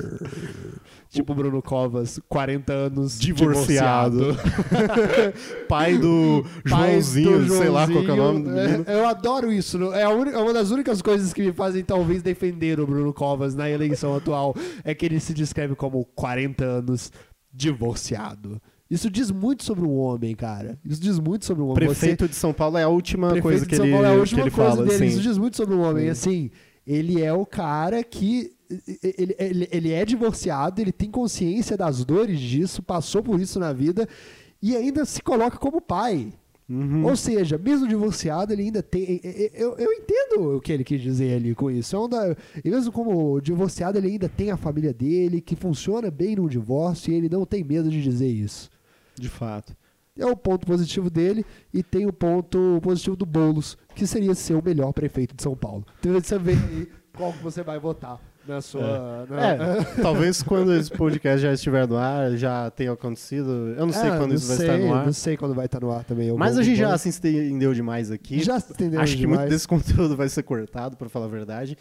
tipo 1.07 1.35
Bruno 1.35 1.61
Covas, 1.61 2.19
40 2.27 2.73
anos, 2.73 3.19
Divorciado. 3.19 4.35
Pai 5.69 5.99
do 5.99 6.43
Pai 6.67 6.93
Joãozinho, 6.93 7.45
do 7.45 7.53
sei 7.57 7.69
lá 7.69 7.87
qual 7.87 8.03
que 8.03 8.09
é 8.09 8.13
o 8.13 8.17
nome 8.17 8.39
do 8.39 8.49
Joãozinho. 8.49 8.79
menino. 8.79 8.85
É, 8.87 8.99
eu 8.99 9.07
adoro 9.07 9.51
isso. 9.51 9.93
É 9.93 10.01
é 10.01 10.07
uma 10.07 10.51
das 10.51 10.71
únicas 10.71 10.99
coisas 10.99 11.31
que 11.31 11.43
me 11.43 11.53
fazem 11.53 11.83
talvez 11.83 12.23
defender 12.23 12.79
o 12.79 12.87
Bruno 12.87 13.13
Covas 13.13 13.53
na 13.53 13.69
eleição 13.69 14.15
atual. 14.15 14.55
É 14.83 14.95
que 14.95 15.05
ele 15.05 15.19
se 15.19 15.35
descreve 15.35 15.75
como 15.75 16.03
40 16.15 16.65
anos 16.65 17.11
divorciado. 17.53 18.59
Isso 18.89 19.09
diz 19.09 19.29
muito 19.29 19.63
sobre 19.63 19.85
um 19.85 19.95
homem, 19.97 20.35
cara. 20.35 20.79
Isso 20.83 20.99
diz 20.99 21.19
muito 21.19 21.45
sobre 21.45 21.61
um 21.61 21.67
homem. 21.67 21.85
Prefeito 21.85 22.27
de 22.27 22.35
São 22.35 22.51
Paulo 22.53 22.77
é 22.77 22.83
a 22.83 22.89
última 22.89 23.27
Prefeito 23.27 23.43
coisa 23.43 23.63
de 23.65 23.69
que 23.69 23.75
São 23.75 23.85
ele, 23.85 23.93
Paulo 23.93 24.07
é 24.07 24.13
que 24.13 24.19
última 24.19 24.41
ele 24.41 24.51
coisa 24.51 24.69
fala. 24.71 24.83
dele. 24.83 24.95
assim. 24.95 25.05
Isso 25.05 25.21
diz 25.21 25.37
muito 25.37 25.55
sobre 25.57 25.75
um 25.75 25.81
homem. 25.81 26.09
Assim, 26.09 26.49
ele 26.87 27.21
é 27.21 27.31
o 27.31 27.45
cara 27.45 28.03
que. 28.03 28.51
Ele, 29.03 29.35
ele, 29.39 29.67
ele 29.71 29.91
é 29.91 30.05
divorciado, 30.05 30.79
ele 30.79 30.91
tem 30.91 31.09
consciência 31.09 31.75
das 31.75 32.03
dores 32.05 32.39
disso, 32.39 32.83
passou 32.83 33.23
por 33.23 33.39
isso 33.39 33.59
na 33.59 33.73
vida 33.73 34.07
e 34.61 34.75
ainda 34.75 35.05
se 35.05 35.21
coloca 35.23 35.57
como 35.57 35.81
pai. 35.81 36.31
Uhum. 36.69 37.03
Ou 37.05 37.15
seja, 37.15 37.57
mesmo 37.57 37.87
divorciado, 37.87 38.53
ele 38.53 38.61
ainda 38.63 38.83
tem. 38.83 39.19
Eu, 39.55 39.75
eu 39.75 39.91
entendo 39.91 40.55
o 40.57 40.61
que 40.61 40.71
ele 40.71 40.83
quis 40.83 41.01
dizer 41.01 41.35
ali 41.35 41.55
com 41.55 41.71
isso. 41.71 41.95
É 41.95 42.07
da- 42.07 42.35
e 42.63 42.69
mesmo 42.69 42.91
como 42.91 43.41
divorciado, 43.41 43.97
ele 43.97 44.07
ainda 44.09 44.29
tem 44.29 44.51
a 44.51 44.57
família 44.57 44.93
dele, 44.93 45.41
que 45.41 45.55
funciona 45.55 46.11
bem 46.11 46.35
no 46.35 46.47
divórcio, 46.47 47.11
e 47.11 47.15
ele 47.15 47.27
não 47.27 47.43
tem 47.47 47.63
medo 47.63 47.89
de 47.89 48.01
dizer 48.03 48.27
isso. 48.27 48.69
De 49.19 49.29
fato. 49.29 49.75
É 50.17 50.25
o 50.25 50.35
ponto 50.35 50.65
positivo 50.65 51.09
dele 51.09 51.45
e 51.73 51.81
tem 51.81 52.05
o 52.05 52.11
ponto 52.13 52.79
positivo 52.81 53.15
do 53.15 53.25
Boulos, 53.25 53.77
que 53.95 54.05
seria 54.05 54.35
ser 54.35 54.53
o 54.55 54.61
melhor 54.63 54.91
prefeito 54.91 55.35
de 55.35 55.41
São 55.43 55.55
Paulo. 55.55 55.85
Então 55.99 56.11
você 56.13 56.37
vê 56.37 56.51
aí 56.53 56.89
qual 57.15 57.31
que 57.31 57.41
você 57.43 57.63
vai 57.63 57.79
votar 57.79 58.19
na 58.45 58.59
sua. 58.61 59.25
na- 59.29 59.45
É, 59.45 59.83
talvez 60.01 60.43
quando 60.43 60.73
esse 60.73 60.91
podcast 60.91 61.39
já 61.41 61.53
estiver 61.53 61.87
no 61.87 61.95
ar, 61.95 62.35
já 62.35 62.69
tenha 62.71 62.91
acontecido. 62.91 63.49
Eu 63.77 63.85
não 63.85 63.93
sei 63.93 64.09
Ah, 64.09 64.17
quando 64.17 64.29
não 64.29 64.35
isso 64.35 64.47
vai 64.47 64.57
sei, 64.57 64.65
estar 64.65 64.77
no 64.79 64.93
ar. 64.93 65.05
Não 65.05 65.13
sei 65.13 65.37
quando 65.37 65.53
vai 65.55 65.65
estar 65.67 65.79
no 65.79 65.91
ar 65.91 66.03
também. 66.03 66.33
Mas 66.33 66.57
a 66.57 66.63
gente 66.63 66.77
já 66.77 66.97
se 66.97 67.07
estendeu 67.09 67.73
demais 67.73 68.11
aqui. 68.11 68.41
já 68.43 68.59
se 68.59 68.73
entendeu 68.73 68.99
Acho 68.99 69.13
que 69.13 69.19
demais. 69.19 69.39
muito 69.41 69.51
desse 69.51 69.67
conteúdo 69.67 70.17
vai 70.17 70.27
ser 70.27 70.43
cortado, 70.43 70.97
pra 70.97 71.07
falar 71.07 71.25
a 71.25 71.29
verdade. 71.29 71.77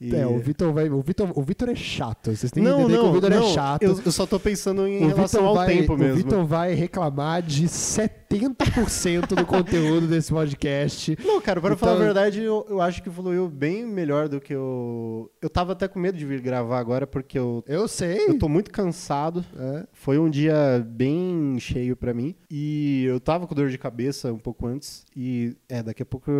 E- 0.00 0.14
É, 0.14 0.24
o 0.24 0.38
Vitor 0.38 0.72
vai. 0.72 0.88
O 0.88 1.02
Vitor, 1.02 1.32
o 1.36 1.42
Vitor 1.42 1.68
é 1.70 1.74
chato. 1.74 2.30
Vocês 2.34 2.52
têm 2.52 2.62
que 2.62 2.68
Não, 2.68 2.82
entender 2.82 2.96
que 2.98 3.02
não, 3.02 3.10
o 3.10 3.12
Vitor 3.14 3.32
é 3.32 3.42
chato. 3.52 3.82
Eu, 3.82 4.00
eu 4.06 4.12
só 4.12 4.26
tô 4.26 4.38
pensando 4.38 4.86
em 4.86 5.02
o 5.04 5.08
relação 5.08 5.40
Vitor 5.40 5.46
ao 5.48 5.54
vai, 5.56 5.66
tempo 5.66 5.94
o 5.94 5.98
mesmo. 5.98 6.16
Vitor 6.18 6.44
vai 6.46 6.72
reclamar 6.74 7.42
de 7.42 7.66
70% 7.66 9.34
do 9.34 9.44
conteúdo 9.44 10.06
desse 10.06 10.32
podcast. 10.32 11.16
Não, 11.26 11.40
cara, 11.40 11.60
para 11.60 11.74
Então- 11.74 11.88
falar 11.88 12.00
a 12.00 12.04
verdade, 12.04 12.40
eu, 12.42 12.64
eu 12.68 12.80
acho 12.80 13.02
que 13.02 13.10
fluiu 13.10 13.48
bem 13.48 13.84
melhor 13.84 14.28
do 14.28 14.40
que 14.40 14.54
eu. 14.54 15.30
Eu 15.42 15.50
tava 15.50 15.72
até 15.72 15.88
com 15.88 15.98
medo 15.98 16.16
de 16.16 16.24
vir 16.24 16.40
gravar 16.40 16.78
agora, 16.78 17.04
porque 17.06 17.36
eu, 17.38 17.64
Eu 17.66 17.88
sei. 17.88 18.28
eu 18.28 18.38
tô 18.38 18.48
muito 18.48 18.70
cansado. 18.70 19.44
É. 19.56 19.84
Foi 19.92 20.16
um 20.18 20.30
dia 20.30 20.86
bem 20.88 21.56
cheio 21.58 21.96
pra 21.96 22.14
mim. 22.14 22.36
E 22.50 23.04
eu 23.04 23.18
tava 23.18 23.48
com 23.48 23.54
dor 23.54 23.68
de 23.68 23.78
cabeça 23.78 24.32
um 24.32 24.38
pouco 24.38 24.64
antes. 24.66 25.04
E 25.16 25.56
é, 25.68 25.82
daqui 25.82 26.02
a 26.02 26.06
pouco. 26.06 26.30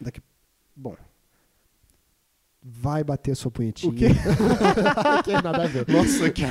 Daqui. 0.00 0.20
Bom. 0.74 0.96
Vai 2.62 3.02
bater 3.02 3.32
a 3.32 3.34
sua 3.34 3.50
punhetinha. 3.50 3.90
O 3.90 3.94
quê? 3.94 4.08
que 5.24 5.30
é 5.32 5.40
nada 5.40 5.64
a 5.64 5.66
ver. 5.66 5.86
Nossa, 5.88 6.28
que. 6.30 6.42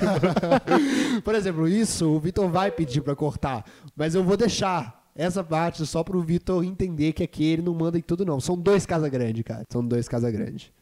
Por 1.23 1.35
exemplo, 1.35 1.67
isso 1.67 2.09
o 2.09 2.19
Vitor 2.19 2.49
vai 2.49 2.71
pedir 2.71 3.01
pra 3.01 3.15
cortar, 3.15 3.63
mas 3.95 4.15
eu 4.15 4.23
vou 4.23 4.35
deixar 4.35 5.07
essa 5.15 5.43
parte 5.43 5.85
só 5.85 6.03
pro 6.03 6.21
Vitor 6.21 6.63
entender 6.63 7.13
que 7.13 7.21
aqui 7.23 7.43
ele 7.45 7.61
não 7.61 7.75
manda 7.75 7.97
em 7.97 8.01
tudo, 8.01 8.25
não. 8.25 8.39
São 8.39 8.57
dois 8.57 8.85
Casa 8.87 9.07
Grande, 9.07 9.43
cara. 9.43 9.63
São 9.69 9.85
dois 9.85 10.07
Casa 10.07 10.31
Grande. 10.31 10.73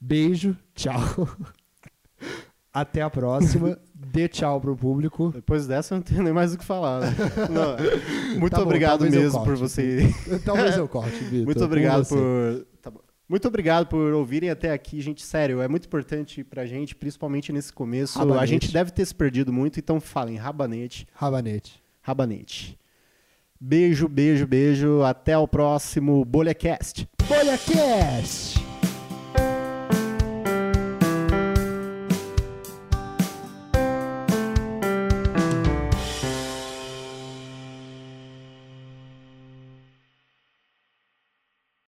Beijo, 0.00 0.56
tchau. 0.74 1.00
Até 2.72 3.00
a 3.02 3.08
próxima. 3.08 3.78
Dê 3.94 4.28
tchau 4.28 4.60
pro 4.60 4.76
público. 4.76 5.30
Depois 5.34 5.66
dessa 5.66 5.94
eu 5.94 5.96
não 5.96 6.02
tenho 6.02 6.22
nem 6.22 6.32
mais 6.32 6.52
o 6.52 6.58
que 6.58 6.64
falar. 6.64 7.00
né? 7.00 7.14
Não, 7.50 8.38
muito 8.38 8.52
Tá 8.52 8.58
bom, 8.58 8.64
obrigado 8.64 9.08
mesmo 9.08 9.42
por 9.44 9.56
você. 9.56 10.12
Talvez 10.44 10.76
eu 10.76 10.86
corte, 10.86 11.16
Vitor. 11.24 11.46
Muito 11.46 11.64
obrigado 11.64 12.04
você. 12.04 12.14
por. 12.14 12.66
Muito 13.28 13.48
obrigado 13.48 13.86
por 13.86 14.12
ouvirem 14.12 14.50
até 14.50 14.72
aqui, 14.72 15.00
gente. 15.00 15.22
Sério, 15.24 15.60
é 15.60 15.66
muito 15.66 15.86
importante 15.86 16.44
pra 16.44 16.64
gente, 16.64 16.94
principalmente 16.94 17.52
nesse 17.52 17.72
começo. 17.72 18.18
A 18.18 18.22
Rabanete. 18.22 18.46
gente 18.50 18.72
deve 18.72 18.90
ter 18.92 19.04
se 19.04 19.14
perdido 19.14 19.52
muito, 19.52 19.80
então 19.80 20.00
falem 20.00 20.36
rabanete, 20.36 21.06
Rabanete. 21.12 21.82
rabanete. 22.00 22.78
Beijo, 23.60 24.06
beijo, 24.08 24.46
beijo. 24.46 25.02
Até 25.02 25.36
o 25.36 25.48
próximo 25.48 26.24
BolhaCast. 26.24 27.08
BolhaCast! 27.26 28.65